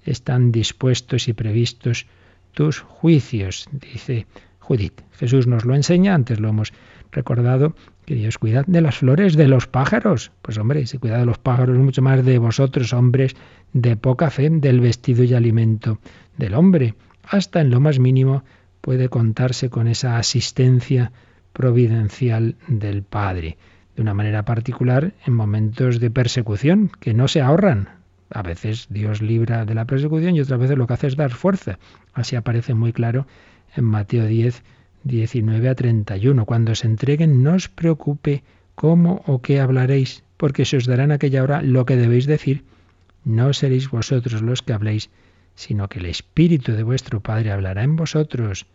están 0.06 0.52
dispuestos 0.52 1.28
y 1.28 1.34
previstos 1.34 2.08
tus 2.54 2.80
juicios, 2.80 3.68
dice 3.72 4.28
Judith. 4.60 5.02
Jesús 5.14 5.48
nos 5.48 5.66
lo 5.66 5.76
enseña, 5.76 6.14
antes 6.14 6.40
lo 6.40 6.50
hemos 6.50 6.74
recordado, 7.12 7.76
que 8.06 8.16
Dios 8.16 8.38
cuida 8.38 8.64
de 8.66 8.82
las 8.82 8.98
flores, 8.98 9.36
de 9.36 9.48
los 9.48 9.68
pájaros. 9.68 10.32
Pues 10.42 10.58
hombre, 10.58 10.86
si 10.88 10.98
cuida 10.98 11.18
de 11.18 11.26
los 11.26 11.38
pájaros, 11.38 11.78
mucho 11.78 12.02
más 12.02 12.26
de 12.26 12.38
vosotros, 12.38 12.94
hombres 12.94 13.36
de 13.74 13.96
poca 13.96 14.30
fe, 14.30 14.50
del 14.50 14.80
vestido 14.80 15.24
y 15.24 15.34
alimento 15.34 16.00
del 16.38 16.56
hombre. 16.56 16.96
Hasta 17.24 17.62
en 17.62 17.70
lo 17.70 17.80
más 17.80 18.00
mínimo 18.00 18.44
puede 18.82 19.10
contarse 19.10 19.70
con 19.70 19.88
esa 19.88 20.18
asistencia 20.18 21.12
providencial 21.54 22.56
del 22.68 23.04
Padre. 23.04 23.58
De 23.96 24.02
una 24.02 24.14
manera 24.14 24.46
particular, 24.46 25.14
en 25.26 25.34
momentos 25.34 26.00
de 26.00 26.10
persecución, 26.10 26.90
que 27.00 27.14
no 27.14 27.28
se 27.28 27.42
ahorran. 27.42 27.90
A 28.32 28.44
veces 28.44 28.88
Dios 28.90 29.22
libra 29.22 29.66
de 29.66 29.74
la 29.74 29.86
persecución 29.86 30.36
y 30.36 30.42
otras 30.42 30.60
veces 30.60 30.78
lo 30.78 30.88
que 30.88 30.94
hace 30.94 31.08
es 31.08 31.16
dar 31.16 31.32
fuerza. 31.32 31.80
Así 32.14 32.36
aparece 32.36 32.74
muy 32.74 32.94
claro 32.94 33.28
en 33.76 33.86
Mateo 33.86 34.26
10, 34.26 34.64
19 35.04 35.70
a 35.70 35.76
31. 35.76 36.46
Cuando 36.46 36.76
se 36.76 36.88
entreguen, 36.88 37.44
no 37.44 37.54
os 37.54 37.70
preocupe 37.70 38.44
cómo 38.76 39.24
o 39.26 39.42
qué 39.42 39.60
hablaréis, 39.60 40.24
porque 40.38 40.66
se 40.66 40.78
os 40.78 40.86
dará 40.86 41.04
en 41.04 41.12
aquella 41.12 41.44
hora 41.44 41.62
lo 41.62 41.86
que 41.86 41.96
debéis 41.96 42.26
decir. 42.26 42.64
No 43.26 43.54
seréis 43.54 43.90
vosotros 43.90 44.42
los 44.42 44.62
que 44.62 44.74
habléis, 44.74 45.10
sino 45.56 45.90
que 45.90 46.00
el 46.00 46.06
Espíritu 46.06 46.74
de 46.74 46.84
vuestro 46.84 47.20
Padre 47.20 47.52
hablará 47.52 47.84
en 47.84 47.96
vosotros. 47.96 48.66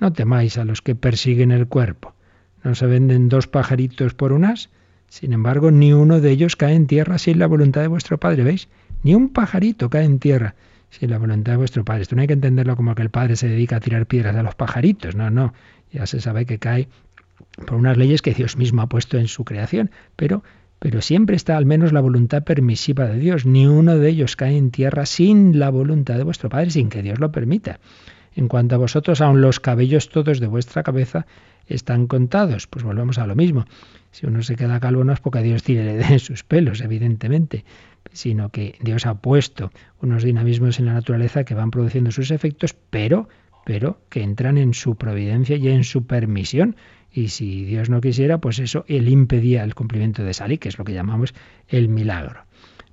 No 0.00 0.12
temáis 0.12 0.58
a 0.58 0.64
los 0.64 0.82
que 0.82 0.94
persiguen 0.94 1.52
el 1.52 1.68
cuerpo. 1.68 2.14
¿No 2.62 2.74
se 2.74 2.86
venden 2.86 3.28
dos 3.28 3.46
pajaritos 3.46 4.14
por 4.14 4.32
unas? 4.32 4.70
Sin 5.08 5.32
embargo, 5.32 5.70
ni 5.70 5.92
uno 5.92 6.20
de 6.20 6.30
ellos 6.30 6.56
cae 6.56 6.74
en 6.74 6.86
tierra 6.86 7.18
sin 7.18 7.38
la 7.38 7.46
voluntad 7.46 7.82
de 7.82 7.88
vuestro 7.88 8.18
Padre, 8.18 8.42
¿veis? 8.42 8.68
Ni 9.02 9.14
un 9.14 9.28
pajarito 9.28 9.90
cae 9.90 10.04
en 10.04 10.18
tierra 10.18 10.54
sin 10.98 11.10
la 11.10 11.18
voluntad 11.18 11.52
de 11.52 11.56
vuestro 11.58 11.84
Padre. 11.84 12.02
Esto 12.02 12.14
no 12.14 12.22
hay 12.22 12.28
que 12.28 12.34
entenderlo 12.34 12.76
como 12.76 12.94
que 12.94 13.02
el 13.02 13.10
Padre 13.10 13.36
se 13.36 13.48
dedica 13.48 13.76
a 13.76 13.80
tirar 13.80 14.06
piedras 14.06 14.36
a 14.36 14.42
los 14.42 14.54
pajaritos, 14.54 15.16
no, 15.16 15.30
no. 15.30 15.52
Ya 15.92 16.06
se 16.06 16.20
sabe 16.20 16.46
que 16.46 16.58
cae 16.58 16.88
por 17.66 17.74
unas 17.74 17.96
leyes 17.96 18.22
que 18.22 18.32
Dios 18.32 18.56
mismo 18.56 18.82
ha 18.82 18.88
puesto 18.88 19.18
en 19.18 19.28
su 19.28 19.44
creación, 19.44 19.90
pero 20.16 20.42
pero 20.78 21.00
siempre 21.00 21.34
está 21.34 21.56
al 21.56 21.64
menos 21.64 21.92
la 21.92 22.02
voluntad 22.02 22.44
permisiva 22.44 23.06
de 23.06 23.18
Dios. 23.18 23.46
Ni 23.46 23.66
uno 23.66 23.96
de 23.96 24.06
ellos 24.06 24.36
cae 24.36 24.58
en 24.58 24.70
tierra 24.70 25.06
sin 25.06 25.58
la 25.58 25.70
voluntad 25.70 26.18
de 26.18 26.24
vuestro 26.24 26.50
Padre, 26.50 26.70
sin 26.70 26.90
que 26.90 27.02
Dios 27.02 27.20
lo 27.20 27.32
permita. 27.32 27.80
En 28.34 28.48
cuanto 28.48 28.74
a 28.74 28.78
vosotros, 28.78 29.22
aun 29.22 29.40
los 29.40 29.60
cabellos 29.60 30.10
todos 30.10 30.40
de 30.40 30.46
vuestra 30.46 30.82
cabeza 30.82 31.26
están 31.66 32.06
contados. 32.06 32.66
Pues 32.66 32.84
volvemos 32.84 33.18
a 33.18 33.26
lo 33.26 33.34
mismo. 33.34 33.64
Si 34.10 34.26
uno 34.26 34.42
se 34.42 34.56
queda 34.56 34.80
calvo 34.80 35.04
no 35.04 35.12
es 35.12 35.20
porque 35.20 35.42
Dios 35.42 35.62
tire 35.62 35.94
de 35.94 36.18
sus 36.20 36.44
pelos, 36.44 36.80
evidentemente, 36.80 37.64
sino 38.12 38.50
que 38.50 38.76
Dios 38.80 39.06
ha 39.06 39.14
puesto 39.14 39.72
unos 40.00 40.22
dinamismos 40.22 40.78
en 40.78 40.86
la 40.86 40.94
naturaleza 40.94 41.44
que 41.44 41.54
van 41.54 41.70
produciendo 41.70 42.10
sus 42.10 42.30
efectos, 42.30 42.76
pero, 42.90 43.28
pero 43.64 44.00
que 44.08 44.22
entran 44.22 44.58
en 44.58 44.74
su 44.74 44.96
providencia 44.96 45.56
y 45.56 45.68
en 45.68 45.84
su 45.84 46.06
permisión. 46.06 46.76
Y 47.12 47.28
si 47.28 47.64
Dios 47.64 47.90
no 47.90 48.00
quisiera, 48.00 48.38
pues 48.38 48.58
eso, 48.58 48.84
él 48.88 49.08
impedía 49.08 49.62
el 49.62 49.74
cumplimiento 49.74 50.24
de 50.24 50.32
esa 50.32 50.48
ley, 50.48 50.58
que 50.58 50.68
es 50.68 50.78
lo 50.78 50.84
que 50.84 50.92
llamamos 50.92 51.34
el 51.68 51.88
milagro. 51.88 52.44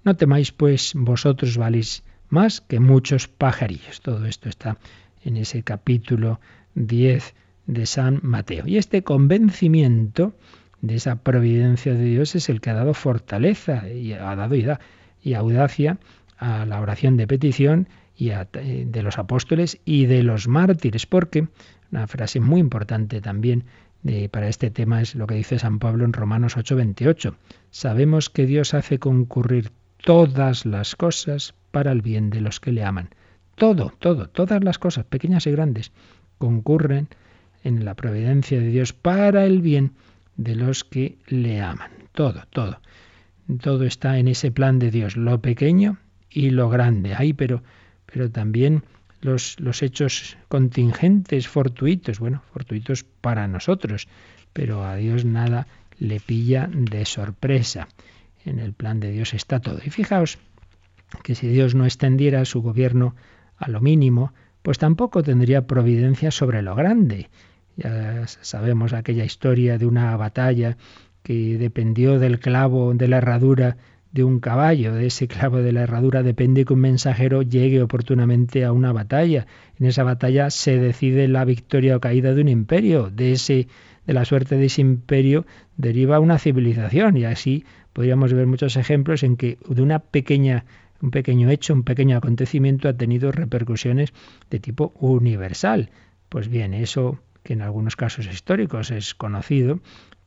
No 0.04 0.16
temáis, 0.16 0.52
pues 0.52 0.94
vosotros 0.96 1.58
valéis 1.58 2.04
más 2.30 2.62
que 2.62 2.80
muchos 2.80 3.28
pajarillos. 3.28 4.02
Todo 4.02 4.26
esto 4.26 4.50
está 4.50 4.78
en 5.24 5.38
ese 5.38 5.64
capítulo 5.64 6.40
10 6.76 7.36
de 7.66 7.86
San 7.86 8.20
Mateo. 8.24 8.68
Y 8.68 8.78
este 8.78 9.04
convencimiento 9.04 10.34
de 10.82 10.96
esa 10.96 11.18
providencia 11.18 11.94
de 11.94 12.06
Dios 12.06 12.36
es 12.36 12.50
el 12.50 12.62
que 12.62 12.72
ha 12.72 12.74
dado 12.74 12.94
fortaleza 12.94 13.90
y 13.90 14.14
ha 14.14 14.36
dado 14.36 14.56
y, 14.56 14.66
y 15.22 15.34
audacia 15.34 16.00
a 16.38 16.66
la 16.66 16.82
oración 16.82 17.18
de 17.18 17.28
petición 17.28 17.88
y 18.16 18.32
eh, 18.32 18.46
de 18.88 19.04
los 19.04 19.18
apóstoles 19.18 19.80
y 19.86 20.06
de 20.06 20.24
los 20.24 20.48
mártires, 20.48 21.06
porque 21.06 21.48
una 21.92 22.08
frase 22.08 22.40
muy 22.40 22.60
importante 22.60 23.22
también 23.22 23.66
para 24.32 24.48
este 24.48 24.72
tema 24.72 25.02
es 25.02 25.14
lo 25.14 25.28
que 25.28 25.36
dice 25.36 25.60
San 25.60 25.78
Pablo 25.78 26.06
en 26.06 26.14
Romanos 26.14 26.58
8:28. 26.58 27.36
Sabemos 27.70 28.32
que 28.32 28.48
Dios 28.48 28.74
hace 28.74 28.98
concurrir 28.98 29.72
todas 30.04 30.66
las 30.66 30.96
cosas 30.96 31.54
para 31.72 31.92
el 31.92 32.02
bien 32.02 32.30
de 32.30 32.42
los 32.42 32.60
que 32.60 32.72
le 32.72 32.84
aman. 32.84 33.10
Todo, 33.56 33.94
todo, 34.00 34.28
todas 34.28 34.64
las 34.64 34.80
cosas, 34.80 35.06
pequeñas 35.06 35.46
y 35.46 35.52
grandes, 35.52 35.92
concurren 36.40 37.10
en 37.64 37.86
la 37.86 37.96
providencia 37.96 38.60
de 38.60 38.68
Dios 38.68 38.94
para 38.94 39.46
el 39.46 39.62
bien 39.62 39.94
de 40.38 40.56
los 40.56 40.84
que 40.84 41.18
le 41.28 41.62
aman. 41.62 41.92
Todo, 42.12 42.44
todo. 42.50 42.80
Todo 43.62 43.84
está 43.84 44.18
en 44.18 44.28
ese 44.28 44.52
plan 44.52 44.80
de 44.80 44.92
Dios, 44.92 45.18
lo 45.18 45.42
pequeño 45.42 45.98
y 46.30 46.52
lo 46.52 46.70
grande. 46.70 47.14
Ahí, 47.14 47.34
pero, 47.34 47.64
pero 48.06 48.30
también 48.32 48.84
los, 49.22 49.60
los 49.60 49.84
hechos 49.84 50.38
contingentes, 50.48 51.48
fortuitos, 51.48 52.20
bueno, 52.20 52.42
fortuitos 52.54 53.04
para 53.04 53.48
nosotros, 53.48 54.08
pero 54.54 54.84
a 54.84 54.96
Dios 54.96 55.26
nada 55.26 55.68
le 56.00 56.20
pilla 56.20 56.70
de 56.72 57.06
sorpresa. 57.06 57.88
En 58.46 58.60
el 58.60 58.74
plan 58.74 59.00
de 59.00 59.12
Dios 59.12 59.34
está 59.34 59.60
todo. 59.60 59.80
Y 59.86 59.90
fijaos 59.90 60.40
que 61.24 61.36
si 61.36 61.48
Dios 61.48 61.76
no 61.76 61.86
extendiera 61.86 62.46
su 62.46 62.62
gobierno 62.62 63.16
a 63.58 63.70
lo 63.70 63.82
mínimo, 63.82 64.34
pues 64.62 64.78
tampoco 64.78 65.24
tendría 65.24 65.68
providencia 65.68 66.32
sobre 66.32 66.62
lo 66.62 66.76
grande. 66.76 67.30
Ya 67.78 68.28
sabemos 68.28 68.94
aquella 68.94 69.26
historia 69.26 69.78
de 69.78 69.86
una 69.86 70.16
batalla 70.18 70.78
que 71.24 71.58
dependió 71.58 72.20
del 72.20 72.40
clavo 72.40 72.94
de 72.94 73.08
la 73.08 73.18
herradura 73.18 73.78
de 74.12 74.24
un 74.24 74.40
caballo, 74.40 74.94
de 74.94 75.08
ese 75.08 75.28
clavo 75.28 75.58
de 75.58 75.72
la 75.72 75.84
herradura 75.84 76.22
depende 76.22 76.66
que 76.66 76.74
un 76.74 76.82
mensajero 76.82 77.44
llegue 77.44 77.82
oportunamente 77.82 78.66
a 78.66 78.74
una 78.74 78.92
batalla. 78.92 79.48
En 79.80 79.86
esa 79.86 80.04
batalla 80.04 80.50
se 80.50 80.78
decide 80.78 81.28
la 81.28 81.46
victoria 81.46 81.96
o 81.96 82.02
caída 82.02 82.34
de 82.34 82.42
un 82.42 82.50
imperio. 82.50 83.10
De 83.10 83.32
ese 83.32 83.68
de 84.06 84.14
la 84.14 84.26
suerte 84.26 84.58
de 84.58 84.66
ese 84.66 84.82
imperio 84.82 85.46
deriva 85.78 86.20
una 86.20 86.40
civilización 86.40 87.18
y 87.18 87.26
así 87.26 87.64
podríamos 87.94 88.34
ver 88.34 88.48
muchos 88.48 88.76
ejemplos 88.76 89.24
en 89.24 89.38
que 89.38 89.58
de 89.68 89.82
una 89.82 90.00
pequeña 90.00 90.66
un 91.02 91.10
pequeño 91.10 91.50
hecho, 91.50 91.74
un 91.74 91.84
pequeño 91.84 92.18
acontecimiento 92.18 92.88
ha 92.88 92.94
tenido 92.94 93.32
repercusiones 93.32 94.14
de 94.52 94.60
tipo 94.60 94.94
universal. 95.00 95.90
Pues 96.30 96.48
bien, 96.48 96.76
eso 96.76 97.20
que 97.44 97.54
en 97.54 97.62
algunos 97.62 97.96
casos 97.96 98.28
históricos 98.28 98.92
es 98.92 99.16
conocido, 99.16 99.80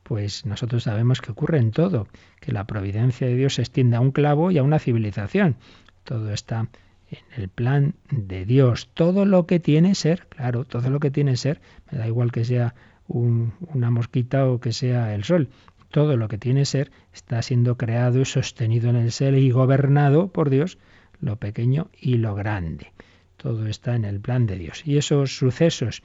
pues 0.03 0.45
nosotros 0.45 0.83
sabemos 0.83 1.19
que 1.19 1.31
ocurre 1.31 1.57
en 1.57 1.71
todo, 1.71 2.07
que 2.39 2.51
la 2.51 2.67
providencia 2.67 3.25
de 3.25 3.35
Dios 3.35 3.55
se 3.55 3.63
extiende 3.63 3.95
a 3.95 4.01
un 4.01 4.11
clavo 4.11 4.51
y 4.51 4.57
a 4.57 4.63
una 4.63 4.79
civilización. 4.79 5.55
Todo 6.03 6.31
está 6.31 6.69
en 7.09 7.41
el 7.41 7.49
plan 7.49 7.95
de 8.11 8.45
Dios. 8.45 8.89
Todo 8.93 9.25
lo 9.25 9.47
que 9.47 9.59
tiene 9.59 9.95
ser, 9.95 10.27
claro, 10.27 10.63
todo 10.63 10.89
lo 10.89 10.99
que 10.99 11.11
tiene 11.11 11.37
ser, 11.37 11.59
me 11.91 11.97
da 11.97 12.07
igual 12.07 12.31
que 12.31 12.45
sea 12.45 12.75
una 13.07 13.91
mosquita 13.91 14.47
o 14.47 14.59
que 14.59 14.73
sea 14.73 15.15
el 15.15 15.23
sol. 15.23 15.49
Todo 15.89 16.17
lo 16.17 16.27
que 16.27 16.37
tiene 16.37 16.65
ser 16.65 16.91
está 17.13 17.41
siendo 17.41 17.77
creado 17.77 18.19
y 18.19 18.25
sostenido 18.25 18.89
en 18.89 18.97
el 18.97 19.11
ser 19.11 19.33
y 19.35 19.49
gobernado 19.49 20.27
por 20.27 20.49
Dios, 20.49 20.77
lo 21.19 21.37
pequeño 21.37 21.89
y 21.99 22.17
lo 22.17 22.35
grande. 22.35 22.91
Todo 23.37 23.67
está 23.67 23.95
en 23.95 24.05
el 24.05 24.19
plan 24.19 24.45
de 24.45 24.57
Dios. 24.57 24.83
Y 24.85 24.97
esos 24.97 25.37
sucesos 25.37 26.03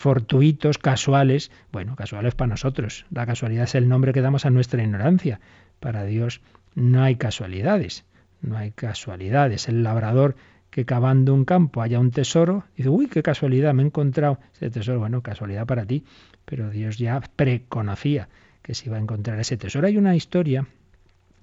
fortuitos, 0.00 0.78
casuales, 0.78 1.50
bueno, 1.72 1.94
casuales 1.94 2.34
para 2.34 2.48
nosotros. 2.48 3.04
La 3.10 3.26
casualidad 3.26 3.64
es 3.64 3.74
el 3.74 3.86
nombre 3.86 4.14
que 4.14 4.22
damos 4.22 4.46
a 4.46 4.50
nuestra 4.50 4.82
ignorancia. 4.82 5.40
Para 5.78 6.04
Dios 6.04 6.40
no 6.74 7.02
hay 7.02 7.16
casualidades, 7.16 8.06
no 8.40 8.56
hay 8.56 8.70
casualidades. 8.70 9.68
El 9.68 9.82
labrador 9.82 10.36
que 10.70 10.86
cavando 10.86 11.34
un 11.34 11.44
campo 11.44 11.82
haya 11.82 12.00
un 12.00 12.12
tesoro, 12.12 12.64
dice, 12.78 12.88
uy, 12.88 13.08
qué 13.08 13.22
casualidad, 13.22 13.74
me 13.74 13.82
he 13.82 13.86
encontrado 13.86 14.38
ese 14.54 14.70
tesoro. 14.70 15.00
Bueno, 15.00 15.20
casualidad 15.20 15.66
para 15.66 15.84
ti, 15.84 16.02
pero 16.46 16.70
Dios 16.70 16.96
ya 16.96 17.20
preconocía 17.36 18.30
que 18.62 18.74
se 18.74 18.86
iba 18.86 18.96
a 18.96 19.00
encontrar 19.00 19.38
ese 19.38 19.58
tesoro. 19.58 19.86
Hay 19.86 19.98
una 19.98 20.16
historia, 20.16 20.66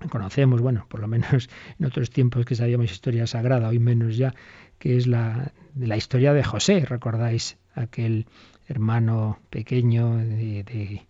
conocemos, 0.09 0.61
bueno, 0.61 0.87
por 0.89 0.99
lo 0.99 1.07
menos 1.07 1.47
en 1.79 1.85
otros 1.85 2.09
tiempos 2.09 2.43
que 2.43 2.55
sabíamos 2.55 2.91
historia 2.91 3.27
sagrada, 3.27 3.67
hoy 3.67 3.77
menos 3.77 4.17
ya, 4.17 4.33
que 4.79 4.97
es 4.97 5.07
la, 5.07 5.51
la 5.75 5.97
historia 5.97 6.33
de 6.33 6.43
José, 6.43 6.85
recordáis 6.85 7.57
aquel 7.73 8.25
hermano 8.67 9.39
pequeño 9.49 10.17
de, 10.17 11.05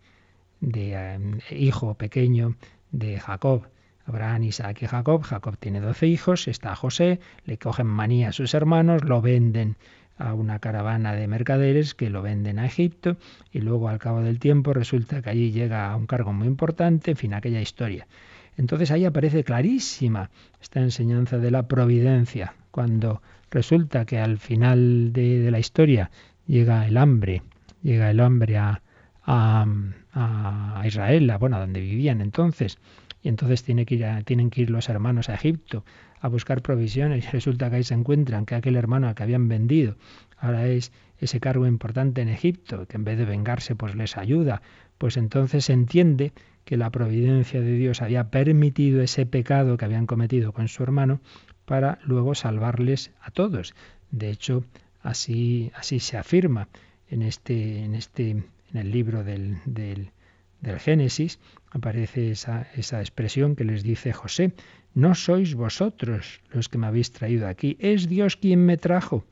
em, 0.61 1.39
hijo 1.51 1.95
pequeño 1.95 2.55
de 2.91 3.19
Jacob. 3.19 3.67
Abraham, 4.05 4.43
Isaac 4.43 4.83
y 4.83 4.87
Jacob. 4.87 5.21
Jacob 5.23 5.57
tiene 5.57 5.81
doce 5.81 6.07
hijos, 6.07 6.47
está 6.47 6.75
José, 6.75 7.19
le 7.45 7.57
cogen 7.57 7.87
manía 7.87 8.29
a 8.29 8.31
sus 8.31 8.53
hermanos, 8.53 9.03
lo 9.03 9.21
venden 9.21 9.75
a 10.17 10.33
una 10.33 10.59
caravana 10.59 11.13
de 11.13 11.27
mercaderes 11.27 11.93
que 11.93 12.09
lo 12.09 12.21
venden 12.21 12.57
a 12.57 12.65
Egipto 12.65 13.17
y 13.51 13.59
luego 13.59 13.89
al 13.89 13.99
cabo 13.99 14.21
del 14.21 14.39
tiempo 14.39 14.73
resulta 14.73 15.21
que 15.21 15.29
allí 15.29 15.51
llega 15.51 15.91
a 15.91 15.95
un 15.95 16.07
cargo 16.07 16.33
muy 16.33 16.47
importante, 16.47 17.11
en 17.11 17.17
fin, 17.17 17.33
aquella 17.33 17.61
historia. 17.61 18.07
Entonces 18.55 18.89
ahí 18.91 19.05
aparece 19.05 19.43
clarísima 19.43 20.31
esta 20.59 20.79
enseñanza 20.79 21.37
de 21.37 21.51
la 21.51 21.67
providencia, 21.67 22.55
cuando 22.71 23.21
resulta 23.51 24.05
que 24.05 24.19
al 24.19 24.37
final 24.37 25.13
de, 25.13 25.49
la 25.51 25.59
historia 25.59 26.11
llega 26.45 26.85
el 26.87 26.97
hambre, 26.97 27.41
llega 27.81 28.09
el 28.09 28.19
hambre 28.19 28.57
a, 28.57 28.81
a, 29.25 30.83
Israel, 30.85 31.29
a, 31.29 31.37
bueno, 31.37 31.57
a 31.57 31.59
donde 31.59 31.81
vivían 31.81 32.21
entonces, 32.21 32.77
y 33.21 33.29
entonces 33.29 33.63
tiene 33.63 33.85
que 33.85 33.95
ir 33.95 34.05
tienen 34.25 34.49
que 34.49 34.61
ir 34.61 34.69
los 34.69 34.89
hermanos 34.89 35.29
a 35.29 35.35
Egipto 35.35 35.83
a 36.19 36.27
buscar 36.27 36.61
provisiones 36.61 37.25
y 37.25 37.27
resulta 37.31 37.69
que 37.69 37.77
ahí 37.77 37.83
se 37.83 37.93
encuentran 37.93 38.45
que 38.45 38.55
aquel 38.55 38.75
hermano 38.75 39.07
al 39.07 39.15
que 39.15 39.23
habían 39.23 39.47
vendido 39.47 39.97
ahora 40.37 40.67
es 40.67 40.91
ese 41.19 41.39
cargo 41.39 41.65
importante 41.65 42.21
en 42.21 42.29
Egipto, 42.29 42.85
que 42.87 42.97
en 42.97 43.03
vez 43.03 43.17
de 43.17 43.25
vengarse 43.25 43.75
pues 43.75 43.95
les 43.95 44.17
ayuda, 44.17 44.61
pues 44.97 45.17
entonces 45.17 45.65
se 45.65 45.73
entiende 45.73 46.31
que 46.63 46.77
la 46.77 46.91
providencia 46.91 47.61
de 47.61 47.73
Dios 47.73 48.01
había 48.01 48.29
permitido 48.29 49.01
ese 49.01 49.25
pecado 49.25 49.77
que 49.77 49.85
habían 49.85 50.05
cometido 50.05 50.51
con 50.51 50.67
su 50.67 50.83
hermano 50.83 51.21
para 51.67 51.99
luego 52.03 52.33
salvarles 52.33 53.11
a 53.21 53.29
todos. 53.29 53.75
De 54.09 54.29
hecho, 54.31 54.63
Así, 55.07 55.71
así 55.73 56.01
se 56.01 56.17
afirma 56.17 56.67
en 57.09 57.21
este, 57.21 57.83
en 57.85 57.95
este, 57.95 58.31
en 58.31 58.45
el 58.73 58.91
libro 58.91 59.23
del, 59.23 59.55
del, 59.63 60.11
del 60.59 60.79
Génesis, 60.81 61.39
aparece 61.71 62.31
esa, 62.31 62.67
esa 62.75 62.99
expresión 62.99 63.55
que 63.55 63.63
les 63.63 63.83
dice 63.83 64.11
José, 64.11 64.51
no 64.93 65.15
sois 65.15 65.53
vosotros 65.55 66.41
los 66.51 66.67
que 66.67 66.77
me 66.77 66.87
habéis 66.87 67.13
traído 67.13 67.47
aquí, 67.47 67.77
es 67.79 68.09
Dios 68.09 68.35
quien 68.35 68.65
me 68.65 68.75
trajo 68.75 69.23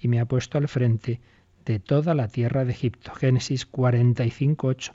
y 0.00 0.06
me 0.06 0.20
ha 0.20 0.26
puesto 0.26 0.56
al 0.56 0.68
frente 0.68 1.18
de 1.64 1.80
toda 1.80 2.14
la 2.14 2.28
tierra 2.28 2.64
de 2.64 2.70
Egipto. 2.70 3.12
Génesis 3.12 3.66
45, 3.66 4.68
8. 4.68 4.92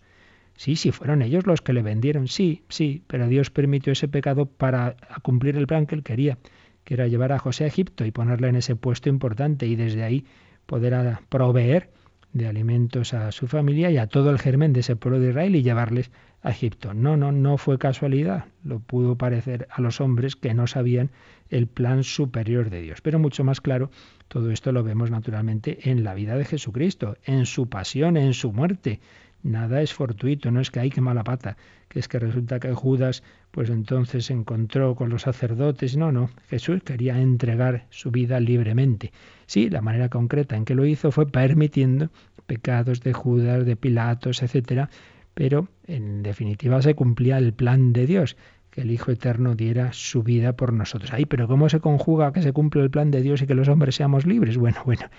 Sí, 0.55 0.77
sí, 0.77 0.91
fueron 0.93 1.21
ellos 1.21 1.45
los 1.45 1.61
que 1.61 1.73
le 1.73 1.81
vendieron, 1.81 2.29
sí, 2.29 2.63
sí, 2.69 3.03
pero 3.07 3.27
Dios 3.27 3.49
permitió 3.49 3.91
ese 3.91 4.07
pecado 4.07 4.45
para 4.45 4.95
cumplir 5.21 5.57
el 5.57 5.67
plan 5.67 5.85
que 5.85 5.95
él 5.95 6.03
quería 6.03 6.37
que 6.83 6.93
era 6.95 7.07
llevar 7.07 7.31
a 7.31 7.39
José 7.39 7.65
a 7.65 7.67
Egipto 7.67 8.05
y 8.05 8.11
ponerle 8.11 8.47
en 8.47 8.55
ese 8.55 8.75
puesto 8.75 9.09
importante 9.09 9.67
y 9.67 9.75
desde 9.75 10.03
ahí 10.03 10.25
poder 10.65 11.17
proveer 11.29 11.89
de 12.33 12.47
alimentos 12.47 13.13
a 13.13 13.31
su 13.31 13.47
familia 13.47 13.89
y 13.89 13.97
a 13.97 14.07
todo 14.07 14.29
el 14.29 14.39
germen 14.39 14.73
de 14.73 14.81
ese 14.81 14.95
pueblo 14.95 15.19
de 15.19 15.29
Israel 15.29 15.55
y 15.55 15.63
llevarles 15.63 16.11
a 16.41 16.51
Egipto. 16.51 16.93
No, 16.93 17.17
no, 17.17 17.31
no 17.31 17.57
fue 17.57 17.77
casualidad. 17.77 18.45
Lo 18.63 18.79
pudo 18.79 19.17
parecer 19.17 19.67
a 19.71 19.81
los 19.81 19.99
hombres 19.99 20.35
que 20.35 20.53
no 20.53 20.67
sabían 20.67 21.09
el 21.49 21.67
plan 21.67 22.03
superior 22.03 22.69
de 22.69 22.81
Dios. 22.81 23.01
Pero 23.01 23.19
mucho 23.19 23.43
más 23.43 23.61
claro, 23.61 23.89
todo 24.27 24.51
esto 24.51 24.71
lo 24.71 24.83
vemos 24.83 25.11
naturalmente 25.11 25.89
en 25.89 26.03
la 26.03 26.13
vida 26.13 26.37
de 26.37 26.45
Jesucristo, 26.45 27.17
en 27.23 27.45
su 27.45 27.67
pasión, 27.67 28.15
en 28.15 28.33
su 28.33 28.53
muerte. 28.53 28.99
Nada 29.43 29.81
es 29.81 29.93
fortuito, 29.93 30.51
no 30.51 30.59
es 30.59 30.69
que 30.69 30.79
hay 30.81 30.89
que 30.89 31.01
mala 31.01 31.23
pata, 31.23 31.55
que 31.87 31.99
es 31.99 32.07
que 32.07 32.19
resulta 32.19 32.59
que 32.59 32.73
Judas 32.73 33.23
pues 33.51 33.69
entonces 33.69 34.25
se 34.25 34.33
encontró 34.33 34.95
con 34.95 35.09
los 35.09 35.23
sacerdotes. 35.23 35.95
No, 35.97 36.11
no, 36.11 36.29
Jesús 36.49 36.83
quería 36.83 37.19
entregar 37.19 37.87
su 37.89 38.11
vida 38.11 38.39
libremente. 38.39 39.11
Sí, 39.45 39.69
la 39.69 39.81
manera 39.81 40.09
concreta 40.09 40.55
en 40.55 40.65
que 40.65 40.75
lo 40.75 40.85
hizo 40.85 41.11
fue 41.11 41.25
permitiendo 41.25 42.09
pecados 42.45 43.01
de 43.01 43.13
Judas, 43.13 43.65
de 43.65 43.75
Pilatos, 43.75 44.43
etcétera, 44.43 44.89
pero 45.33 45.69
en 45.87 46.21
definitiva 46.21 46.81
se 46.81 46.95
cumplía 46.95 47.37
el 47.37 47.53
plan 47.53 47.93
de 47.93 48.07
Dios 48.07 48.35
que 48.71 48.81
el 48.81 48.91
Hijo 48.91 49.11
Eterno 49.11 49.55
diera 49.55 49.93
su 49.93 50.23
vida 50.23 50.53
por 50.53 50.73
nosotros. 50.73 51.11
Ay, 51.13 51.25
pero 51.25 51.47
¿cómo 51.47 51.69
se 51.69 51.79
conjuga 51.79 52.31
que 52.33 52.41
se 52.41 52.53
cumple 52.53 52.83
el 52.83 52.89
plan 52.89 53.11
de 53.11 53.21
Dios 53.21 53.41
y 53.41 53.47
que 53.47 53.55
los 53.55 53.67
hombres 53.67 53.95
seamos 53.95 54.25
libres? 54.25 54.57
Bueno, 54.57 54.81
bueno, 54.85 55.09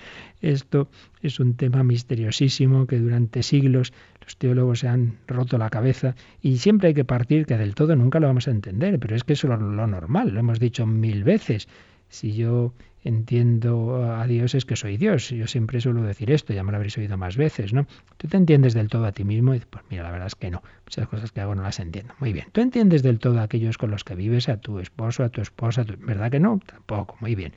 esto 0.40 0.88
es 1.22 1.40
un 1.40 1.54
tema 1.54 1.82
misteriosísimo 1.82 2.86
que 2.86 2.98
durante 2.98 3.42
siglos 3.42 3.92
los 4.24 4.36
teólogos 4.36 4.80
se 4.80 4.88
han 4.88 5.18
roto 5.26 5.58
la 5.58 5.70
cabeza 5.70 6.14
y 6.40 6.58
siempre 6.58 6.88
hay 6.88 6.94
que 6.94 7.04
partir 7.04 7.46
que 7.46 7.56
del 7.56 7.74
todo 7.74 7.96
nunca 7.96 8.20
lo 8.20 8.28
vamos 8.28 8.48
a 8.48 8.52
entender, 8.52 8.98
pero 8.98 9.16
es 9.16 9.24
que 9.24 9.32
eso 9.32 9.52
es 9.52 9.60
lo 9.60 9.86
normal, 9.86 10.30
lo 10.30 10.40
hemos 10.40 10.60
dicho 10.60 10.86
mil 10.86 11.24
veces. 11.24 11.68
Si 12.08 12.32
yo 12.34 12.72
entiendo 13.02 14.04
a 14.14 14.26
Dios 14.26 14.54
es 14.54 14.64
que 14.64 14.76
soy 14.76 14.96
Dios. 14.96 15.30
Yo 15.30 15.46
siempre 15.46 15.80
suelo 15.80 16.02
decir 16.02 16.30
esto, 16.30 16.52
ya 16.52 16.62
me 16.62 16.70
lo 16.70 16.76
habréis 16.76 16.98
oído 16.98 17.16
más 17.16 17.36
veces, 17.36 17.72
¿no? 17.72 17.86
Tú 18.16 18.28
te 18.28 18.36
entiendes 18.36 18.74
del 18.74 18.88
todo 18.88 19.06
a 19.06 19.12
ti 19.12 19.24
mismo 19.24 19.54
y 19.54 19.60
pues 19.60 19.84
mira, 19.90 20.02
la 20.02 20.10
verdad 20.10 20.26
es 20.26 20.34
que 20.34 20.50
no. 20.50 20.62
Muchas 20.84 21.08
cosas 21.08 21.32
que 21.32 21.40
hago 21.40 21.54
no 21.54 21.62
las 21.62 21.80
entiendo. 21.80 22.14
Muy 22.18 22.32
bien. 22.32 22.46
¿Tú 22.52 22.60
entiendes 22.60 23.02
del 23.02 23.18
todo 23.18 23.40
a 23.40 23.44
aquellos 23.44 23.78
con 23.78 23.90
los 23.90 24.04
que 24.04 24.14
vives, 24.14 24.48
a 24.48 24.58
tu 24.58 24.78
esposo, 24.78 25.24
a 25.24 25.28
tu 25.30 25.40
esposa? 25.40 25.84
¿Verdad 25.98 26.30
que 26.30 26.40
no? 26.40 26.60
Tampoco. 26.66 27.16
Muy 27.20 27.34
bien. 27.34 27.52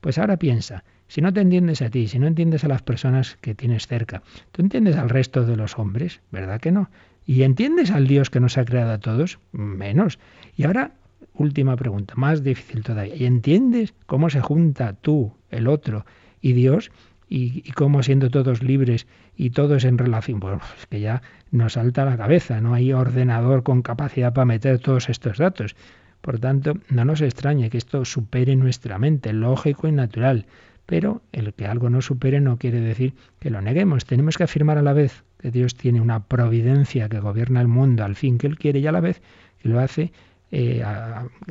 Pues 0.00 0.18
ahora 0.18 0.38
piensa, 0.38 0.82
si 1.08 1.20
no 1.20 1.32
te 1.32 1.40
entiendes 1.40 1.82
a 1.82 1.90
ti, 1.90 2.08
si 2.08 2.18
no 2.18 2.26
entiendes 2.26 2.64
a 2.64 2.68
las 2.68 2.82
personas 2.82 3.36
que 3.40 3.54
tienes 3.54 3.86
cerca, 3.86 4.22
¿tú 4.52 4.62
entiendes 4.62 4.96
al 4.96 5.10
resto 5.10 5.44
de 5.44 5.56
los 5.56 5.78
hombres? 5.78 6.20
¿Verdad 6.30 6.60
que 6.60 6.72
no? 6.72 6.88
¿Y 7.26 7.42
entiendes 7.42 7.90
al 7.90 8.06
Dios 8.06 8.30
que 8.30 8.40
nos 8.40 8.56
ha 8.58 8.64
creado 8.64 8.92
a 8.92 8.98
todos? 8.98 9.38
Menos. 9.52 10.18
Y 10.56 10.64
ahora 10.64 10.92
última 11.40 11.74
pregunta, 11.76 12.14
más 12.16 12.42
difícil 12.42 12.82
todavía. 12.82 13.16
¿Y 13.16 13.24
entiendes 13.24 13.94
cómo 14.06 14.28
se 14.28 14.40
junta 14.40 14.92
tú, 14.92 15.32
el 15.50 15.68
otro 15.68 16.04
y 16.40 16.52
Dios? 16.52 16.90
Y, 17.28 17.70
cómo 17.72 18.02
siendo 18.02 18.28
todos 18.28 18.62
libres 18.62 19.06
y 19.36 19.50
todos 19.50 19.84
en 19.84 19.98
relación, 19.98 20.40
pues 20.40 20.60
es 20.78 20.86
que 20.86 21.00
ya 21.00 21.22
nos 21.50 21.74
salta 21.74 22.04
la 22.04 22.16
cabeza, 22.16 22.60
no 22.60 22.74
hay 22.74 22.92
ordenador 22.92 23.62
con 23.62 23.82
capacidad 23.82 24.34
para 24.34 24.44
meter 24.44 24.80
todos 24.80 25.08
estos 25.08 25.38
datos. 25.38 25.76
Por 26.20 26.38
tanto, 26.38 26.74
no 26.90 27.04
nos 27.04 27.22
extrañe 27.22 27.70
que 27.70 27.78
esto 27.78 28.04
supere 28.04 28.54
nuestra 28.56 28.98
mente, 28.98 29.32
lógico 29.32 29.88
y 29.88 29.92
natural. 29.92 30.46
Pero 30.84 31.22
el 31.32 31.54
que 31.54 31.66
algo 31.66 31.88
no 31.88 32.02
supere 32.02 32.40
no 32.40 32.58
quiere 32.58 32.80
decir 32.80 33.14
que 33.38 33.48
lo 33.48 33.62
neguemos. 33.62 34.04
Tenemos 34.04 34.36
que 34.36 34.42
afirmar 34.42 34.76
a 34.76 34.82
la 34.82 34.92
vez 34.92 35.22
que 35.38 35.52
Dios 35.52 35.76
tiene 35.76 36.00
una 36.00 36.24
providencia 36.24 37.08
que 37.08 37.20
gobierna 37.20 37.60
el 37.60 37.68
mundo 37.68 38.04
al 38.04 38.16
fin 38.16 38.38
que 38.38 38.48
Él 38.48 38.58
quiere 38.58 38.80
y 38.80 38.86
a 38.88 38.92
la 38.92 39.00
vez 39.00 39.22
que 39.62 39.68
lo 39.68 39.78
hace 39.78 40.12
eh, 40.52 40.82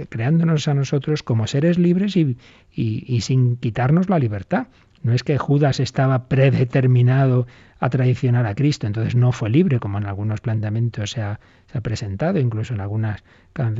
creándonos 0.09 0.67
a 0.67 0.73
nosotros 0.73 1.23
como 1.23 1.47
seres 1.47 1.77
libres 1.77 2.17
y, 2.17 2.37
sin 3.21 3.57
quitarnos 3.57 4.09
la 4.09 4.19
libertad. 4.19 4.67
No 5.01 5.13
es 5.13 5.23
que 5.23 5.37
Judas 5.37 5.79
estaba 5.79 6.27
predeterminado 6.27 7.47
a 7.79 7.89
traicionar 7.89 8.45
a 8.45 8.55
Cristo, 8.55 8.85
entonces 8.85 9.15
no 9.15 9.31
fue 9.31 9.49
libre, 9.49 9.79
como 9.79 9.97
en 9.97 10.05
algunos 10.05 10.41
planteamientos 10.41 11.11
se 11.11 11.21
ha, 11.21 11.39
presentado, 11.81 12.39
incluso 12.39 12.73
en 12.73 12.81
algunas, 12.81 13.23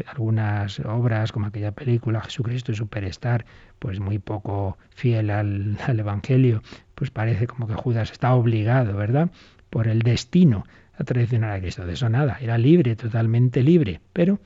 algunas 0.08 0.80
obras, 0.80 1.34
como 1.34 1.48
aquella 1.48 1.74
película 1.74 2.22
Jesucristo 2.22 2.74
Superstar, 2.74 3.46
pues 3.80 4.00
muy 4.00 4.20
poco 4.20 4.78
fiel 4.92 5.30
al, 5.32 5.78
al 5.86 6.00
Evangelio, 6.00 6.62
pues 6.96 7.12
parece 7.12 7.48
como 7.48 7.68
que 7.68 7.74
Judas 7.74 8.12
está 8.12 8.34
obligado, 8.34 8.96
¿verdad?, 8.96 9.30
por 9.70 9.88
el 9.88 10.04
destino 10.04 10.66
a 10.98 11.04
traicionar 11.04 11.52
a 11.52 11.60
Cristo. 11.60 11.86
De 11.86 11.94
eso 11.94 12.08
nada, 12.08 12.38
era 12.40 12.58
libre, 12.58 12.96
totalmente 12.96 13.64
libre, 13.64 14.00
pero 14.14 14.40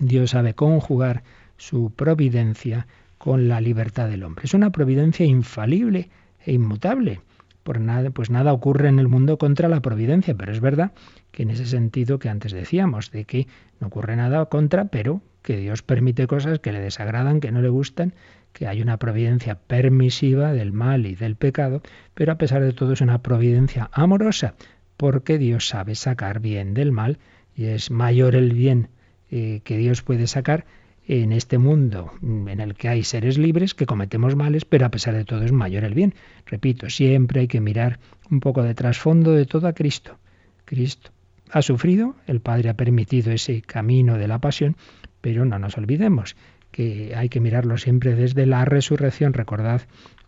Dios 0.00 0.30
sabe 0.30 0.54
conjugar 0.54 1.22
su 1.56 1.90
providencia 1.90 2.86
con 3.18 3.48
la 3.48 3.60
libertad 3.60 4.08
del 4.08 4.22
hombre. 4.22 4.44
Es 4.44 4.54
una 4.54 4.70
providencia 4.70 5.26
infalible 5.26 6.08
e 6.44 6.52
inmutable. 6.52 7.20
Por 7.64 7.80
nada, 7.80 8.10
pues 8.10 8.30
nada 8.30 8.52
ocurre 8.52 8.88
en 8.88 8.98
el 8.98 9.08
mundo 9.08 9.36
contra 9.36 9.68
la 9.68 9.80
providencia, 9.80 10.34
pero 10.34 10.52
es 10.52 10.60
verdad 10.60 10.92
que 11.32 11.42
en 11.42 11.50
ese 11.50 11.66
sentido 11.66 12.18
que 12.18 12.28
antes 12.28 12.52
decíamos, 12.52 13.10
de 13.10 13.24
que 13.24 13.46
no 13.80 13.88
ocurre 13.88 14.16
nada 14.16 14.46
contra, 14.46 14.86
pero 14.86 15.20
que 15.42 15.56
Dios 15.56 15.82
permite 15.82 16.26
cosas 16.26 16.60
que 16.60 16.72
le 16.72 16.80
desagradan, 16.80 17.40
que 17.40 17.52
no 17.52 17.60
le 17.60 17.68
gustan, 17.68 18.14
que 18.52 18.66
hay 18.66 18.80
una 18.80 18.96
providencia 18.96 19.56
permisiva 19.56 20.52
del 20.52 20.72
mal 20.72 21.06
y 21.06 21.14
del 21.14 21.36
pecado, 21.36 21.82
pero 22.14 22.32
a 22.32 22.38
pesar 22.38 22.62
de 22.62 22.72
todo 22.72 22.92
es 22.92 23.00
una 23.00 23.22
providencia 23.22 23.90
amorosa, 23.92 24.54
porque 24.96 25.38
Dios 25.38 25.68
sabe 25.68 25.94
sacar 25.94 26.40
bien 26.40 26.74
del 26.74 26.92
mal 26.92 27.18
y 27.54 27.66
es 27.66 27.90
mayor 27.90 28.34
el 28.34 28.52
bien 28.52 28.88
eh, 29.30 29.60
que 29.64 29.76
Dios 29.76 30.02
puede 30.02 30.26
sacar 30.26 30.66
en 31.06 31.32
este 31.32 31.56
mundo 31.56 32.12
en 32.22 32.60
el 32.60 32.74
que 32.74 32.88
hay 32.88 33.02
seres 33.02 33.38
libres 33.38 33.74
que 33.74 33.86
cometemos 33.86 34.36
males, 34.36 34.66
pero 34.66 34.84
a 34.84 34.90
pesar 34.90 35.14
de 35.14 35.24
todo 35.24 35.42
es 35.42 35.52
mayor 35.52 35.84
el 35.84 35.94
bien. 35.94 36.14
Repito, 36.44 36.90
siempre 36.90 37.40
hay 37.40 37.48
que 37.48 37.60
mirar 37.60 37.98
un 38.30 38.40
poco 38.40 38.62
de 38.62 38.74
trasfondo 38.74 39.32
de 39.32 39.46
todo 39.46 39.68
a 39.68 39.72
Cristo. 39.72 40.18
Cristo 40.66 41.10
ha 41.50 41.62
sufrido, 41.62 42.14
el 42.26 42.40
Padre 42.40 42.68
ha 42.68 42.74
permitido 42.74 43.32
ese 43.32 43.62
camino 43.62 44.18
de 44.18 44.28
la 44.28 44.38
pasión, 44.38 44.76
pero 45.22 45.46
no 45.46 45.58
nos 45.58 45.78
olvidemos 45.78 46.36
que 46.70 47.14
hay 47.16 47.30
que 47.30 47.40
mirarlo 47.40 47.78
siempre 47.78 48.14
desde 48.14 48.44
la 48.44 48.66
resurrección. 48.66 49.32
Recordad 49.32 49.82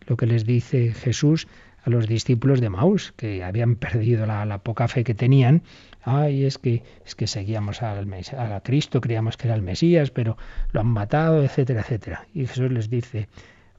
lo 0.07 0.16
que 0.16 0.26
les 0.26 0.46
dice 0.46 0.92
Jesús 0.94 1.46
a 1.83 1.91
los 1.91 2.07
discípulos 2.07 2.61
de 2.61 2.70
Maús, 2.70 3.12
que 3.16 3.43
habían 3.43 3.76
perdido 3.76 4.26
la, 4.26 4.59
poca 4.59 4.89
fe 4.89 5.05
que 5.05 5.14
tenían 5.14 5.62
ay, 6.03 6.45
es 6.45 6.59
que, 6.59 6.83
es 7.05 7.14
que 7.14 7.26
seguíamos 7.26 7.83
al, 7.83 8.09
a 8.39 8.61
Cristo, 8.61 9.01
creíamos 9.01 9.37
que 9.37 9.49
era 9.49 9.55
el 9.55 9.62
Mesías, 9.62 10.11
pero 10.11 10.37
lo 10.72 10.81
han 10.81 10.87
matado, 10.87 11.43
etcétera, 11.43 11.81
etcétera. 11.81 12.26
Y 12.35 12.47
Jesús 12.47 12.70
les 12.70 12.91
dice, 12.91 13.28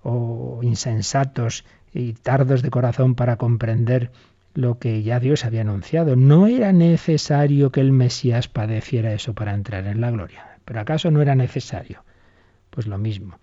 oh 0.04 0.60
insensatos 0.62 1.66
y 1.94 2.14
tardos 2.14 2.62
de 2.62 2.70
corazón 2.70 3.16
para 3.16 3.38
comprender 3.38 4.12
lo 4.54 4.80
que 4.80 5.04
ya 5.04 5.20
Dios 5.20 5.46
había 5.46 5.62
anunciado. 5.62 6.16
No 6.16 6.48
era 6.48 6.74
necesario 6.74 7.72
que 7.72 7.82
el 7.82 7.92
Mesías 7.92 8.48
padeciera 8.48 9.14
eso 9.14 9.34
para 9.34 9.54
entrar 9.54 9.88
en 9.88 10.02
la 10.02 10.12
gloria. 10.12 10.58
¿Pero 10.66 10.80
acaso 10.80 11.10
no 11.12 11.22
era 11.22 11.36
necesario? 11.36 12.04
Pues 12.70 12.88
lo 12.88 12.98
mismo. 12.98 13.40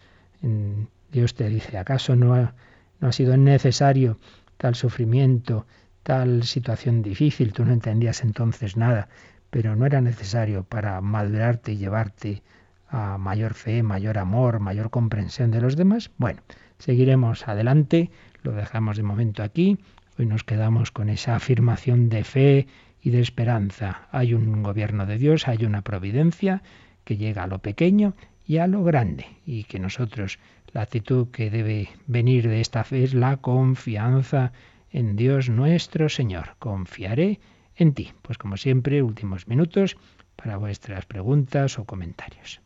Dios 1.10 1.34
te 1.34 1.48
dice, 1.48 1.78
¿acaso 1.78 2.14
no 2.14 2.52
no 3.00 3.08
ha 3.08 3.12
sido 3.12 3.36
necesario 3.36 4.18
tal 4.58 4.74
sufrimiento, 4.74 5.66
tal 6.02 6.42
situación 6.44 7.02
difícil, 7.02 7.52
tú 7.52 7.64
no 7.64 7.72
entendías 7.72 8.22
entonces 8.22 8.76
nada, 8.76 9.08
pero 9.50 9.74
no 9.76 9.86
era 9.86 10.00
necesario 10.00 10.64
para 10.64 11.00
madurarte 11.00 11.72
y 11.72 11.78
llevarte 11.78 12.42
a 12.88 13.18
mayor 13.18 13.54
fe, 13.54 13.82
mayor 13.82 14.18
amor, 14.18 14.60
mayor 14.60 14.90
comprensión 14.90 15.50
de 15.50 15.60
los 15.60 15.76
demás. 15.76 16.10
Bueno, 16.18 16.40
seguiremos 16.78 17.48
adelante, 17.48 18.10
lo 18.42 18.52
dejamos 18.52 18.96
de 18.96 19.02
momento 19.02 19.42
aquí, 19.42 19.78
hoy 20.18 20.26
nos 20.26 20.44
quedamos 20.44 20.90
con 20.90 21.08
esa 21.08 21.36
afirmación 21.36 22.08
de 22.08 22.24
fe 22.24 22.66
y 23.02 23.10
de 23.10 23.20
esperanza. 23.20 24.08
Hay 24.10 24.34
un 24.34 24.62
gobierno 24.62 25.06
de 25.06 25.18
Dios, 25.18 25.48
hay 25.48 25.64
una 25.64 25.82
providencia 25.82 26.62
que 27.04 27.16
llega 27.16 27.44
a 27.44 27.46
lo 27.46 27.60
pequeño 27.60 28.14
y 28.48 28.56
a 28.56 28.66
lo 28.66 28.82
grande, 28.82 29.26
y 29.44 29.64
que 29.64 29.78
nosotros 29.78 30.38
la 30.72 30.80
actitud 30.80 31.28
que 31.30 31.50
debe 31.50 31.90
venir 32.06 32.48
de 32.48 32.62
esta 32.62 32.82
fe 32.82 33.04
es 33.04 33.12
la 33.12 33.36
confianza 33.36 34.52
en 34.90 35.16
Dios 35.16 35.50
nuestro 35.50 36.08
Señor. 36.08 36.56
Confiaré 36.58 37.40
en 37.76 37.92
ti. 37.92 38.10
Pues 38.22 38.38
como 38.38 38.56
siempre, 38.56 39.02
últimos 39.02 39.46
minutos 39.48 39.98
para 40.34 40.56
vuestras 40.56 41.04
preguntas 41.04 41.78
o 41.78 41.84
comentarios. 41.84 42.62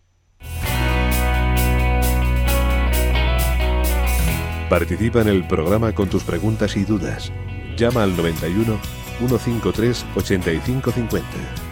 Participa 4.71 5.21
en 5.21 5.29
el 5.29 5.47
programa 5.47 5.93
con 5.93 6.09
tus 6.09 6.23
preguntas 6.23 6.77
y 6.77 6.85
dudas. 6.85 7.33
Llama 7.77 8.05
al 8.05 8.17
91 8.17 8.79
153 9.19 10.07
8550. 10.15 11.72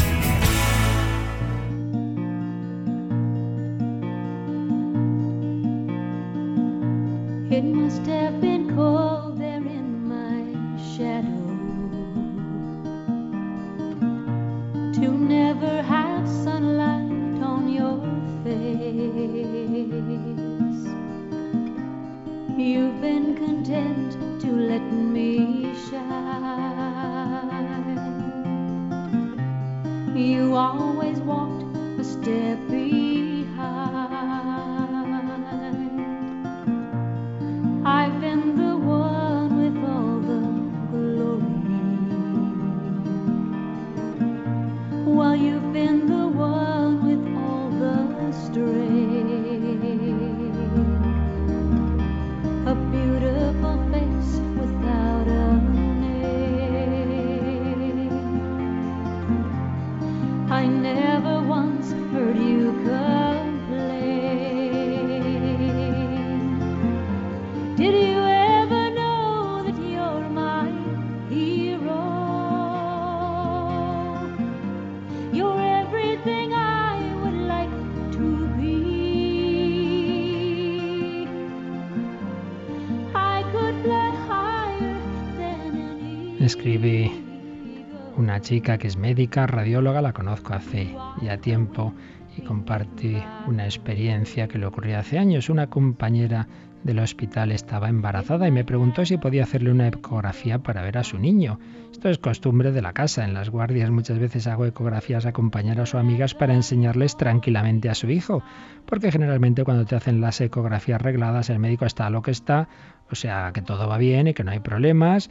chica 88.51 88.77
que 88.77 88.87
es 88.87 88.97
médica, 88.97 89.47
radióloga, 89.47 90.01
la 90.01 90.11
conozco 90.11 90.53
hace 90.53 90.93
ya 91.21 91.37
tiempo 91.37 91.93
y 92.35 92.41
comparte 92.41 93.23
una 93.47 93.63
experiencia 93.63 94.49
que 94.49 94.57
le 94.57 94.65
ocurrió 94.65 94.99
hace 94.99 95.17
años. 95.17 95.49
Una 95.49 95.67
compañera 95.67 96.49
del 96.83 96.99
hospital 96.99 97.53
estaba 97.53 97.87
embarazada 97.87 98.49
y 98.49 98.51
me 98.51 98.65
preguntó 98.65 99.05
si 99.05 99.15
podía 99.15 99.43
hacerle 99.43 99.71
una 99.71 99.87
ecografía 99.87 100.59
para 100.59 100.81
ver 100.81 100.97
a 100.97 101.05
su 101.05 101.17
niño. 101.17 101.59
Esto 101.93 102.09
es 102.09 102.17
costumbre 102.17 102.73
de 102.73 102.81
la 102.81 102.91
casa. 102.91 103.23
En 103.23 103.33
las 103.33 103.49
guardias 103.49 103.89
muchas 103.89 104.19
veces 104.19 104.47
hago 104.47 104.65
ecografías 104.65 105.25
a 105.25 105.31
compañeros 105.31 105.95
o 105.95 105.97
amigas 105.97 106.35
para 106.35 106.53
enseñarles 106.53 107.15
tranquilamente 107.15 107.87
a 107.87 107.95
su 107.95 108.09
hijo, 108.09 108.43
porque 108.85 109.13
generalmente 109.13 109.63
cuando 109.63 109.85
te 109.85 109.95
hacen 109.95 110.19
las 110.19 110.41
ecografías 110.41 111.01
regladas 111.01 111.49
el 111.49 111.59
médico 111.59 111.85
está 111.85 112.07
a 112.07 112.09
lo 112.09 112.21
que 112.21 112.31
está, 112.31 112.67
o 113.09 113.15
sea 113.15 113.51
que 113.53 113.61
todo 113.61 113.87
va 113.87 113.97
bien 113.97 114.27
y 114.27 114.33
que 114.33 114.43
no 114.43 114.51
hay 114.51 114.59
problemas 114.59 115.29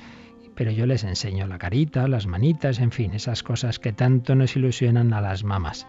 pero 0.55 0.71
yo 0.71 0.87
les 0.87 1.05
enseño 1.05 1.47
la 1.47 1.59
carita, 1.59 2.09
las 2.09 2.27
manitas, 2.27 2.81
en 2.81 2.91
fin, 2.91 3.15
esas 3.15 3.43
cosas 3.43 3.79
que 3.79 3.93
tanto 3.93 4.35
nos 4.35 4.57
ilusionan 4.57 5.13
a 5.13 5.21
las 5.21 5.45
mamás. 5.45 5.87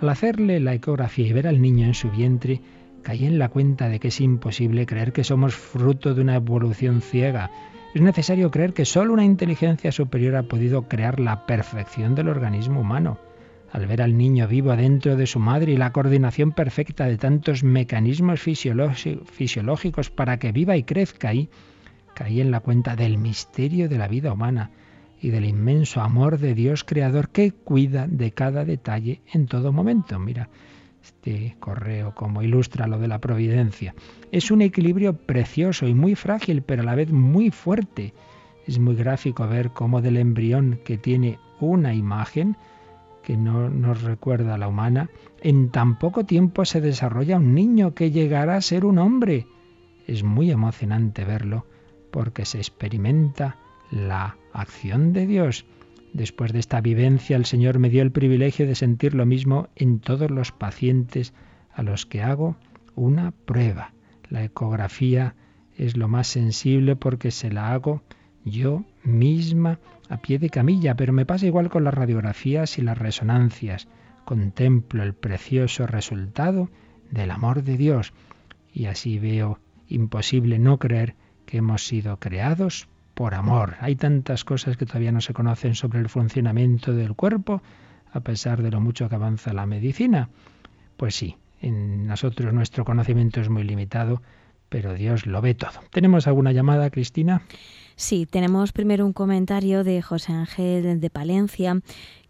Al 0.00 0.08
hacerle 0.08 0.60
la 0.60 0.74
ecografía 0.74 1.26
y 1.26 1.32
ver 1.32 1.46
al 1.46 1.60
niño 1.60 1.86
en 1.86 1.94
su 1.94 2.10
vientre, 2.10 2.60
caí 3.02 3.26
en 3.26 3.38
la 3.38 3.48
cuenta 3.48 3.88
de 3.88 4.00
que 4.00 4.08
es 4.08 4.20
imposible 4.20 4.86
creer 4.86 5.12
que 5.12 5.24
somos 5.24 5.54
fruto 5.54 6.14
de 6.14 6.22
una 6.22 6.36
evolución 6.36 7.00
ciega. 7.00 7.50
Es 7.94 8.02
necesario 8.02 8.50
creer 8.50 8.72
que 8.72 8.84
solo 8.84 9.12
una 9.12 9.24
inteligencia 9.24 9.92
superior 9.92 10.36
ha 10.36 10.42
podido 10.44 10.88
crear 10.88 11.20
la 11.20 11.46
perfección 11.46 12.14
del 12.14 12.28
organismo 12.28 12.80
humano. 12.80 13.18
Al 13.70 13.86
ver 13.86 14.02
al 14.02 14.16
niño 14.16 14.48
vivo 14.48 14.72
adentro 14.72 15.16
de 15.16 15.26
su 15.26 15.38
madre 15.38 15.72
y 15.72 15.76
la 15.76 15.92
coordinación 15.92 16.52
perfecta 16.52 17.06
de 17.06 17.18
tantos 17.18 17.62
mecanismos 17.62 18.40
fisiológicos 18.40 20.10
para 20.10 20.38
que 20.38 20.52
viva 20.52 20.76
y 20.76 20.84
crezca 20.84 21.28
ahí, 21.28 21.48
caí 22.14 22.40
en 22.40 22.50
la 22.50 22.60
cuenta 22.60 22.96
del 22.96 23.18
misterio 23.18 23.88
de 23.88 23.98
la 23.98 24.08
vida 24.08 24.32
humana 24.32 24.70
y 25.20 25.30
del 25.30 25.44
inmenso 25.44 26.00
amor 26.00 26.38
de 26.38 26.54
Dios 26.54 26.84
Creador 26.84 27.28
que 27.28 27.52
cuida 27.52 28.06
de 28.06 28.32
cada 28.32 28.64
detalle 28.64 29.20
en 29.32 29.46
todo 29.46 29.72
momento. 29.72 30.18
Mira, 30.18 30.48
este 31.02 31.56
correo 31.60 32.14
como 32.14 32.42
ilustra 32.42 32.86
lo 32.86 32.98
de 32.98 33.08
la 33.08 33.20
providencia. 33.20 33.94
Es 34.32 34.50
un 34.50 34.62
equilibrio 34.62 35.16
precioso 35.16 35.86
y 35.86 35.94
muy 35.94 36.14
frágil, 36.14 36.62
pero 36.62 36.82
a 36.82 36.84
la 36.86 36.94
vez 36.94 37.10
muy 37.10 37.50
fuerte. 37.50 38.14
Es 38.66 38.78
muy 38.78 38.94
gráfico 38.94 39.46
ver 39.46 39.70
cómo 39.70 40.00
del 40.00 40.16
embrión 40.16 40.80
que 40.84 40.96
tiene 40.96 41.38
una 41.60 41.94
imagen, 41.94 42.56
que 43.22 43.36
no 43.36 43.70
nos 43.70 44.02
recuerda 44.02 44.54
a 44.54 44.58
la 44.58 44.68
humana, 44.68 45.10
en 45.42 45.70
tan 45.70 45.98
poco 45.98 46.24
tiempo 46.24 46.64
se 46.64 46.80
desarrolla 46.80 47.38
un 47.38 47.54
niño 47.54 47.94
que 47.94 48.10
llegará 48.10 48.56
a 48.56 48.60
ser 48.60 48.84
un 48.84 48.98
hombre. 48.98 49.46
Es 50.06 50.22
muy 50.22 50.50
emocionante 50.50 51.24
verlo 51.24 51.64
porque 52.14 52.44
se 52.44 52.58
experimenta 52.58 53.56
la 53.90 54.36
acción 54.52 55.12
de 55.12 55.26
Dios. 55.26 55.66
Después 56.12 56.52
de 56.52 56.60
esta 56.60 56.80
vivencia, 56.80 57.34
el 57.36 57.44
Señor 57.44 57.80
me 57.80 57.90
dio 57.90 58.02
el 58.02 58.12
privilegio 58.12 58.68
de 58.68 58.76
sentir 58.76 59.14
lo 59.14 59.26
mismo 59.26 59.68
en 59.74 59.98
todos 59.98 60.30
los 60.30 60.52
pacientes 60.52 61.34
a 61.72 61.82
los 61.82 62.06
que 62.06 62.22
hago 62.22 62.56
una 62.94 63.32
prueba. 63.32 63.94
La 64.28 64.44
ecografía 64.44 65.34
es 65.76 65.96
lo 65.96 66.06
más 66.06 66.28
sensible 66.28 66.94
porque 66.94 67.32
se 67.32 67.50
la 67.50 67.72
hago 67.72 68.04
yo 68.44 68.84
misma 69.02 69.80
a 70.08 70.18
pie 70.18 70.38
de 70.38 70.50
camilla, 70.50 70.94
pero 70.94 71.12
me 71.12 71.26
pasa 71.26 71.46
igual 71.46 71.68
con 71.68 71.82
las 71.82 71.94
radiografías 71.94 72.78
y 72.78 72.82
las 72.82 72.96
resonancias. 72.96 73.88
Contemplo 74.24 75.02
el 75.02 75.14
precioso 75.14 75.88
resultado 75.88 76.70
del 77.10 77.32
amor 77.32 77.64
de 77.64 77.76
Dios 77.76 78.12
y 78.72 78.84
así 78.84 79.18
veo 79.18 79.58
imposible 79.88 80.60
no 80.60 80.78
creer 80.78 81.16
que 81.46 81.58
hemos 81.58 81.86
sido 81.86 82.18
creados 82.18 82.88
por 83.14 83.34
amor. 83.34 83.76
Hay 83.80 83.96
tantas 83.96 84.44
cosas 84.44 84.76
que 84.76 84.86
todavía 84.86 85.12
no 85.12 85.20
se 85.20 85.32
conocen 85.32 85.74
sobre 85.74 86.00
el 86.00 86.08
funcionamiento 86.08 86.92
del 86.92 87.14
cuerpo, 87.14 87.62
a 88.12 88.20
pesar 88.20 88.62
de 88.62 88.70
lo 88.70 88.80
mucho 88.80 89.08
que 89.08 89.14
avanza 89.14 89.52
la 89.52 89.66
medicina. 89.66 90.28
Pues 90.96 91.14
sí, 91.14 91.36
en 91.60 92.06
nosotros 92.06 92.52
nuestro 92.52 92.84
conocimiento 92.84 93.40
es 93.40 93.48
muy 93.48 93.64
limitado, 93.64 94.22
pero 94.68 94.94
Dios 94.94 95.26
lo 95.26 95.40
ve 95.40 95.54
todo. 95.54 95.80
¿Tenemos 95.90 96.26
alguna 96.26 96.52
llamada, 96.52 96.90
Cristina? 96.90 97.42
Sí, 97.96 98.26
tenemos 98.26 98.72
primero 98.72 99.06
un 99.06 99.12
comentario 99.12 99.84
de 99.84 100.02
José 100.02 100.32
Ángel 100.32 101.00
de 101.00 101.10
Palencia, 101.10 101.80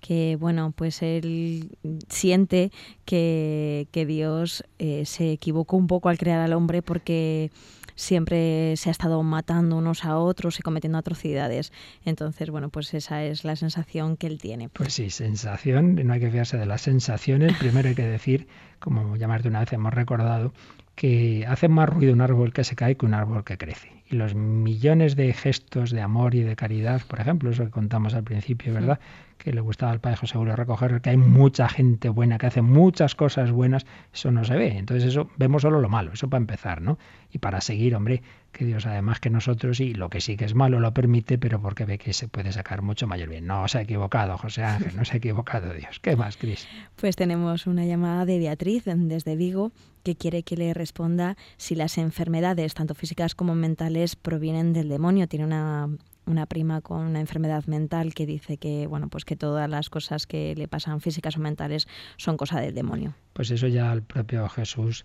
que 0.01 0.37
bueno, 0.39 0.75
pues 0.77 1.01
él 1.03 1.71
siente 2.09 2.71
que, 3.07 3.89
Dios 4.07 4.65
eh, 4.79 5.07
se 5.07 5.33
equivocó 5.33 5.79
un 5.79 5.87
poco 5.87 6.11
al 6.11 6.19
crear 6.19 6.41
al 6.41 6.53
hombre 6.53 6.83
porque 6.83 7.51
siempre 7.95 8.77
se 8.77 8.89
ha 8.89 8.93
estado 8.93 9.23
matando 9.23 9.77
unos 9.77 10.05
a 10.05 10.19
otros 10.19 10.59
y 10.59 10.63
cometiendo 10.63 10.99
atrocidades. 10.99 11.73
Entonces, 12.05 12.51
bueno, 12.51 12.69
pues 12.69 12.95
esa 12.95 13.25
es 13.25 13.45
la 13.45 13.57
sensación 13.57 14.17
que 14.17 14.27
él 14.27 14.39
tiene. 14.39 14.69
Pues 14.69 14.95
sí, 14.95 15.11
sensación, 15.11 15.95
no 15.95 16.13
hay 16.13 16.21
que 16.21 16.31
fiarse 16.31 16.57
de 16.57 16.67
las 16.67 16.83
sensaciones. 16.83 17.57
Primero 17.59 17.89
hay 17.89 17.95
que 17.95 18.07
decir, 18.07 18.49
como 18.79 19.17
ya 19.17 19.29
más 19.29 19.43
de 19.43 19.49
una 19.49 19.61
vez 19.61 19.73
hemos 19.73 19.95
recordado, 19.95 20.53
que 20.95 21.45
hace 21.49 21.69
más 21.69 21.89
ruido 21.89 22.13
un 22.13 22.21
árbol 22.21 22.53
que 22.53 22.65
se 22.65 22.77
cae 22.77 22.97
que 22.97 23.07
un 23.07 23.15
árbol 23.15 23.45
que 23.45 23.59
crece. 23.59 23.91
Y 24.09 24.17
los 24.17 24.35
millones 24.35 25.17
de 25.17 25.33
gestos 25.33 25.91
de 25.91 26.01
amor 26.01 26.35
y 26.35 26.43
de 26.43 26.57
caridad, 26.57 27.03
por 27.09 27.21
ejemplo, 27.21 27.51
eso 27.51 27.65
que 27.65 27.71
contamos 27.71 28.15
al 28.15 28.23
principio, 28.23 28.75
¿verdad? 28.75 29.01
Que 29.39 29.53
le 29.53 29.61
gustaba 29.61 29.93
al 29.93 30.01
padre 30.01 30.19
José 30.19 30.39
Julio 30.39 30.55
recoger, 30.55 31.01
que 31.01 31.11
hay 31.11 31.17
mucha 31.17 31.69
gente 31.69 32.11
buena, 32.11 32.39
que 32.39 32.47
hace 32.47 32.63
muchas 32.63 33.15
cosas 33.15 33.51
buenas, 33.51 33.87
eso 34.13 34.31
no 34.31 34.45
se 34.45 34.57
ve. 34.57 34.79
Entonces 34.79 35.09
eso 35.09 35.31
vemos 35.37 35.63
solo 35.63 35.81
lo 35.81 35.89
malo, 35.89 36.13
eso 36.13 36.29
para 36.29 36.41
empezar, 36.41 36.81
¿no? 36.83 36.99
Y 37.33 37.39
para 37.39 37.61
seguir, 37.61 37.97
hombre, 37.97 38.23
que 38.53 38.65
Dios 38.65 38.87
además 38.87 39.21
que 39.21 39.31
nosotros 39.31 39.81
y 39.81 39.95
lo 39.95 40.11
que 40.11 40.21
sí 40.21 40.37
que 40.37 40.45
es 40.45 40.55
malo 40.55 40.81
lo 40.81 40.93
permite, 40.95 41.39
pero 41.39 41.61
porque 41.61 41.87
ve 41.87 41.99
que 41.99 42.13
se 42.13 42.29
puede 42.29 42.53
sacar 42.53 42.83
mucho 42.83 43.07
mayor 43.07 43.31
bien. 43.31 43.47
No 43.47 43.67
se 43.69 43.79
ha 43.79 43.83
equivocado, 43.83 44.37
José 44.39 44.63
Ángel, 44.65 44.95
no 44.97 45.05
se 45.05 45.15
ha 45.15 45.17
equivocado 45.17 45.73
Dios. 45.73 45.99
¿Qué 46.01 46.15
más, 46.15 46.37
Cris? 46.37 46.69
Pues 46.97 47.17
tenemos 47.17 47.67
una 47.67 47.85
llamada 47.85 48.27
de 48.27 48.39
Beatriz 48.39 48.85
desde 48.85 49.35
Vigo 49.35 49.73
que 50.05 50.15
quiere 50.15 50.45
que 50.45 50.57
le 50.57 50.73
responda 50.75 51.37
si 51.57 51.75
las 51.75 51.99
enfermedades, 51.99 52.75
tanto 52.75 52.95
físicas 52.95 53.35
como 53.35 53.57
mentales, 53.57 54.15
provienen 54.15 54.73
del 54.73 54.89
demonio. 54.89 55.27
Tiene 55.27 55.47
una, 55.47 55.89
una 56.27 56.47
prima 56.47 56.81
con 56.81 57.01
una 57.01 57.21
enfermedad 57.21 57.65
mental 57.67 58.15
que 58.15 58.27
dice 58.27 58.57
que 58.57 58.87
bueno 58.87 59.09
pues 59.09 59.25
que 59.25 59.35
todas 59.35 59.69
las 59.69 59.91
cosas 59.91 60.27
que 60.27 60.55
le 60.55 60.69
pasan 60.69 61.01
físicas 61.01 61.37
o 61.37 61.41
mentales 61.41 61.89
son 62.17 62.37
cosa 62.37 62.61
del 62.61 62.75
demonio. 62.75 63.15
Pues 63.33 63.51
eso 63.51 63.67
ya 63.67 63.91
al 63.91 64.03
propio 64.03 64.49
Jesús 64.49 65.05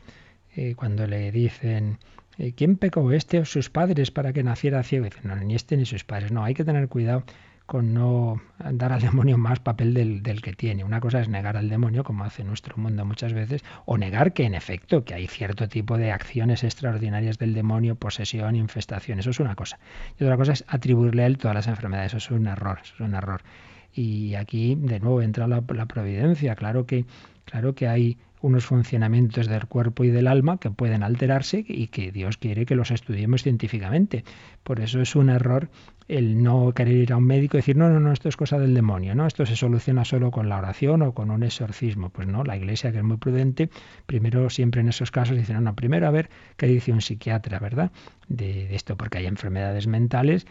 eh, 0.55 0.75
cuando 0.75 1.07
le 1.07 1.31
dicen 1.31 1.97
eh, 2.37 2.53
¿quién 2.55 2.77
pecó 2.77 3.11
este 3.11 3.39
o 3.39 3.45
sus 3.45 3.69
padres 3.69 4.11
para 4.11 4.31
que 4.31 4.43
naciera 4.43 4.81
ciego? 4.83 5.05
Dice, 5.05 5.19
no, 5.23 5.35
ni 5.35 5.55
este 5.55 5.75
ni 5.75 5.85
sus 5.85 6.05
padres. 6.05 6.31
No, 6.31 6.43
hay 6.43 6.53
que 6.53 6.63
tener 6.63 6.87
cuidado 6.87 7.23
con 7.69 7.93
no 7.93 8.41
dar 8.57 8.93
al 8.93 8.99
demonio 8.99 9.37
más 9.37 9.59
papel 9.59 9.93
del, 9.93 10.23
del, 10.23 10.41
que 10.41 10.53
tiene. 10.53 10.83
Una 10.83 10.99
cosa 10.99 11.21
es 11.21 11.29
negar 11.29 11.55
al 11.55 11.69
demonio, 11.69 12.03
como 12.03 12.23
hace 12.23 12.43
nuestro 12.43 12.75
mundo 12.77 13.05
muchas 13.05 13.33
veces, 13.33 13.63
o 13.85 13.95
negar 13.95 14.33
que 14.33 14.45
en 14.45 14.55
efecto 14.55 15.05
que 15.05 15.13
hay 15.13 15.27
cierto 15.27 15.69
tipo 15.69 15.95
de 15.95 16.11
acciones 16.11 16.63
extraordinarias 16.63 17.37
del 17.37 17.53
demonio, 17.53 17.93
posesión, 17.93 18.55
infestación. 18.55 19.19
Eso 19.19 19.29
es 19.29 19.39
una 19.39 19.53
cosa. 19.53 19.77
Y 20.19 20.23
otra 20.23 20.35
cosa 20.35 20.53
es 20.53 20.65
atribuirle 20.67 21.21
a 21.21 21.27
él 21.27 21.37
todas 21.37 21.53
las 21.53 21.67
enfermedades. 21.67 22.15
Eso 22.15 22.33
es 22.33 22.39
un 22.39 22.47
error, 22.47 22.79
eso 22.81 22.95
es 22.95 23.01
un 23.01 23.13
error. 23.13 23.43
Y 23.93 24.33
aquí 24.33 24.73
de 24.73 24.99
nuevo 24.99 25.21
entra 25.21 25.47
la, 25.47 25.63
la 25.67 25.85
providencia. 25.85 26.55
Claro 26.55 26.87
que, 26.87 27.05
claro 27.45 27.75
que 27.75 27.87
hay 27.87 28.17
unos 28.41 28.65
funcionamientos 28.65 29.47
del 29.47 29.65
cuerpo 29.65 30.03
y 30.03 30.09
del 30.09 30.27
alma 30.27 30.57
que 30.57 30.71
pueden 30.71 31.03
alterarse 31.03 31.65
y 31.67 31.87
que 31.87 32.11
Dios 32.11 32.37
quiere 32.37 32.65
que 32.65 32.75
los 32.75 32.91
estudiemos 32.91 33.43
científicamente. 33.43 34.23
Por 34.63 34.79
eso 34.79 35.01
es 35.01 35.15
un 35.15 35.29
error 35.29 35.69
el 36.07 36.41
no 36.41 36.71
querer 36.73 36.95
ir 36.95 37.13
a 37.13 37.17
un 37.17 37.25
médico 37.25 37.55
y 37.55 37.59
decir, 37.59 37.77
no, 37.77 37.87
no, 37.89 37.99
no, 37.99 38.11
esto 38.11 38.29
es 38.29 38.35
cosa 38.35 38.57
del 38.57 38.73
demonio, 38.73 39.13
no, 39.13 39.27
esto 39.27 39.45
se 39.45 39.55
soluciona 39.55 40.03
solo 40.03 40.31
con 40.31 40.49
la 40.49 40.57
oración 40.57 41.03
o 41.03 41.13
con 41.13 41.29
un 41.29 41.43
exorcismo. 41.43 42.09
Pues 42.09 42.27
no, 42.27 42.43
la 42.43 42.57
iglesia, 42.57 42.91
que 42.91 42.97
es 42.97 43.03
muy 43.03 43.17
prudente, 43.17 43.69
primero 44.07 44.49
siempre 44.49 44.81
en 44.81 44.89
esos 44.89 45.11
casos 45.11 45.37
dice, 45.37 45.53
no, 45.53 45.61
no, 45.61 45.75
primero 45.75 46.07
a 46.07 46.11
ver 46.11 46.29
qué 46.57 46.65
dice 46.65 46.91
un 46.91 47.01
psiquiatra, 47.01 47.59
¿verdad? 47.59 47.91
De, 48.29 48.75
esto, 48.75 48.95
porque 48.95 49.17
hay 49.17 49.25
enfermedades 49.25 49.87
mentales, 49.87 50.45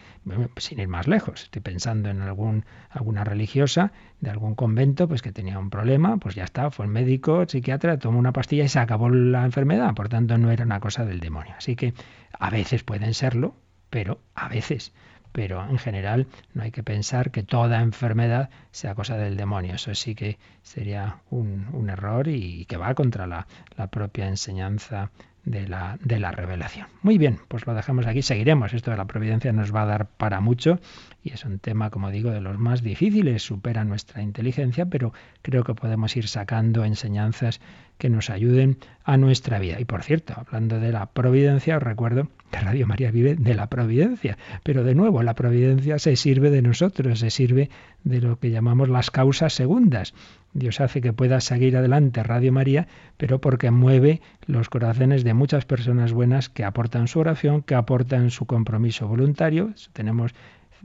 sin 0.57 0.79
ir 0.79 0.87
más 0.89 1.07
lejos. 1.07 1.43
Estoy 1.43 1.61
pensando 1.61 2.09
en 2.09 2.21
algún, 2.21 2.65
alguna 2.89 3.23
religiosa 3.23 3.93
de 4.19 4.29
algún 4.29 4.53
convento, 4.53 5.07
pues 5.07 5.21
que 5.21 5.31
tenía 5.31 5.57
un 5.57 5.69
problema, 5.69 6.17
pues 6.17 6.35
ya 6.35 6.43
está, 6.43 6.71
fue 6.71 6.85
el 6.85 6.91
médico, 6.91 7.45
psiquiatra, 7.47 7.97
tomó 7.97 8.19
una 8.19 8.33
pastilla 8.33 8.65
y 8.65 8.69
se 8.69 8.79
acabó 8.79 9.09
la 9.09 9.45
enfermedad, 9.45 9.93
por 9.95 10.09
tanto 10.09 10.37
no 10.37 10.51
era 10.51 10.65
una 10.65 10.81
cosa 10.81 11.05
del 11.05 11.21
demonio. 11.21 11.55
Así 11.57 11.77
que 11.77 11.93
a 12.37 12.49
veces 12.49 12.83
pueden 12.83 13.13
serlo, 13.13 13.55
pero 13.89 14.19
a 14.35 14.49
veces 14.49 14.91
pero 15.31 15.63
en 15.63 15.77
general 15.77 16.27
no 16.53 16.63
hay 16.63 16.71
que 16.71 16.83
pensar 16.83 17.31
que 17.31 17.43
toda 17.43 17.81
enfermedad 17.81 18.49
sea 18.71 18.95
cosa 18.95 19.17
del 19.17 19.37
demonio. 19.37 19.75
Eso 19.75 19.93
sí 19.95 20.15
que 20.15 20.39
sería 20.63 21.21
un, 21.29 21.89
error 21.89 22.27
y, 22.27 22.65
que 22.65 22.77
va 22.77 22.93
contra 22.95 23.27
la, 23.27 23.47
propia 23.91 24.27
enseñanza 24.27 25.11
de 25.45 25.67
la, 25.67 25.97
de 26.03 26.19
la, 26.19 26.31
revelación. 26.31 26.87
Muy 27.01 27.17
bien, 27.17 27.39
pues 27.47 27.65
lo 27.65 27.73
dejamos 27.73 28.05
aquí, 28.07 28.21
seguiremos. 28.21 28.73
Esto 28.73 28.91
de 28.91 28.97
la 28.97 29.05
providencia 29.05 29.51
nos 29.51 29.73
va 29.73 29.83
a 29.83 29.85
dar 29.85 30.07
para 30.07 30.41
mucho 30.41 30.79
y 31.23 31.33
es 31.33 31.43
un 31.43 31.59
tema, 31.59 31.89
como 31.89 32.11
digo, 32.11 32.31
de 32.31 32.39
los 32.39 32.57
más 32.57 32.81
difíciles, 32.81 33.43
supera 33.43 33.83
nuestra 33.83 34.21
inteligencia, 34.21 34.85
pero 34.85 35.13
creo 35.41 35.63
que 35.63 35.73
podemos 35.73 36.15
ir 36.15 36.27
sacando 36.27 36.85
enseñanzas 36.85 37.59
que 37.97 38.09
nos 38.09 38.29
ayuden 38.29 38.77
a 39.03 39.17
nuestra 39.17 39.59
vida. 39.59 39.79
Y 39.79 39.85
por 39.85 40.03
cierto, 40.03 40.33
hablando 40.37 40.79
de 40.79 40.93
la 40.93 41.07
providencia, 41.07 41.75
os 41.77 41.83
recuerdo 41.83 42.29
que 42.51 42.59
Radio 42.59 42.87
María 42.87 43.11
vive 43.11 43.35
de 43.35 43.53
la 43.53 43.67
providencia. 43.67 44.37
Pero 44.63 44.83
de 44.83 44.95
nuevo, 44.95 45.21
la 45.21 45.35
providencia 45.35 45.99
se 45.99 46.15
sirve 46.15 46.49
de 46.49 46.61
nosotros, 46.61 47.19
se 47.19 47.29
sirve 47.29 47.69
de 48.05 48.21
lo 48.21 48.39
que 48.39 48.51
llamamos 48.51 48.87
las 48.87 49.11
causas 49.11 49.53
segundas. 49.53 50.13
Dios 50.53 50.81
hace 50.81 51.01
que 51.01 51.13
pueda 51.13 51.41
seguir 51.41 51.77
adelante 51.77 52.23
Radio 52.23 52.51
María, 52.51 52.87
pero 53.17 53.39
porque 53.39 53.71
mueve 53.71 54.21
los 54.45 54.69
corazones 54.69 55.23
de 55.23 55.33
muchas 55.33 55.65
personas 55.65 56.11
buenas 56.11 56.49
que 56.49 56.63
aportan 56.63 57.07
su 57.07 57.19
oración, 57.19 57.61
que 57.61 57.75
aportan 57.75 58.31
su 58.31 58.45
compromiso 58.45 59.07
voluntario. 59.07 59.73
Tenemos 59.93 60.33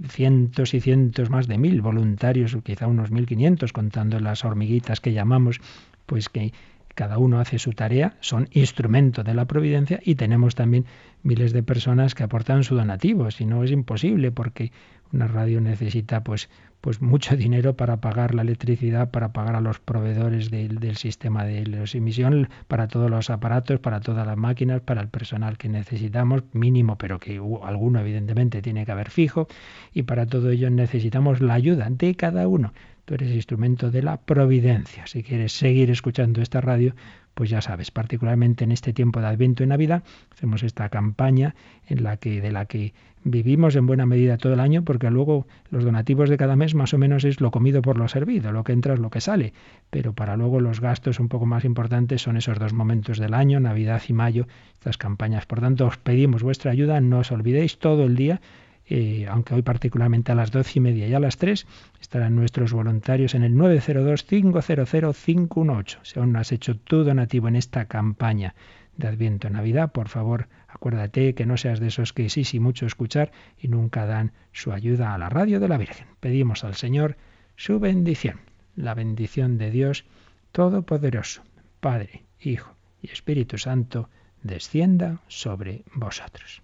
cientos 0.09 0.75
y 0.75 0.81
cientos, 0.81 1.31
más 1.31 1.47
de 1.47 1.59
mil 1.59 1.81
voluntarios, 1.81 2.57
quizá 2.63 2.87
unos 2.87 3.11
mil 3.11 3.27
quinientos, 3.27 3.73
contando 3.73 4.21
las 4.21 4.45
hormiguitas 4.45 5.01
que 5.01 5.13
llamamos, 5.13 5.61
pues 6.07 6.29
que 6.29 6.53
cada 6.95 7.19
uno 7.19 7.41
hace 7.41 7.59
su 7.59 7.73
tarea, 7.73 8.17
son 8.21 8.49
instrumento 8.53 9.25
de 9.25 9.35
la 9.35 9.47
providencia 9.47 10.01
y 10.05 10.15
tenemos 10.15 10.55
también 10.55 10.87
miles 11.23 11.53
de 11.53 11.63
personas 11.63 12.15
que 12.15 12.23
aportan 12.23 12.63
su 12.65 12.77
donativo, 12.77 13.31
si 13.31 13.47
no 13.47 13.65
es 13.65 13.73
imposible 13.73 14.31
porque 14.31 14.73
una 15.13 15.27
radio 15.27 15.61
necesita 15.61 16.23
pues 16.23 16.49
pues 16.85 17.01
mucho 17.01 17.35
dinero 17.35 17.73
para 17.79 17.97
pagar 18.03 18.35
la 18.35 18.43
electricidad, 18.43 19.11
para 19.11 19.33
pagar 19.33 19.57
a 19.57 19.63
los 19.63 19.79
proveedores 19.79 20.51
del, 20.51 20.97
sistema 20.99 21.43
de 21.43 21.67
los 21.67 21.95
emisión, 21.95 22.51
para 22.69 22.89
todos 22.89 23.11
los 23.11 23.31
aparatos, 23.31 23.81
para 23.81 24.01
todas 24.01 24.27
las 24.27 24.37
máquinas, 24.37 24.83
para 24.83 25.01
el 25.01 25.09
personal 25.09 25.57
que 25.57 25.71
necesitamos, 25.71 26.43
mínimo, 26.53 26.99
pero 26.99 27.19
que 27.19 27.41
alguno 27.63 28.01
evidentemente 28.01 28.61
tiene 28.61 28.85
que 28.85 28.93
haber 28.93 29.09
fijo, 29.09 29.49
y 29.95 30.03
para 30.03 30.27
todo 30.27 30.51
ello 30.51 30.69
necesitamos 30.69 31.41
la 31.41 31.55
ayuda 31.55 31.89
de 31.89 32.17
cada 32.17 32.47
uno. 32.49 32.75
Tú 33.07 33.15
eres 33.15 33.31
instrumento 33.31 33.91
de 33.91 34.03
la 34.03 34.19
providencia. 34.19 35.07
Si 35.07 35.23
quieres 35.23 35.53
seguir 35.53 35.91
escuchando 35.91 36.43
esta 36.43 36.61
radio, 36.61 36.95
pues 37.35 37.51
ya 37.51 37.61
sabes, 37.61 37.91
particularmente 37.91 38.65
en 38.65 38.73
este 38.73 38.93
tiempo 38.93 39.21
de 39.21 39.27
Adviento 39.27 39.63
y 39.63 39.67
Navidad, 39.67 40.03
hacemos 40.33 40.63
esta 40.63 40.89
campaña 40.89 41.55
en 41.89 42.03
la 42.03 42.17
que 42.17 42.41
de 42.41 42.53
la 42.53 42.67
que 42.67 42.95
vivimos 43.25 43.75
en 43.75 43.87
buena 43.87 44.07
medida 44.07 44.37
todo 44.37 44.53
el 44.53 44.61
año, 44.61 44.85
porque 44.85 45.11
luego 45.11 45.47
los 45.71 45.83
donativos 45.83 46.29
de 46.29 46.37
cada 46.37 46.57
mes 46.57 46.75
más 46.75 46.93
o 46.95 46.99
menos 46.99 47.25
es 47.25 47.41
lo 47.41 47.51
comido 47.51 47.83
por 47.83 47.99
lo 47.99 48.07
servido, 48.07 48.53
lo 48.53 48.65
que 48.65 48.73
entra 48.73 48.95
es 48.95 49.01
lo 49.01 49.11
que 49.11 49.21
sale, 49.21 49.55
pero 49.91 50.13
para 50.13 50.37
luego 50.37 50.61
los 50.61 50.81
gastos 50.81 51.19
un 51.19 51.29
poco 51.29 51.47
más 51.47 51.65
importantes 51.65 52.23
son 52.23 52.37
esos 52.37 52.59
dos 52.59 52.73
momentos 52.73 53.19
del 53.19 53.35
año, 53.35 53.61
Navidad 53.61 54.03
y 54.09 54.13
Mayo, 54.13 54.47
estas 54.75 54.99
campañas. 54.99 55.47
Por 55.47 55.61
tanto, 55.61 55.87
os 55.87 55.97
pedimos 55.97 56.43
vuestra 56.43 56.71
ayuda, 56.71 57.01
no 57.01 57.21
os 57.21 57.33
olvidéis 57.33 57.79
todo 57.79 58.05
el 58.05 58.15
día 58.15 58.41
eh, 58.87 59.27
aunque 59.29 59.55
hoy 59.55 59.63
particularmente 59.63 60.33
a 60.33 60.35
las 60.35 60.51
doce 60.51 60.73
y 60.77 60.81
media 60.81 61.09
y 61.09 61.15
a 61.15 61.21
las 61.21 61.39
tres 61.39 61.67
estarán 62.01 62.37
nuestros 62.37 62.73
voluntarios 62.73 63.35
en 63.35 63.43
el 63.43 63.55
902-500-518. 63.55 65.99
Si 66.03 66.19
aún 66.19 66.33
no 66.33 66.39
has 66.39 66.53
hecho 66.53 66.77
tu 66.77 67.05
donativo 67.05 67.49
en 67.49 67.57
esta 67.57 67.87
campaña 67.87 68.55
de 68.97 69.09
Adviento 69.09 69.51
Navidad, 69.51 69.93
por 69.93 70.09
favor, 70.09 70.49
acuérdate 70.69 71.35
que 71.35 71.47
no 71.47 71.57
seas 71.57 71.81
de 71.81 71.89
esos 71.89 72.13
que 72.13 72.29
sí, 72.29 72.45
sí, 72.45 72.61
mucho 72.61 72.87
escuchar 72.87 73.33
y 73.59 73.69
nunca 73.69 74.07
dan 74.07 74.33
su 74.53 74.73
ayuda 74.73 75.15
a 75.15 75.19
la 75.19 75.29
radio 75.29 75.61
de 75.61 75.69
la 75.69 75.79
Virgen. 75.79 76.07
Pedimos 76.21 76.65
al 76.65 76.75
Señor 76.75 77.17
su 77.57 77.81
bendición, 77.81 78.41
la 78.77 78.95
bendición 78.95 79.59
de 79.59 79.71
Dios 79.71 80.05
Todopoderoso, 80.53 81.43
Padre, 81.81 82.25
Hijo 82.41 82.77
y 83.03 83.11
Espíritu 83.11 83.59
Santo, 83.59 84.09
descienda 84.43 85.21
sobre 85.27 85.85
vosotros. 85.95 86.64